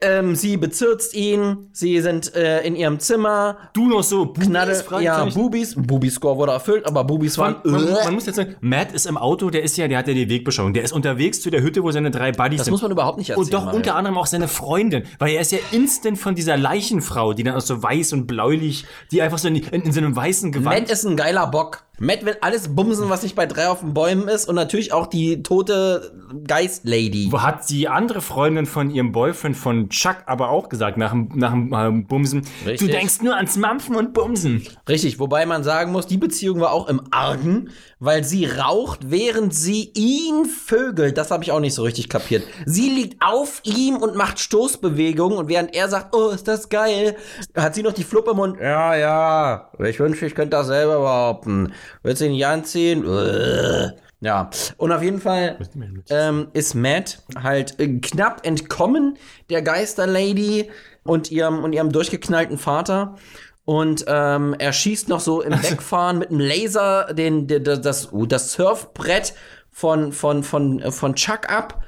ähm, 0.05 0.35
sie 0.35 0.57
bezirzt 0.57 1.15
ihn, 1.15 1.69
sie 1.73 2.01
sind 2.01 2.35
äh, 2.35 2.63
in 2.63 2.77
ihrem 2.77 2.99
Zimmer, 3.01 3.57
Du 3.73 3.89
noch 3.89 4.03
so, 4.03 4.27
Bubis, 4.27 4.49
Knalle, 4.49 4.85
ja. 5.01 5.25
Boobies, 5.25 5.75
Booby-Score 5.77 6.37
wurde 6.37 6.53
erfüllt, 6.53 6.87
aber 6.87 7.05
Boobies 7.05 7.39
waren, 7.39 7.57
Man, 7.65 7.85
man, 7.85 7.93
man 8.05 8.15
muss 8.15 8.27
jetzt 8.27 8.37
sagen, 8.37 8.57
Matt 8.61 8.93
ist 8.93 9.07
im 9.07 9.17
Auto, 9.17 9.51
der 9.51 9.63
ist 9.63 9.77
ja, 9.77 9.89
der 9.89 9.99
hat 9.99 10.09
ja 10.09 10.15
die 10.15 10.29
Wegbeschauung. 10.29 10.75
Der 10.75 10.83
ist 10.83 10.93
unterwegs 10.93 11.41
zu 11.41 11.51
der 11.51 11.63
Hütte, 11.63 11.83
wo 11.83 11.91
seine 11.91 12.11
drei 12.11 12.33
Buddies 12.33 12.59
das 12.59 12.65
sind. 12.67 12.73
muss 12.73 12.83
man 12.83 12.91
überhaupt 12.91 13.19
nicht 13.19 13.31
erzählen. 13.31 13.45
und 13.45 13.55
doch 13.55 13.65
Mario. 13.65 13.77
unter 13.79 13.95
anderem 13.97 14.19
auch 14.19 14.27
seine 14.27 14.49
Freundin, 14.49 15.05
weil 15.19 15.35
er 15.35 15.41
ist 15.41 15.53
ja 15.53 15.59
instant 15.73 16.19
von 16.19 16.35
dieser 16.35 16.57
Leichenfrau, 16.57 17.33
die 17.33 17.43
dann 17.43 17.55
auch 17.55 17.61
so 17.61 17.83
weiß 17.83 18.13
und 18.13 18.27
bläulich, 18.27 18.85
die 19.11 19.23
einfach 19.23 19.39
so 19.39 19.49
in, 19.49 19.57
in, 19.57 19.83
in 19.83 19.93
so 19.93 20.01
einem 20.01 20.15
weißen 20.15 20.53
Gewand. 20.53 20.81
Matt 20.81 20.91
ist 20.91 21.05
ein 21.05 21.17
geiler 21.17 21.47
Bock. 21.47 21.84
Matt 22.01 22.25
will 22.25 22.37
alles 22.41 22.75
bumsen, 22.75 23.09
was 23.09 23.23
nicht 23.23 23.37
bei 23.37 23.47
drei 23.47 23.69
auf 23.69 23.81
den 23.81 23.95
Bäumen 23.95 24.27
ist 24.27 24.49
und 24.49 24.57
natürlich 24.57 24.93
auch 24.93 25.07
die 25.07 25.45
tote 25.45 26.13
Geist-Lady. 26.45 27.29
Wo 27.31 27.43
hat 27.43 27.71
die 27.71 27.89
andere 27.89 28.21
Freundin 28.21 28.67
von 28.67 28.91
ihrem 28.91 29.13
Boyfriend 29.13 29.57
von 29.57 29.89
Chuck 29.91 30.17
aber 30.27 30.51
auch 30.51 30.69
gesagt, 30.69 30.97
nach 30.97 31.13
dem, 31.13 31.29
nach 31.35 31.53
dem 31.53 31.73
äh, 31.73 32.03
Bumsen, 32.03 32.47
Richtig. 32.67 32.89
du 32.89 32.93
denkst 32.93 33.23
nur 33.23 33.37
ans 33.37 33.57
Mampfen 33.57 33.95
und 33.95 34.13
Bumsen. 34.13 34.67
Richtig, 34.89 35.21
wobei 35.21 35.47
man 35.47 35.63
sagen 35.63 35.93
muss, 35.93 36.09
die 36.09 36.17
Beziehung 36.19 36.61
war 36.61 36.73
auch 36.73 36.89
im 36.89 37.01
Argen, 37.13 37.71
weil 38.01 38.25
sie 38.25 38.47
raucht, 38.47 39.11
während 39.11 39.55
sie 39.55 39.93
ihn 39.95 40.47
vögelt. 40.47 41.17
Das 41.17 41.31
habe 41.31 41.45
ich 41.45 41.53
auch 41.53 41.61
nicht 41.61 41.75
so 41.75 41.83
richtig 41.83 42.09
kapiert. 42.09 42.43
Sie 42.67 42.91
liegt 42.91 43.23
auf 43.23 43.61
ihm 43.63 43.97
und 43.97 44.17
macht 44.17 44.41
Stoßbewegungen 44.41 45.39
und 45.39 45.49
während 45.49 45.75
er 45.75 45.89
sagt, 45.89 46.15
oh, 46.15 46.31
ist 46.31 46.49
das 46.49 46.69
geil, 46.69 47.17
hat 47.55 47.77
sie 47.77 47.83
noch 47.83 47.93
die 47.93 48.05
Fluppe 48.05 48.33
im 48.33 48.39
Mund. 48.39 48.59
Ja, 48.61 48.97
ja, 48.97 49.71
ich 49.79 50.01
wünsche, 50.01 50.27
ich 50.27 50.35
könnte 50.35 50.57
das 50.57 50.67
selber 50.67 50.99
behaupten. 50.99 51.73
Willst 52.03 52.21
du 52.21 52.27
ihn 52.27 52.33
nicht 52.33 52.47
anziehen? 52.47 53.05
Uah. 53.05 53.93
Ja, 54.21 54.49
und 54.79 54.91
auf 54.91 55.03
jeden 55.03 55.21
Fall 55.21 55.59
ähm, 56.09 56.49
ist 56.55 56.75
Matt 56.75 57.19
halt 57.43 57.79
äh, 57.79 57.99
knapp 57.99 58.47
entkommen 58.47 59.19
der 59.51 59.61
Geisterlady 59.61 60.71
und 61.03 61.31
ihrem, 61.31 61.63
und 61.63 61.75
ihrem 61.75 61.93
durchgeknallten 61.93 62.57
Vater. 62.57 63.17
Und 63.67 64.07
ähm, 64.09 64.55
er 64.59 64.73
schießt 64.73 65.11
noch 65.11 65.21
so 65.21 65.43
im 65.43 65.53
Wegfahren 65.53 66.19
mit 66.19 66.31
einem 66.31 66.41
Laser 66.41 67.13
den, 67.13 67.47
den, 67.47 67.65
das, 67.65 68.09
das 68.13 68.53
Surfbrett 68.53 69.35
von, 69.71 70.13
von, 70.13 70.43
von, 70.43 70.81
äh, 70.81 70.91
von 70.91 71.15
Chuck 71.15 71.51
ab. 71.51 71.84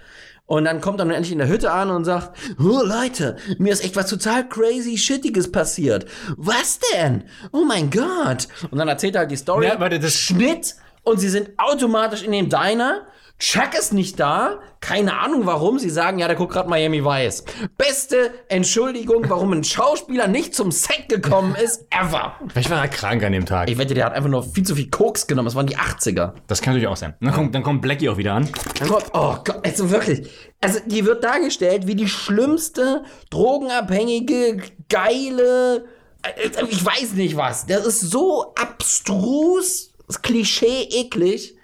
Und 0.46 0.64
dann 0.64 0.80
kommt 0.80 1.00
er 1.00 1.04
dann 1.06 1.11
endlich 1.14 1.32
in 1.32 1.38
der 1.38 1.48
Hütte 1.48 1.72
an 1.72 1.90
und 1.90 2.04
sagt, 2.04 2.38
oh 2.61 2.80
Leute, 2.85 3.37
mir 3.59 3.72
ist 3.72 3.82
echt 3.85 3.96
was 3.96 4.09
total 4.09 4.48
crazy 4.48 4.96
shittiges 4.96 5.50
passiert. 5.50 6.06
Was 6.37 6.78
denn? 6.94 7.24
Oh 7.52 7.64
mein 7.64 7.90
Gott. 7.90 8.46
Und 8.70 8.78
dann 8.78 8.87
erzählt 8.88 9.16
er 9.16 9.22
halt 9.22 9.30
die 9.32 9.37
Story. 9.37 9.66
Ja, 9.66 9.80
warte, 9.80 9.98
das- 9.98 10.14
Schnitt 10.14 10.76
und 11.02 11.18
sie 11.18 11.28
sind 11.28 11.50
automatisch 11.59 12.22
in 12.22 12.30
dem 12.32 12.48
Diner. 12.48 13.06
Chuck 13.38 13.75
ist 13.79 13.92
nicht 13.92 14.18
da. 14.18 14.61
Keine 14.81 15.18
Ahnung 15.18 15.44
warum. 15.44 15.79
Sie 15.79 15.90
sagen, 15.90 16.18
ja, 16.18 16.27
der 16.27 16.37
guckt 16.37 16.55
gerade 16.55 16.70
Miami 16.70 17.05
Vice. 17.05 17.44
Beste 17.77 18.31
Entschuldigung, 18.49 19.29
warum 19.29 19.53
ein 19.53 19.64
Schauspieler 19.64 20.27
nicht 20.27 20.55
zum 20.55 20.70
Set 20.70 21.09
gekommen 21.09 21.55
ist, 21.55 21.87
ever. 21.90 22.37
Vielleicht 22.49 22.70
war 22.70 22.81
er 22.81 22.88
krank 22.88 23.22
an 23.22 23.33
dem 23.33 23.44
Tag. 23.44 23.68
Ich 23.68 23.77
wette, 23.77 23.92
der 23.92 24.07
hat 24.07 24.14
einfach 24.14 24.31
nur 24.31 24.42
viel 24.42 24.64
zu 24.64 24.75
viel 24.75 24.88
Koks 24.88 25.27
genommen. 25.27 25.46
Das 25.46 25.55
waren 25.55 25.66
die 25.66 25.77
80er. 25.77 26.33
Das 26.46 26.62
kann 26.62 26.72
natürlich 26.72 26.88
auch 26.88 26.96
sein. 26.96 27.14
Dann 27.20 27.35
kommt, 27.35 27.55
dann 27.55 27.62
kommt 27.62 27.83
Blackie 27.83 28.09
auch 28.09 28.16
wieder 28.16 28.33
an. 28.33 28.49
Dann 28.79 28.88
kommt, 28.88 29.05
oh 29.12 29.37
Gott, 29.44 29.61
also 29.64 29.90
wirklich. 29.90 30.31
Also, 30.62 30.81
die 30.87 31.05
wird 31.05 31.22
dargestellt 31.22 31.87
wie 31.87 31.94
die 31.94 32.09
schlimmste, 32.09 33.05
drogenabhängige, 33.29 34.62
geile, 34.88 35.85
äh, 36.22 36.64
ich 36.70 36.85
weiß 36.85 37.12
nicht 37.12 37.37
was. 37.37 37.66
Das 37.66 37.85
ist 37.85 38.01
so 38.01 38.55
abstrus, 38.55 39.92
Klischee 40.22 40.88
eklig. 40.90 41.55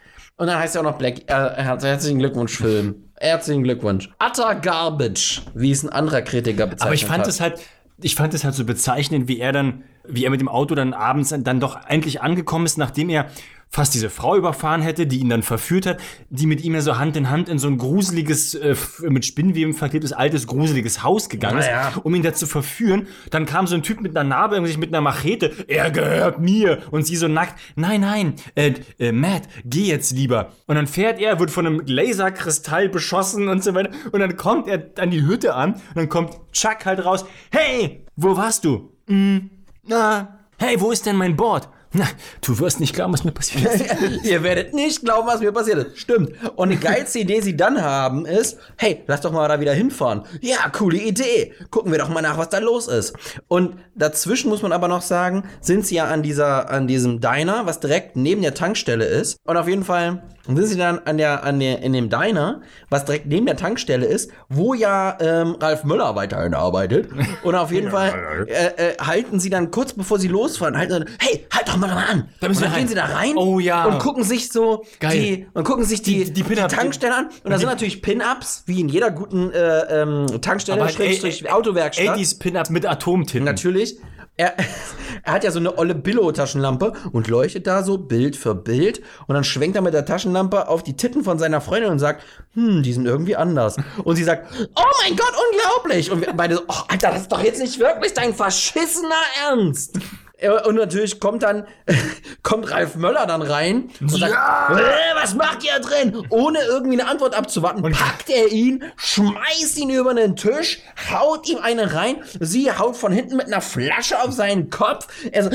Und 0.43 0.49
dann 0.49 0.59
heißt 0.59 0.75
er 0.75 0.81
auch 0.81 0.85
noch 0.87 0.99
Black, 0.99 1.31
äh, 1.31 1.35
herz- 1.63 1.85
herzlichen 1.85 2.19
Glückwunsch, 2.19 2.57
Film. 2.57 2.97
Herzlichen 3.15 3.63
Glückwunsch. 3.63 4.11
Utter 4.21 4.57
Garbage, 4.57 5.43
wie 5.55 5.71
es 5.71 5.85
ein 5.85 5.89
anderer 5.91 6.21
Kritiker 6.23 6.67
bezeichnet 6.67 6.83
Aber 6.83 6.95
ich 6.95 7.07
fand 7.07 7.21
hat. 7.21 7.29
es 7.29 7.41
halt, 7.41 7.61
ich 8.01 8.17
fand 8.17 8.35
es 8.35 8.43
halt 8.43 8.57
so 8.57 8.65
bezeichnend, 8.65 9.29
wie 9.29 9.39
er 9.39 9.53
dann, 9.53 9.85
wie 10.05 10.25
er 10.25 10.31
mit 10.31 10.41
dem 10.41 10.49
Auto 10.49 10.75
dann 10.75 10.95
abends 10.95 11.33
dann 11.33 11.61
doch 11.61 11.79
endlich 11.87 12.23
angekommen 12.23 12.67
ist, 12.67 12.77
nachdem 12.77 13.09
er 13.09 13.27
fast 13.75 13.95
diese 13.95 14.11
Frau 14.11 14.37
überfahren 14.37 14.83
hätte, 14.83 15.07
die 15.07 15.19
ihn 15.21 15.31
dann 15.31 15.43
verführt 15.43 15.87
hat, 15.87 15.99
die 16.29 16.47
mit 16.47 16.63
ihm 16.63 16.75
ja 16.75 16.83
so 16.83 16.99
Hand 16.99 17.17
in 17.17 17.31
Hand 17.31 17.49
in 17.49 17.59
so 17.59 17.69
ein 17.69 17.79
gruseliges, 17.79 18.55
äh, 18.55 18.77
mit 19.09 19.25
Spinnweben 19.25 19.73
verklebtes, 19.73 20.13
altes, 20.13 20.47
gruseliges 20.47 21.03
Haus 21.03 21.31
gegangen 21.31 21.59
ist, 21.59 21.67
Naja. 21.67 21.93
um 22.03 22.15
ihn 22.15 22.23
da 22.23 22.35
zu 22.35 22.47
verführen. 22.47 23.07
Dann 23.31 23.47
kam 23.47 23.67
so 23.67 23.75
ein 23.75 23.83
Typ 23.83 24.03
mit 24.03 24.15
einer 24.15 24.29
Narbe, 24.29 24.57
irgendwie 24.57 24.77
mit 24.77 24.91
einer 24.91 25.01
Machete, 25.01 25.51
er 25.69 25.91
gehört 25.91 26.39
mir. 26.39 26.83
Und 26.91 27.07
sie 27.07 27.17
so 27.17 27.29
nackt, 27.29 27.59
nein, 27.75 28.03
nein, 28.03 28.35
äh, 28.57 28.75
äh, 28.99 29.11
Matt, 29.11 29.45
geh 29.65 29.85
jetzt 29.85 30.13
lieber. 30.13 30.53
Und 30.67 30.77
dann 30.77 30.87
fährt 30.87 31.19
er, 31.19 31.41
wird 31.41 31.51
von 31.51 31.67
einem 31.67 31.83
Laserkristall 31.87 32.91
beschossen 32.91 33.49
und 33.49 33.65
so 33.65 33.75
weiter. 33.75 33.91
Und 34.13 34.21
dann 34.21 34.37
kommt 34.37 34.69
er 34.69 34.91
an 34.99 35.11
die 35.11 35.23
Hütte 35.25 35.55
an 35.55 35.73
und 35.75 35.97
dann 35.97 36.09
kommt 36.11 36.35
Chuck 36.53 36.85
halt 36.85 37.05
raus, 37.05 37.25
hey, 37.51 38.05
wo 38.17 38.37
warst 38.37 38.67
du? 38.67 38.93
Hm, 39.07 39.49
na, 39.85 40.39
hey, 40.59 40.79
wo 40.79 40.91
ist 40.93 41.07
denn 41.07 41.17
mein 41.17 41.37
Board? 41.37 41.71
Na, 41.95 42.07
du 42.41 42.59
wirst 42.59 42.81
nicht 42.81 42.95
glauben, 42.95 43.13
was 43.13 43.23
mir 43.25 43.33
passiert 43.33 43.75
ist. 43.75 44.25
Ihr 44.25 44.43
werdet 44.43 44.73
nicht 44.73 45.05
glauben, 45.05 45.29
was 45.29 45.41
mir 45.41 45.53
passiert 45.53 45.79
ist. 45.79 45.99
Stimmt. 45.99 46.33
Und 46.57 46.71
die 46.71 46.79
geilste 46.79 47.19
Idee, 47.19 47.41
sie 47.43 47.57
dann 47.57 47.83
haben, 47.83 48.25
ist, 48.25 48.59
hey, 48.77 49.03
lass 49.07 49.21
doch 49.21 49.33
mal 49.33 49.47
da 49.47 49.61
wieder 49.61 49.75
hinfahren. 49.75 50.23
Ja, 50.41 50.71
coole 50.73 50.97
Idee. 50.97 51.53
Gucken 51.71 51.93
wir 51.93 51.99
doch 51.99 52.09
mal 52.09 52.23
nach, 52.23 52.39
was 52.39 52.49
da 52.49 52.59
los 52.59 52.89
ist. 52.89 53.15
Und 53.47 53.77
dazwischen 53.95 54.49
muss 54.49 54.63
man 54.63 54.73
aber 54.73 54.89
noch 54.89 55.03
sagen, 55.03 55.45
sind 55.61 55.87
sie 55.87 55.97
ja 55.97 56.07
an 56.07 56.23
dieser, 56.23 56.71
an 56.71 56.87
diesem 56.87 57.21
Diner, 57.21 57.67
was 57.67 57.81
direkt 57.81 58.17
neben 58.17 58.41
der 58.41 58.55
Tankstelle 58.55 59.05
ist. 59.05 59.37
Und 59.45 59.59
auf 59.59 59.69
jeden 59.69 59.85
Fall 59.85 60.23
sind 60.47 60.67
sie 60.67 60.77
dann 60.77 60.99
an 61.01 61.19
der, 61.19 61.45
an 61.45 61.61
der, 61.61 61.83
in 61.83 61.93
dem 61.93 62.09
Diner, 62.09 62.63
was 62.91 63.05
direkt 63.05 63.27
neben 63.27 63.47
der 63.47 63.57
Tankstelle 63.57 64.07
ist, 64.07 64.31
wo 64.49 64.75
ja 64.75 65.17
ähm, 65.21 65.57
Ralf 65.61 65.85
Möller 65.85 66.17
weiterhin 66.17 66.55
arbeitet. 66.55 67.09
Und 67.43 67.55
auf 67.55 67.71
jeden 67.71 67.91
Fall 67.93 68.47
äh, 68.49 68.91
äh, 68.91 68.97
halten 68.99 69.39
sie 69.39 69.51
dann 69.51 69.71
kurz 69.71 69.93
bevor 69.93 70.19
sie 70.19 70.29
losfahren, 70.29 70.77
halten 70.77 70.93
dann, 70.93 71.05
hey, 71.21 71.47
halt 71.53 71.69
doch 71.69 71.77
mal 71.77 71.82
da 71.89 71.95
mal 71.95 72.07
an. 72.07 72.29
Da 72.41 72.47
und 72.47 72.51
müssen 72.51 72.63
wir 72.63 72.69
dann 72.69 72.77
gehen 72.77 72.81
rein. 72.81 72.89
sie 72.89 72.95
da 72.95 73.05
rein 73.07 73.37
Oh 73.37 73.59
ja. 73.59 73.85
und 73.87 73.99
gucken 73.99 74.25
sich 74.25 74.49
so 74.51 74.85
Geil. 75.01 75.13
die 75.13 75.47
und 75.55 75.65
gucken 75.65 75.85
sich 75.85 76.03
die, 76.03 76.25
Die- 76.25 76.33
die 76.33 76.43
Pin-Up- 76.43 76.71
Tankstelle 76.71 77.15
an 77.15 77.29
und 77.45 77.51
da 77.51 77.59
sind 77.59 77.69
natürlich 77.69 78.03
Pin-ups 78.03 78.65
wie 78.67 78.81
in 78.81 78.89
jeder 78.89 79.11
guten 79.11 79.51
äh, 79.53 80.03
ähm, 80.03 80.27
Tankstelle 80.41 80.89
Schrägstrich 80.89 81.51
Autowerkstatt 81.51 82.17
80s 82.19 82.39
Pin-Up 82.39 82.71
mit 82.71 82.87
Atomtinten. 82.87 83.45
natürlich 83.45 83.97
er, 84.39 84.55
er 85.25 85.33
hat 85.35 85.45
ja 85.45 85.51
so 85.51 85.59
eine 85.59 85.77
olle 85.77 85.95
Billo-Taschenlampe 85.95 86.95
und 87.13 87.29
leuchtet 87.29 87.67
da 87.67 87.83
so 87.83 87.99
Bild 87.99 88.35
für 88.35 88.55
Bild 88.55 89.03
und 89.27 89.35
dann 89.35 89.45
schwenkt 89.45 89.77
er 89.77 89.83
mit 89.83 89.93
der 89.93 90.07
Taschenlampe 90.07 90.69
auf 90.69 90.83
die 90.83 90.97
Titten 90.97 91.23
von 91.23 91.39
seiner 91.39 91.61
Freundin 91.61 91.91
und 91.91 91.99
sagt, 91.99 92.25
hm, 92.55 92.83
die 92.83 92.95
sind 92.95 93.05
irgendwie 93.05 93.37
anders. 93.37 93.77
Und 94.05 94.17
sie 94.17 94.25
sagt, 94.25 94.51
oh 94.75 94.83
mein 95.05 95.17
Gott, 95.17 95.33
unglaublich. 95.53 96.11
Und 96.11 96.23
wir 96.23 96.33
beide 96.33 96.55
so, 96.57 96.63
oh, 96.67 96.75
Alter, 96.89 97.11
das 97.11 97.23
ist 97.23 97.33
doch 97.33 97.43
jetzt 97.45 97.61
nicht 97.61 97.79
wirklich 97.79 98.15
dein 98.15 98.33
verschissener 98.35 99.15
Ernst. 99.51 99.99
Ja, 100.43 100.65
Und 100.65 100.75
natürlich 100.75 101.21
kommt 101.21 101.43
dann, 101.43 101.67
kommt 102.43 102.71
Ralf 102.71 102.97
Möller 102.97 103.27
dann 103.27 103.43
rein 103.43 103.91
und 104.01 104.11
sagt, 104.11 104.33
äh, 104.33 104.83
was 105.15 105.35
macht 105.35 105.65
ihr 105.65 105.79
drin? 105.81 106.27
Ohne 106.31 106.59
irgendwie 106.69 107.01
eine 107.01 107.09
Antwort 107.09 107.35
abzuwarten, 107.35 107.83
packt 107.93 108.29
er 108.29 108.49
ihn, 108.49 108.85
schmeißt 108.97 109.79
ihn 109.79 109.91
über 109.91 110.15
den 110.15 110.35
Tisch, 110.37 110.81
haut 111.13 111.49
ihm 111.49 111.59
eine 111.59 111.95
rein, 111.95 112.17
sie 112.41 112.73
haut 112.73 112.97
von 112.97 113.13
hinten 113.13 113.37
mit 113.37 113.47
einer 113.47 113.61
Flasche 113.61 114.21
auf 114.21 114.33
seinen 114.33 114.69
Kopf, 114.69 115.07
er 115.31 115.45
so, 115.45 115.51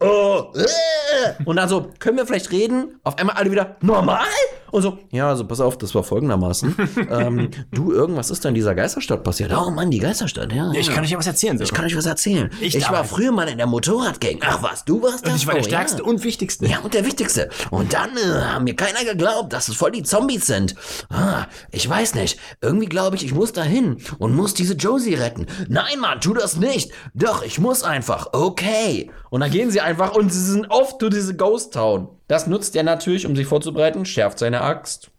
oh, 0.00 0.52
äh. 0.54 1.44
Und 1.44 1.56
dann 1.56 1.68
so, 1.68 1.90
können 1.98 2.16
wir 2.16 2.26
vielleicht 2.26 2.50
reden? 2.50 2.98
Auf 3.04 3.18
einmal 3.18 3.36
alle 3.36 3.50
wieder, 3.50 3.76
normal? 3.80 4.24
Und 4.72 4.82
so, 4.82 4.98
ja, 5.10 5.28
also 5.28 5.46
pass 5.46 5.60
auf, 5.60 5.76
das 5.76 5.94
war 5.94 6.02
folgendermaßen. 6.02 6.74
ähm, 7.10 7.50
du, 7.70 7.92
irgendwas 7.92 8.30
ist 8.30 8.44
da 8.44 8.48
in 8.48 8.54
dieser 8.54 8.74
Geisterstadt 8.74 9.22
passiert. 9.22 9.52
Oh 9.54 9.70
Mann, 9.70 9.90
die 9.90 9.98
Geisterstadt, 9.98 10.52
ja. 10.52 10.72
Ich 10.72 10.88
ja. 10.88 10.94
kann 10.94 11.04
euch 11.04 11.10
ja 11.10 11.18
was 11.18 11.26
erzählen. 11.26 11.58
So. 11.58 11.64
Ich 11.64 11.72
kann 11.72 11.84
euch 11.84 11.96
was 11.96 12.06
erzählen. 12.06 12.50
Ich, 12.60 12.74
Ich 12.74 12.90
war 12.90 13.04
früher 13.04 13.32
mal 13.32 13.48
in 13.48 13.58
der 13.58 13.66
Motorradgang. 13.66 14.38
Ach 14.40 14.62
was, 14.62 14.84
du 14.84 15.02
warst 15.02 15.26
das? 15.26 15.32
Und 15.32 15.36
ich 15.36 15.46
war 15.46 15.54
der 15.54 15.62
Oh, 15.62 15.66
stärkste 15.66 15.98
ja. 15.98 16.08
und 16.08 16.24
wichtigste. 16.24 16.66
Ja, 16.66 16.78
und 16.80 16.94
der 16.94 17.04
Wichtigste. 17.04 17.50
Und 17.70 17.92
dann 17.92 18.16
äh, 18.16 18.44
haben 18.44 18.64
mir 18.64 18.74
keiner 18.74 19.04
geglaubt, 19.04 19.52
dass 19.52 19.68
es 19.68 19.76
voll 19.76 19.92
die 19.92 20.02
Zombies 20.02 20.46
sind. 20.46 20.74
Ah, 21.10 21.46
ich 21.70 21.86
weiß 21.88 22.14
nicht. 22.14 22.38
Irgendwie 22.62 22.86
glaube 22.86 23.16
ich, 23.16 23.24
ich 23.24 23.34
muss 23.34 23.52
dahin 23.52 23.98
und 24.18 24.34
muss 24.34 24.54
diese 24.54 24.72
Josie 24.74 25.14
retten. 25.14 25.46
Nein, 25.68 26.00
Mann, 26.00 26.20
tu 26.22 26.32
das 26.32 26.56
nicht. 26.56 26.90
Doch, 27.12 27.44
ich 27.44 27.58
muss 27.58 27.82
einfach. 27.82 28.28
Okay. 28.32 29.10
Und 29.28 29.40
dann 29.40 29.50
gehen 29.50 29.70
sie 29.70 29.82
einfach 29.82 30.14
und 30.14 30.32
sie 30.32 30.40
sind 30.40 30.70
oft 30.70 30.98
zu 30.98 31.10
diese 31.10 31.36
Ghost 31.36 31.74
Town. 31.74 32.08
Das 32.32 32.46
nutzt 32.46 32.74
er 32.76 32.82
natürlich, 32.82 33.26
um 33.26 33.36
sich 33.36 33.46
vorzubereiten, 33.46 34.06
schärft 34.06 34.38
seine 34.38 34.62
Axt. 34.62 35.10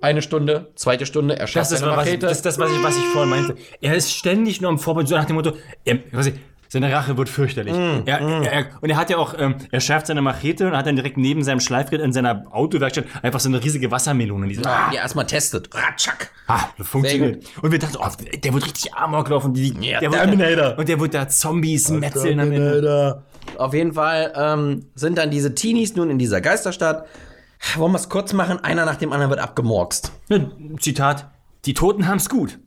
Eine 0.00 0.22
Stunde, 0.22 0.70
zweite 0.74 1.04
Stunde, 1.04 1.38
er 1.38 1.46
schärft 1.46 1.68
seine 1.68 1.94
Machete. 1.94 2.20
das 2.20 2.38
ist 2.38 2.46
das, 2.46 2.58
was 2.58 2.72
ich, 2.72 2.82
was 2.82 2.96
ich 2.96 3.04
vorhin 3.12 3.28
meinte. 3.28 3.56
Er 3.82 3.94
ist 3.94 4.10
ständig 4.10 4.62
nur 4.62 4.70
am 4.70 4.78
Vorbild, 4.78 5.08
so 5.08 5.14
nach 5.14 5.26
dem 5.26 5.36
Motto, 5.36 5.52
er, 5.84 5.98
was 6.12 6.28
ich, 6.28 6.36
seine 6.68 6.90
Rache 6.90 7.18
wird 7.18 7.28
fürchterlich. 7.28 7.74
Mm, 7.74 8.06
er, 8.06 8.18
er, 8.18 8.66
und 8.80 8.88
er 8.88 8.96
hat 8.96 9.10
ja 9.10 9.18
auch, 9.18 9.34
ähm, 9.36 9.56
er 9.70 9.80
schärft 9.80 10.06
seine 10.06 10.22
Machete 10.22 10.68
und 10.68 10.74
hat 10.74 10.86
dann 10.86 10.96
direkt 10.96 11.18
neben 11.18 11.44
seinem 11.44 11.60
Schleifgerät 11.60 12.02
in 12.02 12.14
seiner 12.14 12.46
Autowerkstatt 12.50 13.04
einfach 13.20 13.40
so 13.40 13.50
eine 13.50 13.62
riesige 13.62 13.90
Wassermelone. 13.90 14.48
Die 14.48 14.54
so, 14.54 14.62
ah, 14.64 14.88
die 14.90 14.96
erstmal 14.96 15.26
testet. 15.26 15.68
Ratschak. 15.74 16.30
ah, 16.46 16.60
das 16.78 16.88
funktioniert. 16.88 17.44
Und 17.60 17.72
wir 17.72 17.78
dachten, 17.78 17.98
oh, 18.00 18.08
der 18.42 18.54
wird 18.54 18.64
richtig 18.64 18.94
Amok 18.94 19.28
laufen. 19.28 19.52
Die, 19.52 19.74
Ja, 19.80 20.00
der 20.00 20.10
wird 20.10 20.22
Terminator. 20.22 20.70
Da, 20.70 20.76
und 20.76 20.88
der 20.88 20.98
wird 20.98 21.12
da 21.12 21.28
Zombies 21.28 21.90
metzeln 21.90 22.38
Ende. 22.38 23.22
Auf 23.58 23.74
jeden 23.74 23.92
Fall 23.94 24.32
ähm, 24.36 24.86
sind 24.94 25.18
dann 25.18 25.30
diese 25.30 25.54
Teenies 25.54 25.96
nun 25.96 26.10
in 26.10 26.18
dieser 26.18 26.40
Geisterstadt. 26.40 27.06
Wollen 27.76 27.92
wir 27.92 27.96
es 27.98 28.08
kurz 28.08 28.32
machen? 28.32 28.58
Einer 28.58 28.86
nach 28.86 28.96
dem 28.96 29.12
anderen 29.12 29.30
wird 29.30 29.40
abgemorkst. 29.40 30.12
Ja, 30.28 30.50
Zitat, 30.78 31.30
die 31.66 31.74
Toten 31.74 32.08
haben's 32.08 32.28
gut. 32.28 32.58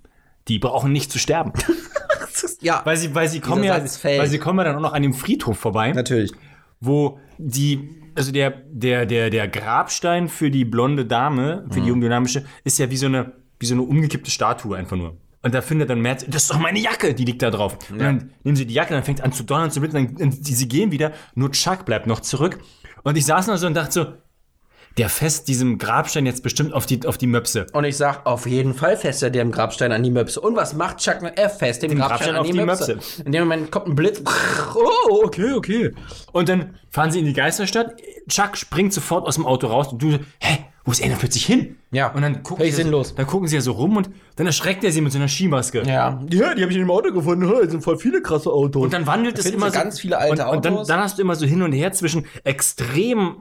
Die 0.48 0.60
brauchen 0.60 0.92
nicht 0.92 1.12
zu 1.12 1.20
sterben. 1.20 1.54
Ja, 2.62 2.82
Weil 2.84 2.98
sie, 2.98 3.14
weil 3.14 3.28
sie 3.30 3.40
kommen 3.40 3.64
ja, 3.64 3.80
weil 4.04 4.28
sie 4.28 4.38
kommen 4.40 4.58
ja 4.60 4.66
dann 4.66 4.76
auch 4.78 4.82
noch 4.82 4.94
an 4.94 5.02
dem 5.02 5.14
Friedhof 5.14 5.58
vorbei. 5.58 5.92
natürlich. 5.92 6.32
wo 6.82 7.20
die, 7.38 7.90
also 8.16 8.32
der, 8.32 8.52
der, 8.70 9.06
der, 9.06 9.30
der 9.30 9.48
Grabstein 9.48 10.28
für 10.28 10.50
die 10.52 10.66
blonde 10.66 11.06
Dame, 11.06 11.66
für 11.70 11.80
die 11.82 11.88
jungdynamische, 11.88 12.44
ist 12.64 12.80
ja 12.80 12.90
wie 12.90 12.98
so 12.98 13.06
eine, 13.06 13.34
wie 13.60 13.66
so 13.66 13.76
eine 13.76 13.84
umgekippte 13.84 14.32
Statue 14.32 14.76
einfach 14.76 14.98
nur. 14.98 15.16
Und 15.44 15.54
da 15.54 15.62
findet 15.62 15.90
dann 15.90 16.02
Matt, 16.02 16.26
das 16.28 16.44
ist 16.44 16.52
doch 16.52 16.60
meine 16.60 16.80
Jacke, 16.80 17.14
die 17.14 17.26
liegt 17.26 17.42
da 17.42 17.52
drauf. 17.52 17.78
Und 17.92 18.00
dann 18.00 18.32
nehmen 18.44 18.56
sie 18.56 18.66
die 18.66 18.74
Jacke, 18.74 18.94
dann 18.94 19.04
fängt 19.04 19.20
es 19.20 19.26
an 19.26 19.34
zu 19.34 19.44
donnern, 19.44 19.72
zu 19.72 19.82
blitzen, 19.82 20.16
dann, 20.18 20.32
sie 20.32 20.68
gehen 20.68 20.92
wieder, 20.92 21.12
nur 21.36 21.52
Chuck 21.52 21.86
bleibt 21.86 22.08
noch 22.08 22.22
zurück. 22.22 22.60
Und 23.04 23.18
ich 23.18 23.26
saß 23.26 23.48
noch 23.48 23.58
so 23.58 23.68
und 23.68 23.74
dachte 23.74 23.92
so, 23.92 24.06
der 24.98 25.10
fest 25.10 25.48
diesem 25.48 25.80
Grabstein 25.80 26.26
jetzt 26.26 26.44
bestimmt 26.44 26.74
auf 26.74 26.86
die, 26.86 27.06
auf 27.06 27.18
die 27.18 27.28
Möpse. 27.28 27.66
Und 27.74 27.84
ich 27.84 27.98
sag, 27.98 28.26
auf 28.26 28.46
jeden 28.46 28.74
Fall 28.74 28.96
fest 28.96 29.24
er 29.24 29.32
dem 29.32 29.52
Grabstein 29.52 29.92
an 29.92 30.04
die 30.04 30.12
Möpse. 30.12 30.40
Und 30.40 30.56
was 30.56 30.76
macht 30.76 30.98
Chuck? 30.98 31.18
Er 31.36 31.50
fest 31.50 31.82
dem, 31.82 31.98
Grabstein, 31.98 32.08
Grabstein 32.08 32.36
an 32.36 32.42
auf 32.42 32.46
die, 32.46 32.54
die 32.54 32.64
Möpse. 32.64 32.96
Möpse. 32.96 33.24
In 33.24 33.32
dem 33.32 33.44
Moment 33.44 33.72
kommt 33.72 33.88
ein 33.88 33.96
Blitz. 33.96 34.22
Oh, 34.76 35.24
okay, 35.26 35.52
okay. 35.54 35.94
Und 36.32 36.48
dann 36.48 36.76
fahren 36.90 37.12
sie 37.12 37.20
in 37.20 37.26
die 37.26 37.34
Geisterstadt. 37.34 37.96
Chuck 38.30 38.56
springt 38.56 38.94
sofort 38.94 39.28
aus 39.28 39.36
dem 39.36 39.46
Auto 39.46 39.68
raus 39.68 39.92
und 39.92 40.02
du, 40.02 40.20
hä, 40.40 40.66
wo 40.86 40.92
ist 40.92 41.00
er 41.00 41.10
denn 41.10 41.18
plötzlich 41.18 41.46
hin? 41.46 41.78
Ja. 41.92 42.12
Und 42.12 42.22
dann 42.24 42.44
gucken, 42.44 42.58
Völlig 42.58 42.76
sie, 42.76 42.82
sinnlos. 42.82 43.10
So, 43.10 43.16
dann 43.16 43.28
gucken 43.28 43.48
sie 43.48 43.56
ja 43.56 43.62
so 43.62 43.72
rum 43.72 43.96
und 43.96 44.10
dann 44.36 44.48
erschreckt 44.48 44.84
er 44.84 44.92
sie 44.92 45.00
mit 45.00 45.14
so 45.14 45.18
einer 45.18 45.30
Skimaske. 45.30 45.84
Ja. 45.84 46.22
Ja, 46.30 46.54
die 46.56 46.62
habe 46.62 46.72
ich 46.72 46.78
in 46.78 46.84
dem 46.84 46.92
Auto 46.92 47.14
gefunden. 47.14 47.50
Das 47.50 47.72
sind 47.72 47.84
voll 47.84 47.98
viele 47.98 48.22
krasse 48.22 48.52
Autos. 48.52 48.84
Und 48.84 48.94
dann 48.94 49.08
wandelt 49.08 49.38
es 49.38 49.46
finden 49.46 49.60
immer 49.60 49.72
so. 49.72 49.80
ganz 49.80 50.00
viele 50.00 50.18
alte 50.18 50.44
und, 50.44 50.58
und 50.58 50.66
dann, 50.66 50.74
Autos. 50.74 50.88
dann 50.88 51.00
hast 51.00 51.18
du 51.18 51.22
immer 51.22 51.36
so 51.36 51.46
hin 51.46 51.62
und 51.62 51.72
her 51.72 51.94
zwischen 51.94 52.26
extrem 52.44 53.38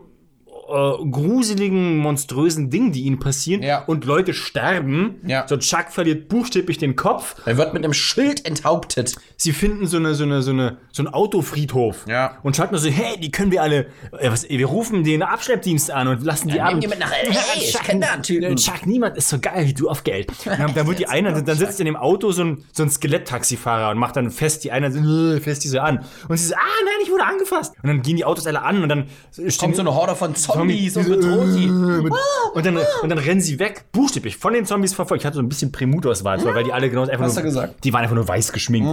äh, 0.73 1.11
gruseligen, 1.11 1.99
monströsen 1.99 2.71
Dingen, 2.71 2.93
die 2.93 3.03
ihnen 3.03 3.19
passieren 3.19 3.63
Ja. 3.63 3.85
und 3.85 4.05
Leute 4.05 4.35
sterben. 4.35 5.17
Ja. 5.27 5.47
So 5.49 5.57
Chuck 5.57 5.87
verliert 5.91 6.29
buchstäblich 6.29 6.79
den 6.79 6.97
Kopf. 6.97 7.35
er 7.47 7.57
wird 7.57 7.73
mit 7.75 7.85
einem 7.85 7.93
Schild 7.95 8.47
enthauptet. 8.47 9.15
Sie 9.37 9.53
finden 9.53 9.87
so 9.87 9.97
eine 9.97 10.15
so 10.15 10.25
eine 10.25 10.43
so 10.43 10.51
eine 10.53 10.77
so 10.93 11.03
einen 11.05 11.13
Autofriedhof. 11.15 12.05
Ja. 12.09 12.39
Und 12.43 12.57
Chuck 12.57 12.71
nur 12.71 12.81
so, 12.81 12.89
hey, 12.89 13.19
die 13.19 13.31
können 13.31 13.51
wir 13.51 13.63
alle, 13.63 13.87
äh, 14.19 14.31
was, 14.31 14.49
wir 14.49 14.67
rufen 14.67 15.05
den 15.05 15.23
Abschleppdienst 15.23 15.91
an 15.91 16.09
und 16.09 16.23
lassen 16.25 16.49
die 16.49 16.57
Ja, 16.57 16.65
ab. 16.67 16.75
nehmen 16.75 16.93
die 16.93 16.99
nach 16.99 17.11
LA. 17.25 17.35
Ich 17.57 17.73
kenn 17.81 18.01
da 18.01 18.13
einen 18.13 18.23
Typen. 18.23 18.57
Chuck, 18.57 18.87
niemand 18.87 19.17
ist 19.17 19.29
so 19.29 19.39
geil 19.39 19.67
wie 19.67 19.75
du 19.75 19.89
auf 19.89 20.05
Geld. 20.05 20.31
Dann, 20.45 20.75
dann 20.75 20.87
wird 20.87 20.99
die 20.99 21.07
eine, 21.09 21.43
dann 21.43 21.57
sitzt 21.57 21.81
in 21.81 21.87
dem 21.87 21.97
Auto 21.97 22.31
so 22.33 22.43
ein, 22.45 22.65
so 22.73 22.83
ein 22.83 22.91
Skeletttaxifahrer 22.91 23.91
und 23.91 23.99
macht 23.99 24.17
dann 24.17 24.31
fest 24.31 24.65
die 24.65 24.71
eine, 24.73 24.91
so, 24.93 25.01
fest 25.41 25.65
die 25.65 25.69
so 25.69 25.81
an. 25.81 26.05
Und 26.29 26.37
sie 26.37 26.47
so, 26.49 26.55
ah 26.55 26.59
nein, 26.85 26.95
ich 27.05 27.11
wurde 27.11 27.25
angefasst. 27.25 27.75
Und 27.83 27.89
dann 27.89 28.03
gehen 28.03 28.17
die 28.17 28.25
Autos 28.25 28.47
alle 28.47 28.63
an 28.63 28.83
und 28.83 28.89
dann 28.89 29.07
Kommt 29.59 29.77
so 29.77 29.83
eine 29.83 29.95
Horde 29.95 30.15
von 30.15 30.35
Zombies 30.35 30.62
und 30.63 30.69
die 30.69 30.89
so, 30.91 31.01
bedroht 31.03 31.49
sie. 31.53 31.65
äh, 31.65 31.69
mit- 31.69 32.13
Und 32.55 32.67
dann, 32.67 32.77
und 33.03 33.09
dann 33.09 33.19
rennen 33.19 33.41
sie 33.41 33.59
weg, 33.59 33.85
buchstäblich, 33.93 34.37
von 34.37 34.53
den 34.53 34.65
Zombies 34.67 34.93
verfolgt. 34.95 35.23
Ich 35.23 35.27
hatte 35.27 35.37
so 35.37 35.43
ein 35.43 35.49
bisschen 35.49 35.73
Prämutauswahl, 35.73 36.45
weil 36.45 36.65
die 36.65 36.73
alle 36.73 36.91
genau 36.91 37.03
einfach 37.03 37.21
Hast 37.21 37.35
nur, 37.37 37.45
gesagt. 37.45 37.85
die 37.85 37.93
waren 37.93 38.03
einfach 38.03 38.15
nur 38.17 38.27
weiß 38.29 38.53
geschminkt. 38.53 38.89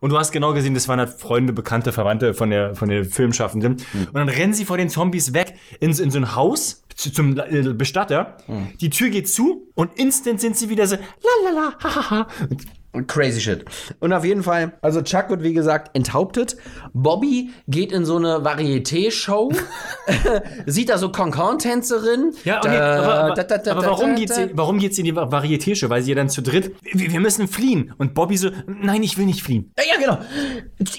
Und 0.00 0.10
du 0.10 0.18
hast 0.18 0.32
genau 0.32 0.52
gesehen, 0.54 0.74
das 0.74 0.88
waren 0.88 0.98
halt 0.98 1.10
Freunde, 1.10 1.52
Bekannte, 1.52 1.92
Verwandte 1.92 2.34
von 2.34 2.50
der, 2.50 2.74
von 2.74 2.88
der 2.88 3.04
Filmschaffenden. 3.04 3.72
Und 3.94 4.14
dann 4.14 4.28
rennen 4.28 4.52
sie 4.54 4.64
vor 4.64 4.76
den 4.76 4.88
Zombies 4.90 5.32
weg 5.34 5.54
in, 5.80 5.92
so- 5.94 6.02
in 6.02 6.10
so 6.10 6.18
ein 6.18 6.34
Haus 6.34 6.84
zu, 6.94 7.12
zum 7.12 7.38
äh, 7.38 7.62
Bestatter. 7.74 8.36
Die 8.80 8.90
Tür 8.90 9.08
geht 9.10 9.28
zu 9.28 9.68
und 9.74 9.96
instant 9.98 10.40
sind 10.40 10.56
sie 10.56 10.68
wieder 10.68 10.86
so, 10.86 10.96
lalala, 11.44 11.72
hahaha. 11.82 12.26
Und 12.50 12.66
Crazy 13.06 13.40
shit. 13.40 13.64
Und 14.00 14.12
auf 14.12 14.24
jeden 14.24 14.42
Fall, 14.42 14.72
also 14.80 15.02
Chuck 15.02 15.28
wird 15.28 15.42
wie 15.42 15.52
gesagt 15.52 15.94
enthauptet. 15.94 16.56
Bobby 16.94 17.50
geht 17.68 17.92
in 17.92 18.04
so 18.04 18.16
eine 18.16 18.38
Varieté-Show, 18.44 19.52
sieht 20.66 20.88
da 20.88 20.96
so 20.96 21.10
Concon-Tänzerin. 21.10 22.32
Ja, 22.44 22.58
okay, 22.58 22.76
Da, 22.78 23.02
aber, 23.02 23.34
da, 23.34 23.58
da, 23.58 23.72
aber 23.72 23.84
warum, 23.84 24.14
geht 24.14 24.32
sie, 24.32 24.50
warum 24.54 24.78
geht 24.78 24.94
sie 24.94 25.02
in 25.02 25.04
die 25.04 25.14
Varieté-Show? 25.14 25.90
Weil 25.90 26.02
sie 26.02 26.10
ja 26.10 26.16
dann 26.16 26.30
zu 26.30 26.40
dritt, 26.40 26.74
wir, 26.82 27.12
wir 27.12 27.20
müssen 27.20 27.46
fliehen. 27.46 27.92
Und 27.98 28.14
Bobby 28.14 28.38
so, 28.38 28.50
nein, 28.66 29.02
ich 29.02 29.18
will 29.18 29.26
nicht 29.26 29.42
fliehen. 29.42 29.72
Ja, 29.78 29.84
ja, 29.94 30.00
genau. 30.00 30.18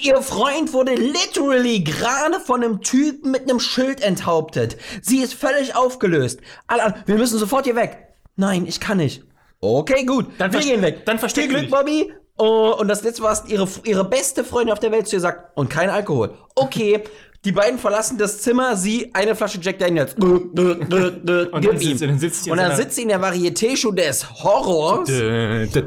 Ihr 0.00 0.22
Freund 0.22 0.72
wurde 0.72 0.94
literally 0.94 1.82
gerade 1.82 2.38
von 2.40 2.62
einem 2.62 2.80
Typen 2.82 3.32
mit 3.32 3.42
einem 3.42 3.58
Schild 3.58 4.00
enthauptet. 4.00 4.76
Sie 5.02 5.18
ist 5.18 5.34
völlig 5.34 5.74
aufgelöst. 5.74 6.40
Alle 6.68 6.94
wir 7.06 7.16
müssen 7.16 7.38
sofort 7.38 7.64
hier 7.64 7.76
weg. 7.76 8.14
Nein, 8.36 8.64
ich 8.66 8.80
kann 8.80 8.98
nicht. 8.98 9.24
Okay, 9.60 10.04
gut. 10.04 10.26
Dann 10.38 10.52
wir 10.52 10.60
gehen 10.60 10.82
weg. 10.82 11.04
dann 11.04 11.18
versteck 11.18 11.50
Viel. 11.50 11.58
Glück, 11.60 11.70
Bobby. 11.70 12.12
Oh, 12.38 12.74
und 12.78 12.88
das 12.88 13.02
letzte, 13.02 13.22
was 13.22 13.44
ihre, 13.48 13.68
ihre 13.84 14.04
beste 14.04 14.44
Freundin 14.44 14.72
auf 14.72 14.78
der 14.78 14.90
Welt 14.92 15.06
zu 15.06 15.16
ihr 15.16 15.20
sagt, 15.20 15.56
und 15.58 15.68
kein 15.68 15.90
Alkohol. 15.90 16.34
Okay. 16.54 17.02
Die 17.46 17.52
beiden 17.52 17.78
verlassen 17.78 18.18
das 18.18 18.42
Zimmer, 18.42 18.76
sie 18.76 19.14
eine 19.14 19.34
Flasche 19.34 19.58
Jack 19.62 19.78
Daniels. 19.78 20.12
Und 20.12 20.54
dann 20.54 21.78
sitzt- 21.78 22.02
dann 22.02 22.18
sitzt 22.18 22.50
und 22.50 22.56
dann 22.58 22.76
sitzt 22.76 22.96
sie 22.96 23.02
in 23.02 23.08
der 23.08 23.18
Varieté-Show 23.22 23.92
des 23.92 24.28
Horrors 24.44 25.08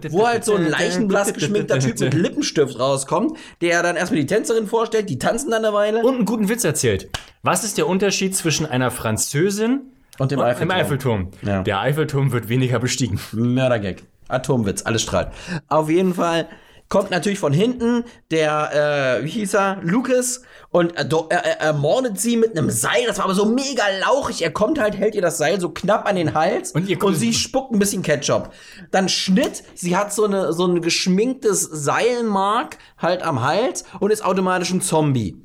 wo 0.10 0.26
halt 0.26 0.46
so 0.46 0.56
ein 0.56 0.68
leichenblass 0.68 1.32
geschminkter 1.32 1.78
Typ 1.78 2.00
mit 2.00 2.14
Lippenstift 2.16 2.80
rauskommt, 2.80 3.38
der 3.62 3.84
dann 3.84 3.96
erstmal 3.96 4.22
die 4.22 4.26
Tänzerin 4.26 4.66
vorstellt, 4.66 5.12
die 5.12 5.20
tanzen 5.20 5.52
dann 5.52 5.64
eine 5.64 5.76
Weile. 5.76 6.00
und 6.04 6.16
einen 6.16 6.26
guten 6.26 6.50
Witz 6.50 6.64
erzählt. 6.64 7.10
Was 7.44 7.64
ist 7.64 7.78
der 7.78 7.88
Unterschied 7.88 8.36
zwischen 8.36 8.66
einer 8.66 8.90
Französin 8.90 9.93
Und 10.20 10.32
dem 10.32 10.40
und 10.40 10.46
Eiffelturm. 10.46 10.70
dem 10.70 10.78
Eiffelturm? 10.86 11.28
Ja. 11.42 11.64
Der 11.64 11.80
Eiffelturm 11.80 12.32
wird 12.32 12.50
weniger 12.50 12.80
bestiegen. 12.80 13.20
Mördergag. 13.32 14.04
Atomwitz, 14.28 14.84
alles 14.86 15.02
strahlt. 15.02 15.30
Auf 15.68 15.90
jeden 15.90 16.14
Fall 16.14 16.48
kommt 16.90 17.10
natürlich 17.12 17.40
von 17.40 17.54
hinten 17.54 18.04
der, 18.30 19.20
äh, 19.20 19.26
wie 19.26 19.30
hieß 19.30 19.56
er, 19.56 19.80
Lucas 19.82 20.44
und 20.70 20.96
er, 20.96 21.04
do- 21.06 21.26
er, 21.30 21.44
er 21.44 21.60
ermordet 21.60 22.20
sie 22.20 22.38
mit 22.38 22.56
einem 22.56 22.70
Seil. 22.70 23.06
Das 23.08 23.18
war 23.18 23.26
aber 23.26 23.34
so 23.34 23.46
mega 23.46 23.84
lauchig. 24.08 24.44
Er 24.44 24.52
kommt 24.52 24.80
halt, 24.80 24.96
hält 24.96 25.16
ihr 25.16 25.22
das 25.24 25.38
Seil 25.40 25.60
so 25.60 25.70
knapp 25.70 26.08
an 26.08 26.16
den 26.16 26.36
Hals 26.36 26.72
Und 26.72 26.88
ihr- 26.88 27.04
und 27.04 27.16
sie 27.16 27.34
spuckt 27.34 27.74
ein 27.74 27.80
bisschen 27.80 28.04
Ketchup. 28.04 28.52
Dann 28.92 29.10
Schnitt, 29.10 29.64
sie 29.74 29.98
hat 29.98 30.14
so, 30.14 30.26
eine, 30.26 30.54
so 30.54 30.68
ein 30.68 30.82
geschminktes 30.82 31.64
Seilmark 31.64 32.78
halt 33.00 33.24
am 33.24 33.42
Hals 33.42 33.84
und 34.00 34.12
ist 34.12 34.24
automatisch 34.24 34.72
ein 34.72 34.82
Zombie. 34.82 35.36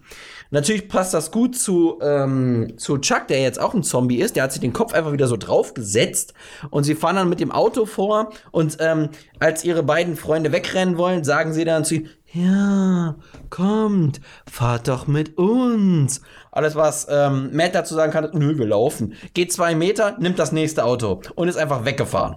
Natürlich 0.50 0.88
passt 0.88 1.12
das 1.12 1.30
gut 1.30 1.56
zu, 1.56 1.98
ähm, 2.00 2.74
zu 2.78 2.98
Chuck, 2.98 3.28
der 3.28 3.42
jetzt 3.42 3.60
auch 3.60 3.74
ein 3.74 3.82
Zombie 3.82 4.18
ist. 4.18 4.34
Der 4.34 4.44
hat 4.44 4.52
sich 4.52 4.62
den 4.62 4.72
Kopf 4.72 4.94
einfach 4.94 5.12
wieder 5.12 5.26
so 5.26 5.36
draufgesetzt 5.36 6.32
und 6.70 6.84
sie 6.84 6.94
fahren 6.94 7.16
dann 7.16 7.28
mit 7.28 7.40
dem 7.40 7.52
Auto 7.52 7.84
vor 7.84 8.30
und 8.50 8.78
ähm, 8.80 9.10
als 9.38 9.64
ihre 9.64 9.82
beiden 9.82 10.16
Freunde 10.16 10.50
wegrennen 10.50 10.96
wollen, 10.96 11.22
sagen 11.22 11.52
sie 11.52 11.64
dann 11.64 11.84
zu 11.84 11.96
ihm, 11.96 12.08
ja, 12.32 13.16
kommt, 13.50 14.20
fahrt 14.50 14.88
doch 14.88 15.06
mit 15.06 15.38
uns. 15.38 16.22
Alles, 16.50 16.74
was 16.74 17.06
ähm, 17.10 17.50
Matt 17.52 17.74
dazu 17.74 17.94
sagen 17.94 18.12
kann, 18.12 18.28
nö, 18.32 18.58
wir 18.58 18.66
laufen. 18.66 19.14
Geht 19.34 19.52
zwei 19.52 19.74
Meter, 19.74 20.16
nimmt 20.18 20.38
das 20.38 20.52
nächste 20.52 20.84
Auto 20.84 21.20
und 21.34 21.48
ist 21.48 21.56
einfach 21.56 21.84
weggefahren. 21.84 22.36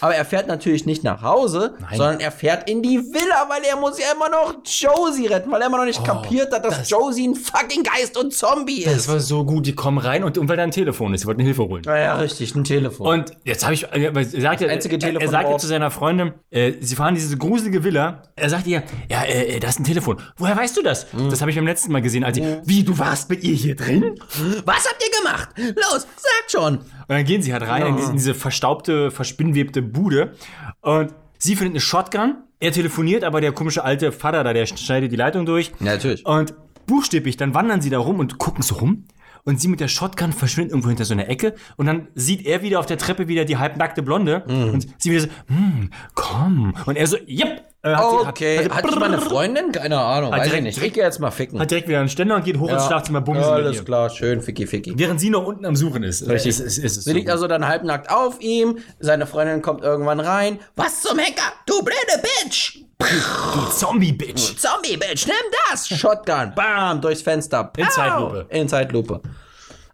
Aber 0.00 0.14
er 0.14 0.24
fährt 0.24 0.46
natürlich 0.46 0.86
nicht 0.86 1.04
nach 1.04 1.22
Hause, 1.22 1.74
sondern 1.90 2.20
er 2.20 2.32
fährt 2.32 2.68
in 2.68 2.82
die 2.82 2.98
Villa, 2.98 3.46
weil 3.48 3.62
er 3.68 3.76
muss 3.76 3.98
ja 3.98 4.06
immer 4.14 4.28
noch 4.28 4.54
Josie 4.64 5.26
retten, 5.26 5.50
weil 5.50 5.60
er 5.60 5.68
immer 5.68 5.78
noch 5.78 5.84
nicht 5.84 6.04
kapiert 6.04 6.52
hat, 6.52 6.64
dass 6.64 6.88
Josie 6.90 7.28
ein 7.28 7.34
fucking 7.34 7.82
Geist 7.82 8.16
und 8.16 8.32
Zombie 8.32 8.84
Das 8.84 8.94
ist. 8.94 9.08
war 9.08 9.20
so 9.20 9.44
gut, 9.44 9.66
die 9.66 9.74
kommen 9.74 9.98
rein 9.98 10.24
und, 10.24 10.36
und 10.38 10.48
weil 10.48 10.56
da 10.56 10.62
ein 10.62 10.70
Telefon 10.70 11.14
ist, 11.14 11.22
sie 11.22 11.26
wollten 11.26 11.42
Hilfe 11.42 11.62
holen. 11.64 11.82
Naja, 11.86 12.16
richtig, 12.16 12.54
ein 12.54 12.64
Telefon. 12.64 13.06
Und 13.06 13.32
jetzt 13.44 13.64
habe 13.64 13.74
ich, 13.74 13.84
äh, 13.92 14.10
er 14.12 14.24
sagt 14.40 14.60
ja, 14.60 14.68
einzige 14.68 14.96
er, 14.96 15.00
Telefon 15.00 15.22
er 15.22 15.30
sagt 15.30 15.44
ja 15.44 15.50
drauf. 15.50 15.60
zu 15.60 15.66
seiner 15.66 15.90
Freundin, 15.90 16.32
äh, 16.50 16.72
sie 16.80 16.96
fahren 16.96 17.14
diese 17.14 17.36
gruselige 17.36 17.84
Villa. 17.84 18.22
Er 18.36 18.50
sagt 18.50 18.66
ihr, 18.66 18.82
ja, 19.10 19.24
äh, 19.24 19.60
da 19.60 19.68
ist 19.68 19.78
ein 19.78 19.84
Telefon. 19.84 20.20
Woher 20.36 20.56
weißt 20.56 20.76
du 20.76 20.82
das? 20.82 21.12
Hm. 21.12 21.30
Das 21.30 21.40
habe 21.40 21.50
ich 21.50 21.56
beim 21.56 21.66
letzten 21.66 21.92
Mal 21.92 22.02
gesehen, 22.02 22.24
als 22.24 22.36
ich, 22.36 22.44
wie, 22.64 22.82
du 22.84 22.98
warst 22.98 23.30
mit 23.30 23.42
ihr 23.42 23.54
hier 23.54 23.76
drin? 23.76 24.18
Was 24.64 24.86
habt 24.88 25.02
ihr 25.02 25.22
gemacht? 25.22 25.48
Los, 25.56 26.02
sagt 26.02 26.50
schon. 26.50 26.78
Und 26.78 26.84
dann 27.08 27.24
gehen 27.24 27.42
sie 27.42 27.52
halt 27.52 27.66
rein 27.66 27.86
in, 27.86 27.96
diese, 27.96 28.10
in 28.10 28.16
diese 28.16 28.34
verstaubte, 28.34 29.10
verspinnwebte 29.10 29.73
Bude. 29.82 30.34
Und 30.80 31.14
sie 31.38 31.56
findet 31.56 31.74
eine 31.74 31.80
Shotgun. 31.80 32.36
Er 32.60 32.72
telefoniert, 32.72 33.24
aber 33.24 33.40
der 33.40 33.52
komische 33.52 33.84
alte 33.84 34.12
Vater 34.12 34.44
da, 34.44 34.52
der 34.52 34.66
schneidet 34.66 35.12
die 35.12 35.16
Leitung 35.16 35.44
durch. 35.44 35.72
Natürlich. 35.80 36.24
Und 36.24 36.54
buchstäblich, 36.86 37.36
dann 37.36 37.54
wandern 37.54 37.80
sie 37.80 37.90
da 37.90 37.98
rum 37.98 38.18
und 38.18 38.38
gucken 38.38 38.62
so 38.62 38.76
rum. 38.76 39.04
Und 39.44 39.60
sie 39.60 39.68
mit 39.68 39.80
der 39.80 39.88
Shotgun 39.88 40.32
verschwindet 40.32 40.72
irgendwo 40.72 40.88
hinter 40.88 41.04
so 41.04 41.12
einer 41.12 41.28
Ecke. 41.28 41.54
Und 41.76 41.86
dann 41.86 42.08
sieht 42.14 42.46
er 42.46 42.62
wieder 42.62 42.80
auf 42.80 42.86
der 42.86 42.96
Treppe 42.96 43.28
wieder 43.28 43.44
die 43.44 43.58
halbnackte 43.58 44.02
Blonde. 44.02 44.42
Mhm. 44.48 44.70
Und 44.70 44.86
sie 44.98 45.10
wieder 45.10 45.20
so, 45.20 45.28
hm, 45.48 45.90
komm. 46.14 46.74
Und 46.86 46.96
er 46.96 47.06
so, 47.06 47.18
yep. 47.28 47.62
Äh, 47.84 47.94
hat 47.94 48.10
sie- 48.10 48.28
Okay, 48.28 48.64
hat, 48.64 48.72
hat 48.72 48.84
ich 48.90 48.96
meine 48.98 49.20
Freundin? 49.20 49.70
Keine 49.70 49.98
Ahnung, 50.00 50.32
weiß 50.32 50.38
ich 50.46 50.52
direkt- 50.52 50.62
nicht. 50.64 50.82
Ich 50.82 50.92
geh 50.94 51.00
jetzt 51.02 51.18
mal 51.20 51.30
ficken. 51.30 51.60
hat 51.60 51.70
direkt 51.70 51.86
wieder 51.86 52.00
einen 52.00 52.08
Ständer 52.08 52.36
und 52.36 52.44
geht 52.44 52.58
hoch 52.58 52.70
ins 52.70 52.86
Schlafzimmer, 52.86 53.20
bumsen 53.20 53.42
ja, 53.44 53.50
alles 53.50 53.76
ihr. 53.76 53.84
klar, 53.84 54.08
schön, 54.08 54.40
ficky, 54.40 54.66
ficky. 54.66 54.94
Während 54.96 55.20
sie 55.20 55.28
noch 55.28 55.44
unten 55.44 55.66
am 55.66 55.76
Suchen 55.76 56.02
ist. 56.02 56.26
Richtig. 56.26 56.48
Ist, 56.50 56.60
ist, 56.60 56.78
ist 56.78 56.96
es 56.96 57.04
Sie 57.04 57.10
so 57.10 57.16
liegt 57.16 57.28
also 57.28 57.46
dann 57.46 57.68
halbnackt 57.68 58.10
auf 58.10 58.40
ihm, 58.40 58.78
seine 59.00 59.26
Freundin 59.26 59.60
kommt 59.60 59.82
irgendwann 59.84 60.20
rein. 60.20 60.58
Was 60.76 61.02
zum 61.02 61.18
Henker? 61.18 61.42
Du 61.66 61.82
blöde 61.82 62.22
Bitch! 62.22 62.78
gut. 62.98 63.72
Zombie-Bitch. 63.74 64.56
Zombie-Bitch, 64.56 65.26
nimm 65.26 65.36
das! 65.70 65.86
Shotgun, 65.86 66.52
bam, 66.56 67.02
durchs 67.02 67.20
Fenster. 67.20 67.70
In 67.76 67.84
Pow! 67.84 67.92
Zeitlupe. 67.94 68.46
In 68.48 68.66
Zeitlupe. 68.68 69.20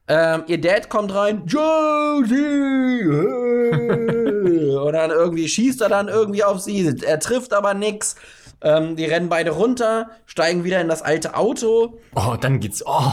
Ähm, 0.06 0.44
ihr 0.46 0.60
Dad 0.60 0.88
kommt 0.88 1.12
rein. 1.14 1.42
Josie! 1.46 2.36
Hey. 4.80 4.86
Und 4.86 4.92
dann 4.94 5.10
irgendwie 5.10 5.48
schießt 5.48 5.80
er 5.80 5.88
dann 5.88 6.08
irgendwie 6.08 6.44
auf 6.44 6.60
sie. 6.60 6.94
Er 7.04 7.20
trifft 7.20 7.52
aber 7.52 7.74
nix. 7.74 8.16
Ähm, 8.62 8.96
die 8.96 9.06
rennen 9.06 9.28
beide 9.28 9.52
runter, 9.52 10.10
steigen 10.26 10.64
wieder 10.64 10.80
in 10.80 10.88
das 10.88 11.00
alte 11.00 11.34
Auto. 11.34 11.98
Oh, 12.14 12.36
dann 12.38 12.60
geht's. 12.60 12.84
Oh. 12.86 13.12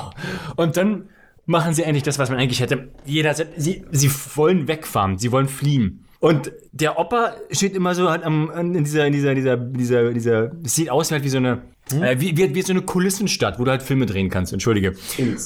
Und 0.58 0.76
dann 0.76 1.10
machen 1.46 1.74
sie 1.74 1.84
endlich 1.84 2.04
das, 2.04 2.20
was 2.20 2.30
man 2.30 2.38
eigentlich 2.38 2.60
hätte. 2.60 2.90
Jeder 3.06 3.34
sie, 3.34 3.86
sie 3.90 4.12
wollen 4.36 4.68
wegfahren, 4.68 5.18
sie 5.18 5.32
wollen 5.32 5.48
fliehen. 5.48 6.04
Und 6.20 6.52
der 6.72 7.00
Opa 7.00 7.36
steht 7.52 7.76
immer 7.76 7.96
so 7.96 8.10
halt 8.10 8.24
am, 8.24 8.50
in 8.52 8.84
dieser, 8.84 9.06
in 9.06 9.14
dieser, 9.14 9.36
dieser, 9.36 9.56
dieser, 9.56 10.14
dieser, 10.14 10.52
es 10.64 10.76
sieht 10.76 10.90
aus 10.90 11.12
halt 11.12 11.24
wie 11.24 11.30
so 11.30 11.38
eine, 11.38 11.62
äh, 11.94 12.20
wie, 12.20 12.36
wie, 12.38 12.54
wie 12.56 12.62
so 12.62 12.72
eine 12.74 12.82
Kulissenstadt, 12.82 13.60
wo 13.60 13.64
du 13.64 13.72
halt 13.72 13.82
Filme 13.84 14.06
drehen 14.06 14.30
kannst, 14.30 14.54
entschuldige. 14.54 14.94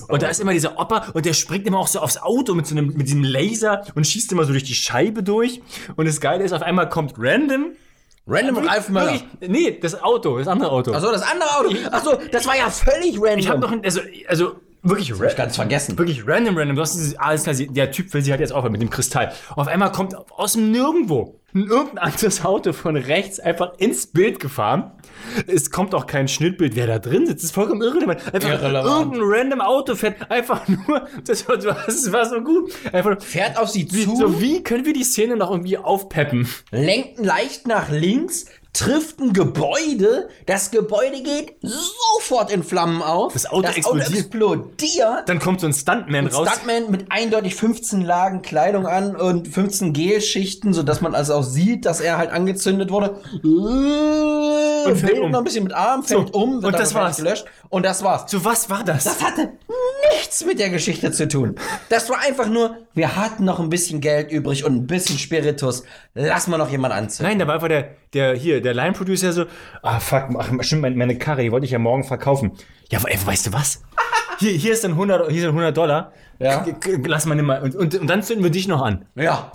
Und 0.08 0.22
da 0.22 0.28
ist 0.28 0.40
immer 0.40 0.54
dieser 0.54 0.80
Opa 0.80 1.08
und 1.14 1.26
der 1.26 1.34
springt 1.34 1.68
immer 1.68 1.80
auch 1.80 1.88
so 1.88 2.00
aufs 2.00 2.18
Auto 2.18 2.54
mit 2.56 2.68
so 2.68 2.76
einem, 2.76 2.88
mit 2.96 3.08
diesem 3.08 3.24
Laser 3.24 3.84
und 3.96 4.06
schießt 4.08 4.32
immer 4.32 4.44
so 4.46 4.52
durch 4.52 4.64
die 4.64 4.74
Scheibe 4.76 5.24
durch. 5.24 5.62
Und 5.96 6.08
das 6.08 6.20
Geile 6.22 6.44
ist, 6.44 6.54
auf 6.54 6.62
einmal 6.62 6.90
kommt 6.90 7.14
random. 7.18 7.72
Random 8.28 8.58
Ralf 8.68 8.90
Möller. 8.90 9.20
Nee, 9.46 9.80
das 9.82 10.02
Auto, 10.02 10.38
das 10.38 10.48
andere 10.48 10.72
Auto. 10.72 10.92
Achso, 10.94 11.12
das 11.12 11.24
andere 11.24 11.50
Auto. 11.58 11.76
Achso, 11.92 12.12
das 12.32 12.46
war 12.46 12.56
ja 12.56 12.70
völlig 12.70 13.18
random. 13.20 13.40
ich 13.40 13.50
habe 13.50 13.60
noch, 13.60 13.72
ein- 13.72 13.84
also, 13.84 14.00
also 14.28 14.56
wirklich 14.84 15.10
ich 15.10 15.36
ganz 15.36 15.56
vergessen. 15.56 15.98
Wirklich 15.98 16.24
random, 16.28 16.56
random. 16.58 16.76
Du 16.76 16.82
hast 16.84 16.94
dieses, 16.96 17.18
alles 17.18 17.44
klar, 17.44 17.56
der 17.56 17.92
Typ 17.92 18.14
will 18.14 18.22
sie 18.22 18.32
halt 18.32 18.40
jetzt 18.40 18.54
auch 18.54 18.68
mit 18.70 18.82
dem 18.82 18.90
Kristall. 18.92 19.32
Auf 19.56 19.68
einmal 19.68 19.92
kommt 19.92 20.16
aus 20.32 20.54
dem 20.54 20.72
Nirgendwo 20.72 21.40
ein 21.54 21.64
irgendein 21.66 21.98
anderes 21.98 22.46
Auto 22.46 22.74
von 22.74 22.96
rechts 22.96 23.40
einfach 23.40 23.74
ins 23.80 24.08
Bild 24.08 24.40
gefahren. 24.40 24.92
Es 25.48 25.72
kommt 25.72 25.94
auch 25.96 26.08
kein 26.08 26.28
Schnittbild, 26.28 26.76
wer 26.76 26.88
da 26.88 27.00
drin 27.00 27.26
sitzt. 27.26 27.40
Das 27.40 27.44
ist 27.46 27.52
vollkommen 27.54 27.82
irrelevant. 27.82 28.22
Einfach 28.34 28.50
Irrelevant. 28.50 29.14
irgendein 29.16 29.22
random 29.40 29.62
Auto 29.62 29.96
fährt 29.96 30.30
einfach 30.32 30.68
nur, 30.68 31.08
das 31.26 31.48
war, 31.48 31.58
das 31.58 32.12
war 32.12 32.26
so 32.30 32.42
gut. 32.42 32.72
Einfach, 32.92 33.22
Fährt 33.22 33.58
auf 33.58 33.70
sie 33.70 33.88
zu, 33.88 34.16
so 34.16 34.42
wie 34.42 34.64
können 34.64 34.86
wir 34.86 34.94
die 34.94 35.04
Szene 35.04 35.36
noch 35.38 35.52
irgendwie 35.52 35.78
aufpeppen? 35.78 36.48
lenkt 36.72 37.20
leicht 37.20 37.68
nach 37.68 37.90
links, 37.90 38.46
trifft 38.74 39.20
ein 39.20 39.34
Gebäude, 39.34 40.30
das 40.46 40.72
Gebäude 40.72 41.22
geht 41.22 41.56
sofort 41.62 42.52
in 42.52 42.64
Flammen 42.64 43.02
auf. 43.02 43.34
Das 43.34 43.46
Auto 43.46 43.68
explodiert. 43.68 44.14
explodiert. 44.14 45.30
Dann 45.30 45.40
kommt 45.40 45.60
so 45.62 45.68
ein 45.68 45.74
Stuntman 45.74 46.28
raus. 46.28 46.48
Stuntman 46.48 46.90
mit 46.90 47.12
eindeutig 47.12 47.56
15 47.56 48.02
Lagen 48.02 48.42
Kleidung 48.42 48.88
an 48.88 49.16
und 49.16 49.48
15 49.48 49.94
Gelschichten, 49.94 50.74
sodass 50.74 51.02
man 51.02 51.16
also 51.16 51.34
auch 51.36 51.44
sieht, 51.44 51.86
dass 51.86 52.00
er 52.00 52.18
halt 52.18 52.32
angezündet 52.32 52.92
wurde. 52.92 53.22
Und 54.86 54.98
fällt 54.98 55.20
um. 55.20 55.32
noch 55.32 55.40
ein 55.40 55.44
bisschen 55.44 55.64
mit 55.64 55.74
Arm, 55.74 56.04
fällt 56.04 56.34
So, 56.34 56.40
um, 56.40 56.62
wird 56.64 56.74
und 56.74 56.80
das 56.80 56.94
war's. 56.94 57.18
gelöscht. 57.18 57.46
Und 57.72 57.84
das 57.84 58.04
war's. 58.04 58.30
So, 58.30 58.44
was 58.44 58.70
war 58.70 58.84
das? 58.84 59.06
Das 59.06 59.24
hatte 59.24 59.54
nichts 60.14 60.46
mit 60.46 60.60
der 60.60 60.70
Geschichte 60.70 61.10
zu 61.14 61.26
tun. 61.26 61.56
Das 61.88 62.10
war 62.10 62.20
einfach 62.20 62.48
nur, 62.48 62.76
wir 62.94 63.16
hatten 63.16 63.46
noch 63.46 63.62
ein 63.62 63.70
bisschen 63.70 64.02
Geld 64.02 64.30
übrig 64.30 64.66
und 64.66 64.76
ein 64.76 64.88
bisschen 64.88 65.18
Spiritus. 65.18 65.84
Lass 66.14 66.48
mal 66.48 66.58
noch 66.58 66.70
jemand 66.70 66.94
anzünden. 66.94 67.32
Nein, 67.32 67.40
da 67.40 67.48
war 67.48 67.56
einfach 67.56 67.70
der, 67.70 67.96
der 68.14 68.36
hier, 68.36 68.62
der 68.62 68.74
Line-Producer 68.74 69.32
so, 69.32 69.46
ah 69.84 70.02
fuck, 70.02 70.26
ach, 70.38 70.50
stimmt, 70.60 70.82
meine, 70.82 70.98
meine 70.98 71.18
Karre, 71.18 71.44
die 71.44 71.52
wollte 71.54 71.66
ich 71.66 71.72
ja 71.72 71.80
morgen 71.80 72.04
verkaufen. 72.04 72.52
Ja, 72.90 73.00
ey, 73.06 73.18
weißt 73.26 73.48
du 73.48 73.54
was? 73.54 73.82
Hier, 74.40 74.52
hier 74.52 74.74
ist 74.74 74.84
dann 74.84 74.92
100, 74.92 75.32
hier 75.32 75.42
sind 75.42 75.52
100 75.52 75.76
Dollar. 75.76 76.12
Ja. 76.40 76.66
Lass 77.06 77.26
mal 77.26 77.36
nimm 77.36 77.46
mal. 77.46 77.62
Und, 77.62 77.76
und, 77.76 77.96
und 77.96 78.08
dann 78.08 78.22
zünden 78.22 78.44
wir 78.44 78.52
dich 78.52 78.68
noch 78.68 78.82
an. 78.82 79.06
Ja. 79.16 79.50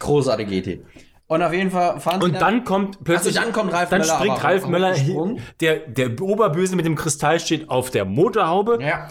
Großartige 0.00 0.52
Idee. 0.52 0.82
Und 1.26 1.42
auf 1.42 1.52
jeden 1.52 1.70
Fall 1.70 2.00
fahren 2.00 2.20
sie 2.20 2.26
Und 2.26 2.40
dann 2.40 2.64
kommt 2.64 3.02
plötzlich, 3.02 3.36
Also 3.38 3.46
dann 3.46 3.52
kommt 3.52 3.72
Ralf 3.72 3.88
dann 3.88 4.00
Möller 4.00 4.14
springt 4.14 4.34
aber 4.36 4.44
Ralf 4.44 4.66
Möller, 4.66 4.90
aufgesprungen. 4.90 5.40
der, 5.60 5.78
der 5.78 6.20
Oberböse 6.20 6.76
mit 6.76 6.84
dem 6.84 6.96
Kristall 6.96 7.40
steht 7.40 7.70
auf 7.70 7.90
der 7.90 8.04
Motorhaube. 8.04 8.78
Ja. 8.82 9.08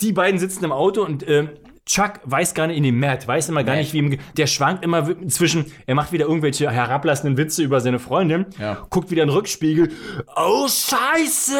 Die 0.00 0.12
beiden 0.12 0.40
sitzen 0.40 0.64
im 0.64 0.72
Auto 0.72 1.04
und 1.04 1.26
ähm, 1.28 1.50
Chuck 1.84 2.20
weiß 2.24 2.54
gar 2.54 2.68
nicht, 2.68 2.76
in 2.76 2.84
dem 2.84 3.00
Matt 3.00 3.26
weiß 3.26 3.48
immer 3.48 3.64
gar 3.64 3.74
Matt. 3.74 3.82
nicht, 3.82 3.92
wie 3.92 3.98
ihm, 3.98 4.18
der 4.36 4.46
schwankt 4.46 4.84
immer 4.84 5.04
zwischen, 5.28 5.72
er 5.86 5.96
macht 5.96 6.12
wieder 6.12 6.26
irgendwelche 6.26 6.70
herablassenden 6.70 7.36
Witze 7.36 7.62
über 7.64 7.80
seine 7.80 7.98
Freundin, 7.98 8.46
Ja. 8.58 8.86
guckt 8.88 9.10
wieder 9.10 9.22
in 9.24 9.28
den 9.28 9.34
Rückspiegel, 9.36 9.90
oh 10.36 10.68
Scheiße! 10.68 11.56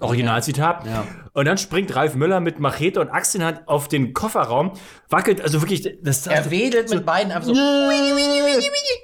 Originalzitat. 0.00 0.86
Ja. 0.86 1.04
Und 1.32 1.46
dann 1.46 1.58
springt 1.58 1.94
Ralf 1.96 2.14
Möller 2.14 2.38
mit 2.40 2.60
Machete 2.60 3.00
und 3.00 3.08
Axt 3.10 3.34
in 3.34 3.40
der 3.40 3.48
Hand 3.48 3.62
auf 3.68 3.88
den 3.88 4.12
Kofferraum, 4.14 4.72
wackelt, 5.08 5.40
also 5.40 5.60
wirklich, 5.60 5.88
das 6.02 6.26
Er 6.28 6.50
wedelt 6.50 6.90
mit 6.90 7.04
beiden 7.04 7.32
einfach 7.32 7.48
so 7.48 7.54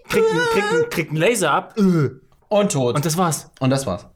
kriegt, 0.08 0.26
einen- 0.30 0.40
kriegt, 0.52 0.90
kriegt 0.90 1.08
einen 1.10 1.18
Laser 1.18 1.50
ab 1.52 1.74
und 2.48 2.72
tot. 2.72 2.94
und 2.96 3.04
das 3.04 3.16
war's. 3.16 3.50
Und 3.60 3.70
das 3.70 3.86
war's. 3.86 4.06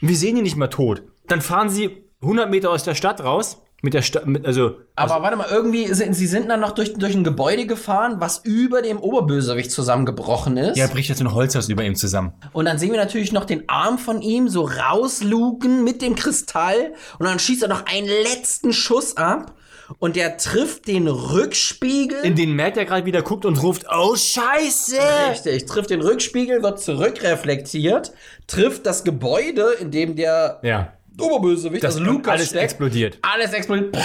Wir 0.00 0.16
sehen 0.16 0.36
ihn 0.36 0.44
nicht 0.44 0.56
mal 0.56 0.68
tot. 0.68 1.02
Dann 1.28 1.40
fahren 1.40 1.68
sie 1.68 2.04
100 2.22 2.50
Meter 2.50 2.70
aus 2.70 2.84
der 2.84 2.94
Stadt 2.94 3.22
raus, 3.22 3.62
mit 3.82 3.94
der 3.94 4.02
Stadt, 4.02 4.26
mit, 4.26 4.46
also 4.46 4.76
Aber 4.94 5.22
warte 5.22 5.36
mal, 5.36 5.48
irgendwie, 5.50 5.92
sind, 5.94 6.14
sie 6.14 6.26
sind 6.26 6.48
dann 6.48 6.60
noch 6.60 6.72
durch, 6.72 6.94
durch 6.94 7.14
ein 7.14 7.24
Gebäude 7.24 7.66
gefahren, 7.66 8.16
was 8.18 8.38
über 8.44 8.82
dem 8.82 8.98
Oberbösewicht 8.98 9.70
zusammengebrochen 9.70 10.56
ist. 10.56 10.76
Ja, 10.76 10.86
bricht 10.86 11.08
jetzt 11.08 11.18
so 11.18 11.24
ein 11.24 11.34
Holzhaus 11.34 11.68
über 11.68 11.82
ihm 11.82 11.94
zusammen. 11.94 12.32
Und 12.52 12.66
dann 12.66 12.78
sehen 12.78 12.90
wir 12.92 12.98
natürlich 12.98 13.32
noch 13.32 13.44
den 13.44 13.68
Arm 13.68 13.98
von 13.98 14.22
ihm 14.22 14.48
so 14.48 14.64
rausluken 14.64 15.84
mit 15.84 16.02
dem 16.02 16.14
Kristall. 16.14 16.92
Und 17.18 17.26
dann 17.26 17.38
schießt 17.38 17.62
er 17.62 17.68
noch 17.68 17.86
einen 17.86 18.06
letzten 18.06 18.72
Schuss 18.72 19.16
ab. 19.16 19.54
Und 19.98 20.14
der 20.14 20.36
trifft 20.36 20.86
den 20.86 21.08
Rückspiegel. 21.08 22.20
In 22.22 22.36
den 22.36 22.54
Matt, 22.54 22.76
der 22.76 22.84
gerade 22.84 23.06
wieder 23.06 23.22
guckt 23.22 23.44
und 23.44 23.60
ruft, 23.60 23.86
oh 23.92 24.14
Scheiße! 24.14 24.98
Richtig, 25.30 25.66
trifft 25.66 25.90
den 25.90 26.00
Rückspiegel, 26.00 26.62
wird 26.62 26.80
zurückreflektiert, 26.80 28.12
trifft 28.46 28.86
das 28.86 29.02
Gebäude, 29.02 29.72
in 29.80 29.90
dem 29.90 30.14
der 30.14 30.60
Ja. 30.62 30.92
Oberbösewicht, 31.20 31.82
Das 31.84 31.96
also 31.96 32.04
Lukas 32.10 32.32
alles 32.34 32.48
steckt. 32.48 32.64
explodiert. 32.64 33.18
Alles 33.22 33.52
explodiert. 33.52 33.96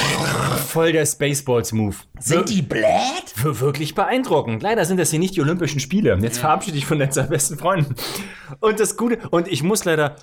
Voll 0.68 0.92
der 0.92 1.06
Spaceballs-Move. 1.06 1.96
Sind 2.20 2.50
die 2.50 2.62
blöd? 2.62 2.84
Wir- 3.36 3.60
Wirklich 3.60 3.96
beeindruckend. 3.96 4.62
Leider 4.64 4.86
sind 4.86 4.98
das 5.00 5.10
hier 5.12 5.20
nicht 5.20 5.36
die 5.36 5.42
Olympischen 5.42 5.80
Spiele. 5.80 6.18
Jetzt 6.22 6.40
verabschiede 6.40 6.78
ich 6.78 6.86
von 6.86 7.00
den 7.00 7.12
zwei 7.12 7.24
besten 7.24 7.58
Freunden. 7.58 7.96
Und 8.60 8.80
das 8.80 8.98
Gute, 8.98 9.20
und 9.32 9.48
ich 9.48 9.64
muss 9.64 9.86
leider 9.86 10.16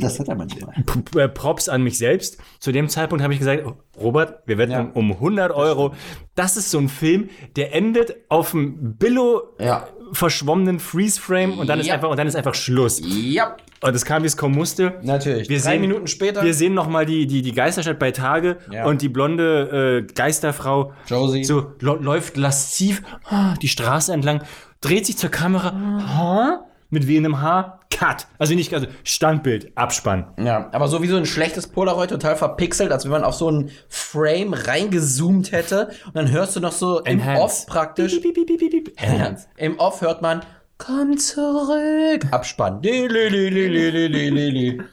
Das 0.00 0.18
hat 0.18 0.28
er 0.28 0.34
manchmal. 0.36 0.74
P- 0.84 1.28
Props 1.28 1.68
an 1.68 1.82
mich 1.82 1.98
selbst. 1.98 2.38
Zu 2.60 2.72
dem 2.72 2.88
Zeitpunkt 2.88 3.22
habe 3.22 3.32
ich 3.32 3.38
gesagt, 3.40 3.64
Robert, 4.00 4.42
wir 4.46 4.58
wetten 4.58 4.72
Ja. 4.72 4.80
um, 4.80 5.10
um 5.10 5.12
100 5.20 5.52
Euro. 5.52 5.94
Das 6.34 6.56
ist 6.56 6.70
so 6.70 6.78
ein 6.78 6.88
Film, 6.88 7.30
der 7.56 7.74
endet 7.74 8.14
auf 8.28 8.54
einem 8.54 8.96
Billo 8.96 9.42
Ja. 9.58 9.88
Verschwommenen 10.12 10.78
Freeze-Frame 10.80 11.58
und 11.58 11.66
dann 11.68 11.80
ist 11.80 11.86
Ja. 11.86 11.94
einfach 11.94 12.08
und 12.08 12.16
dann 12.18 12.26
ist 12.26 12.36
einfach 12.36 12.54
Schluss. 12.54 13.00
Ja, 13.04 13.56
Und 13.82 13.94
das 13.94 14.04
kam, 14.04 14.22
wie 14.22 14.26
es 14.26 14.36
kommen 14.36 14.54
musste. 14.54 14.94
natürlich. 15.02 15.48
Wir 15.48 15.58
Drei 15.58 15.72
sehen, 15.72 15.80
Minuten 15.82 16.06
später. 16.06 16.42
Wir 16.42 16.54
sehen 16.54 16.74
noch 16.74 16.88
mal 16.88 17.04
die, 17.06 17.26
die, 17.26 17.42
die 17.42 17.52
Geisterstadt 17.52 17.98
bei 17.98 18.10
Tage 18.12 18.58
Ja. 18.70 18.86
und 18.86 19.02
die 19.02 19.08
blonde 19.08 20.04
äh, 20.08 20.12
Geisterfrau 20.12 20.92
Josie. 21.06 21.44
so 21.44 21.72
läuft 21.80 22.36
lasziv 22.36 23.02
ah, 23.24 23.54
die 23.60 23.68
Straße 23.68 24.12
entlang, 24.12 24.42
dreht 24.80 25.06
sich 25.06 25.16
zur 25.18 25.30
Kamera. 25.30 25.68
Ah 25.70 26.60
mit 26.90 27.08
wehendem 27.08 27.40
Haar, 27.40 27.80
Cut. 27.96 28.26
Also 28.38 28.54
nicht 28.54 28.74
also 28.74 28.86
Standbild, 29.04 29.72
Abspann. 29.76 30.26
Ja, 30.38 30.68
aber 30.72 30.88
so 30.88 31.02
wie 31.02 31.06
so 31.06 31.16
ein 31.16 31.24
schlechtes 31.24 31.66
Polaroid, 31.66 32.10
total 32.10 32.36
verpixelt, 32.36 32.92
als 32.92 33.04
wenn 33.04 33.12
man 33.12 33.24
auf 33.24 33.34
so 33.34 33.48
einen 33.48 33.70
Frame 33.88 34.52
reingezoomt 34.52 35.52
hätte. 35.52 35.90
Und 36.06 36.16
dann 36.16 36.30
hörst 36.30 36.56
du 36.56 36.60
noch 36.60 36.72
so 36.72 37.00
Enhance. 37.04 37.30
im 37.30 37.38
Off 37.38 37.66
praktisch. 37.66 38.20
Beep, 38.20 38.34
beep, 38.34 38.46
beep, 38.46 38.92
ja, 39.00 39.34
Im 39.56 39.78
Off 39.78 40.02
hört 40.02 40.20
man, 40.20 40.42
komm 40.76 41.16
zurück. 41.16 42.26
Abspann. 42.30 42.82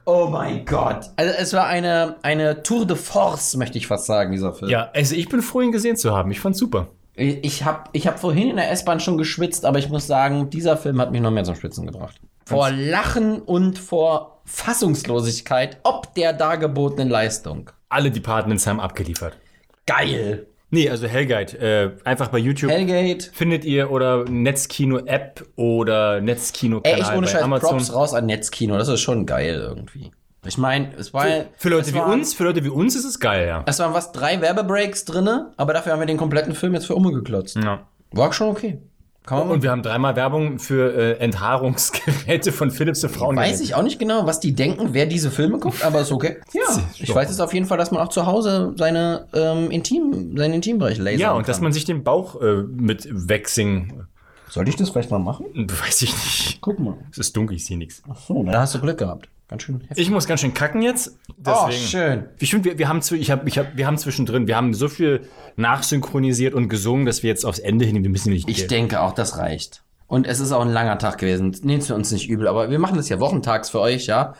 oh 0.06 0.28
mein 0.28 0.66
Gott. 0.66 1.10
Also 1.18 1.34
es 1.38 1.54
war 1.54 1.66
eine, 1.66 2.16
eine 2.22 2.64
Tour 2.64 2.86
de 2.86 2.96
Force, 2.96 3.58
möchte 3.58 3.78
ich 3.78 3.88
fast 3.88 4.06
sagen, 4.06 4.32
dieser 4.32 4.54
Film. 4.54 4.72
Ja, 4.72 4.90
also 4.94 5.16
ich 5.16 5.28
bin 5.28 5.42
froh, 5.42 5.62
ihn 5.62 5.72
gesehen 5.72 5.98
zu 5.98 6.16
haben. 6.16 6.32
Ich 6.32 6.40
fand's 6.40 6.60
super. 6.60 6.88
Ich 7.16 7.64
habe 7.64 7.90
ich 7.94 8.08
hab 8.08 8.20
vorhin 8.20 8.50
in 8.50 8.56
der 8.56 8.72
S-Bahn 8.72 9.00
schon 9.00 9.18
geschwitzt, 9.18 9.66
aber 9.66 9.78
ich 9.78 9.90
muss 9.90 10.08
sagen, 10.08 10.50
dieser 10.50 10.78
Film 10.78 11.00
hat 11.00 11.12
mich 11.12 11.22
noch 11.22 11.32
mehr 11.32 11.44
zum 11.44 11.56
Schwitzen 11.56 11.86
gebracht. 11.86 12.20
Vor 12.46 12.72
Lachen 12.72 13.42
und 13.42 13.78
vor 13.78 14.42
Fassungslosigkeit 14.46 15.80
ob 15.84 16.14
der 16.16 16.34
dargebotenen 16.34 17.10
Leistung. 17.10 17.70
Alle 17.90 18.12
Departments 18.12 18.66
haben 18.68 18.80
abgeliefert. 18.80 19.38
Geil. 19.86 20.48
Nee, 20.72 20.90
also 20.90 21.06
Hellguide. 21.06 21.60
Äh, 21.60 21.92
einfach 22.04 22.30
bei 22.30 22.40
YouTube 22.40 22.72
Hellgate. 22.72 23.30
findet 23.32 23.64
ihr 23.64 23.92
oder 23.92 24.26
Netzkino-App 24.28 25.46
oder 25.56 26.16
Ey, 26.16 26.22
Netzkino-Kanal 26.24 27.00
echt 27.00 27.14
ohne 27.14 27.28
Scheiß, 27.28 27.44
Amazon. 27.44 27.70
Props 27.70 27.94
raus 27.94 28.14
an 28.16 28.26
Netzkino. 28.26 28.76
Das 28.76 28.88
ist 28.88 29.02
schon 29.02 29.28
geil 29.28 29.54
irgendwie. 29.54 30.12
Ich 30.46 30.58
meine, 30.58 30.94
es 30.98 31.14
war 31.14 31.26
Für 31.56 31.70
Leute 31.70 31.88
es 31.88 31.94
wie 31.94 31.98
waren- 32.00 32.12
uns, 32.20 32.34
für 32.34 32.44
Leute 32.44 32.64
wie 32.64 32.70
uns 32.70 32.96
ist 32.96 33.06
es 33.06 33.20
geil, 33.20 33.48
ja. 33.48 33.64
Es 33.66 33.80
waren 33.80 33.94
was 33.94 34.12
drei 34.12 34.42
Werbebreaks 34.42 35.06
drinne, 35.06 35.52
aber 35.58 35.74
dafür 35.74 35.94
haben 35.94 36.00
wir 36.00 36.06
den 36.06 36.18
kompletten 36.18 36.54
Film 36.54 36.74
jetzt 36.74 36.86
für 36.88 36.96
umgeklotzt. 36.96 37.56
ja. 37.56 37.88
War 38.12 38.32
schon 38.34 38.50
okay. 38.50 38.80
Kann 39.26 39.40
man 39.40 39.50
Und 39.52 39.64
wir 39.64 39.72
haben 39.72 39.82
dreimal 39.84 40.16
Werbung 40.18 40.60
für 40.60 40.94
äh, 40.94 41.12
Enthaarungsgeräte 41.20 42.52
von 42.52 42.72
Philips 42.72 43.02
für 43.02 43.10
Frauen. 43.10 43.38
Weiß 43.38 43.62
ich 43.62 43.74
auch 43.74 43.82
nicht 43.82 43.98
genau, 44.00 44.26
was 44.26 44.40
die 44.40 44.54
denken, 44.54 44.90
wer 44.92 45.06
diese 45.06 45.32
Filme 45.32 45.60
guckt, 45.60 45.84
aber 45.84 46.02
ist 46.02 46.12
okay. 46.12 46.38
Ja, 46.54 46.62
ich 47.00 47.14
weiß 47.16 47.30
jetzt 47.30 47.40
auf 47.40 47.54
jeden 47.54 47.66
Fall, 47.66 47.78
dass 47.78 47.92
man 47.92 48.02
auch 48.02 48.10
zu 48.10 48.26
Hause 48.26 48.74
seine 48.78 49.28
ähm, 49.34 49.72
Intim, 49.72 50.36
seinen 50.38 50.54
Intimbereich 50.56 50.98
lasern 50.98 51.20
Ja, 51.20 51.32
und 51.32 51.44
kann. 51.44 51.48
dass 51.48 51.62
man 51.62 51.72
sich 51.72 51.86
den 51.86 52.04
Bauch 52.04 52.42
äh, 52.42 52.64
mit 52.64 53.08
Waxing, 53.12 54.04
Sollte 54.50 54.70
ich 54.70 54.76
das 54.76 54.90
vielleicht 54.90 55.10
mal 55.10 55.20
machen? 55.20 55.46
weiß 55.56 56.02
ich 56.04 56.12
nicht. 56.14 56.58
Guck 56.62 56.80
mal. 56.80 56.98
Es 57.12 57.18
ist 57.18 57.36
dunkel, 57.36 57.56
ich 57.56 57.66
sehe 57.66 57.78
nichts. 57.78 58.04
Ach 58.12 58.18
so, 58.20 58.44
da 58.44 58.60
hast 58.62 58.76
du 58.76 58.80
Glück 58.80 58.98
gehabt. 59.00 59.30
Ganz 59.48 59.64
schön 59.64 59.82
heftig. 59.82 59.98
Ich 59.98 60.10
muss 60.10 60.26
ganz 60.26 60.42
schön 60.42 60.54
kacken 60.54 60.82
jetzt. 60.82 61.18
Oh, 61.30 61.66
Deswegen. 61.68 61.86
schön. 61.88 62.26
Ich 62.40 62.52
finde, 62.52 62.72
wir, 62.72 62.78
wir, 62.80 62.88
haben 62.88 63.02
ich 63.12 63.32
hab, 63.32 63.46
ich 63.48 63.58
hab, 63.58 63.76
wir 63.78 63.86
haben 63.86 63.98
zwischendrin, 63.98 64.48
wir 64.48 64.56
haben 64.56 64.74
so 64.74 64.88
viel 64.88 65.28
nachsynchronisiert 65.58 66.54
und 66.54 66.70
gesungen, 66.70 67.06
dass 67.06 67.24
wir 67.24 67.30
jetzt 67.30 67.46
aufs 67.46 67.60
Ende 67.60 67.86
hin, 67.86 68.02
wir 68.02 68.10
müssen 68.10 68.32
nicht. 68.32 68.48
Ich 68.50 68.68
denke 68.68 69.02
auch, 69.02 69.14
das 69.14 69.38
reicht. 69.38 69.84
Und 70.08 70.28
es 70.28 70.40
ist 70.40 70.52
auch 70.52 70.62
ein 70.62 70.70
langer 70.70 70.98
Tag 70.98 71.18
gewesen. 71.18 71.56
Nehmt 71.64 71.88
wir 71.88 71.96
uns 71.96 72.12
nicht 72.12 72.30
übel, 72.30 72.48
aber 72.48 72.70
wir 72.70 72.80
machen 72.80 72.98
das 72.98 73.10
ja 73.10 73.20
wochentags 73.20 73.70
für 73.70 73.80
euch, 73.80 74.06
ja? 74.08 74.34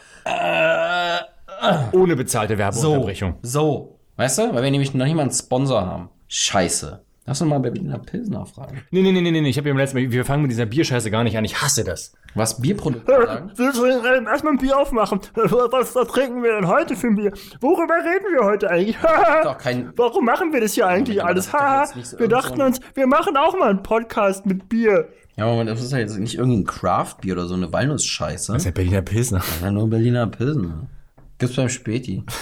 ohne 1.92 2.16
bezahlte 2.16 2.54
So. 2.54 2.60
Werbeunterbrechung. 2.60 3.36
So. 3.42 4.00
Weißt 4.16 4.38
du? 4.38 4.54
Weil 4.54 4.64
wir 4.64 4.72
nämlich 4.72 4.94
noch 4.94 5.06
einen 5.06 5.32
Sponsor 5.32 5.86
haben. 5.86 6.10
Scheiße. 6.28 7.04
Lass 7.26 7.40
uns 7.42 7.50
mal 7.50 7.60
bei 7.60 7.70
Berliner 7.70 8.00
Pilsner 8.00 8.46
fragen. 8.46 8.82
Nee, 8.92 9.02
nee, 9.02 9.14
nee, 9.14 9.22
nee, 9.22 9.32
nee, 9.32 9.48
ich 9.48 9.58
habe 9.58 9.70
ja 9.70 9.72
im 9.72 9.78
letzten 9.78 9.98
Mal, 9.98 10.12
wir 10.12 10.26
fangen 10.26 10.42
mit 10.42 10.52
dieser 10.52 10.66
Bierscheiße 10.66 11.10
gar 11.10 11.24
nicht 11.24 11.38
an. 11.38 11.46
Ich 11.46 11.62
hasse 11.62 11.86
das. 11.86 12.12
Was 12.36 12.60
Bierprodukte 12.60 13.12
sagen? 13.26 13.52
Wir 13.56 13.72
sollen 13.72 14.26
erstmal 14.26 14.54
ein 14.54 14.58
Bier 14.58 14.78
aufmachen. 14.78 15.22
Was, 15.36 15.96
was 15.96 16.08
trinken 16.10 16.44
wir 16.44 16.54
denn 16.56 16.68
heute 16.68 16.98
für 16.98 17.08
ein 17.08 17.16
Bier? 17.16 17.32
Worüber 17.62 17.94
reden 17.94 18.26
wir 18.38 18.44
heute 18.46 18.70
eigentlich? 18.70 18.98
Doch 19.44 19.58
kein. 19.58 19.94
Warum 19.96 20.26
machen 20.26 20.52
wir 20.52 20.60
das 20.60 20.74
hier 20.74 20.86
eigentlich 20.88 21.18
Ja, 21.18 21.24
alles? 21.26 21.50
das 21.50 21.92
ist 21.92 21.96
nicht 21.96 22.08
so 22.08 22.20
wir 22.20 22.28
dachten 22.28 22.62
uns, 22.62 22.82
wir 22.94 23.08
machen 23.08 23.38
auch 23.38 23.58
mal 23.58 23.70
einen 23.70 23.84
Podcast 23.84 24.46
mit 24.46 24.68
Bier. 24.68 25.08
Ja, 25.38 25.46
Moment, 25.46 25.70
das 25.70 25.82
ist 25.82 25.94
ja 25.94 26.00
jetzt 26.00 26.18
nicht 26.20 26.38
irgendein 26.38 26.66
Craft-Bier 26.66 27.34
oder 27.34 27.46
so 27.46 27.56
eine 27.56 27.72
Walnussscheiße. 27.72 28.52
Das 28.52 28.64
ist 28.64 28.66
ja 28.66 28.72
Berliner 28.72 29.02
Pilsner. 29.02 29.42
Ja, 29.62 29.72
nur 29.72 29.90
Berliner 29.90 30.28
Pilsen. 30.28 30.90
Gibt's 31.40 31.56
beim 31.56 31.70
Späti. 31.70 32.24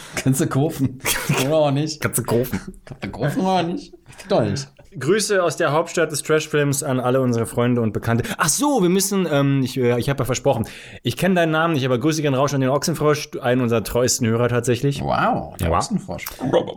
Kannst 0.16 0.40
du 0.40 0.46
kaufen. 0.46 1.00
Oder 1.46 1.54
auch 1.56 1.70
nicht. 1.70 2.00
Kannst 2.00 2.18
du 2.18 2.22
kaufen. 2.22 2.60
Kannst 2.84 3.04
du 3.04 3.10
kaufen 3.10 3.40
oder 3.40 3.62
nicht? 3.62 3.92
Doch 4.28 4.42
nicht. 4.42 4.68
Grüße 4.96 5.42
aus 5.42 5.56
der 5.56 5.72
Hauptstadt 5.72 6.12
des 6.12 6.22
Trashfilms 6.22 6.84
an 6.84 7.00
alle 7.00 7.20
unsere 7.20 7.46
Freunde 7.46 7.80
und 7.80 7.92
Bekannte. 7.92 8.22
Ach 8.38 8.48
so, 8.48 8.80
wir 8.80 8.88
müssen, 8.88 9.26
ähm, 9.28 9.60
ich, 9.64 9.76
äh, 9.76 9.98
ich 9.98 10.08
habe 10.08 10.20
ja 10.20 10.24
versprochen, 10.24 10.68
ich 11.02 11.16
kenne 11.16 11.34
deinen 11.34 11.50
Namen 11.50 11.74
nicht, 11.74 11.84
aber 11.84 11.98
Grüße 11.98 12.22
gern 12.22 12.34
raus 12.34 12.54
an 12.54 12.60
den 12.60 12.70
Ochsenfrosch, 12.70 13.30
einen 13.42 13.60
unserer 13.60 13.82
treuesten 13.82 14.28
Hörer 14.28 14.48
tatsächlich. 14.48 15.00
Wow, 15.02 15.56
der 15.56 15.70
Wow. 15.70 15.78
Ochsenfrosch. 15.78 16.26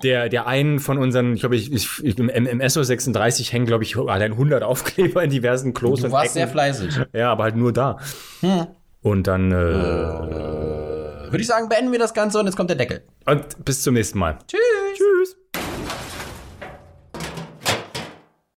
Der, 0.02 0.30
der 0.30 0.48
einen 0.48 0.80
von 0.80 0.98
unseren, 0.98 1.34
ich 1.36 1.42
glaube, 1.42 1.58
ich, 1.58 1.72
ich, 1.72 1.88
ich, 2.04 2.18
im, 2.18 2.30
im 2.30 2.68
SO 2.70 2.82
36 2.82 3.54
hängen, 3.54 3.68
glaube 3.68 3.84
ich, 3.84 3.96
allein 3.96 4.32
100 4.32 4.64
Aufkleber 4.64 5.24
in 5.24 5.30
diversen 5.30 5.76
Klos 5.76 6.00
Du 6.00 6.08
und 6.08 6.12
warst 6.12 6.34
sehr 6.34 6.46
Ecken. 6.46 6.54
fleißig. 6.54 7.00
Ja, 7.14 7.32
aber 7.32 7.44
halt 7.44 7.56
nur 7.56 7.72
da. 7.72 8.00
Und 9.04 9.28
dann, 9.28 9.52
äh, 9.52 9.56
würde 11.32 11.42
ich 11.42 11.48
sagen, 11.48 11.70
beenden 11.70 11.92
wir 11.92 12.00
das 12.00 12.14
Ganze 12.14 12.40
und 12.40 12.46
jetzt 12.46 12.56
kommt 12.56 12.70
der 12.70 12.78
Deckel. 12.78 13.04
Und 13.26 13.64
bis 13.64 13.82
zum 13.84 13.94
nächsten 13.94 14.20
Mal. 14.20 14.38
Tschüss. 14.48 14.60
Tschüss. 14.96 15.37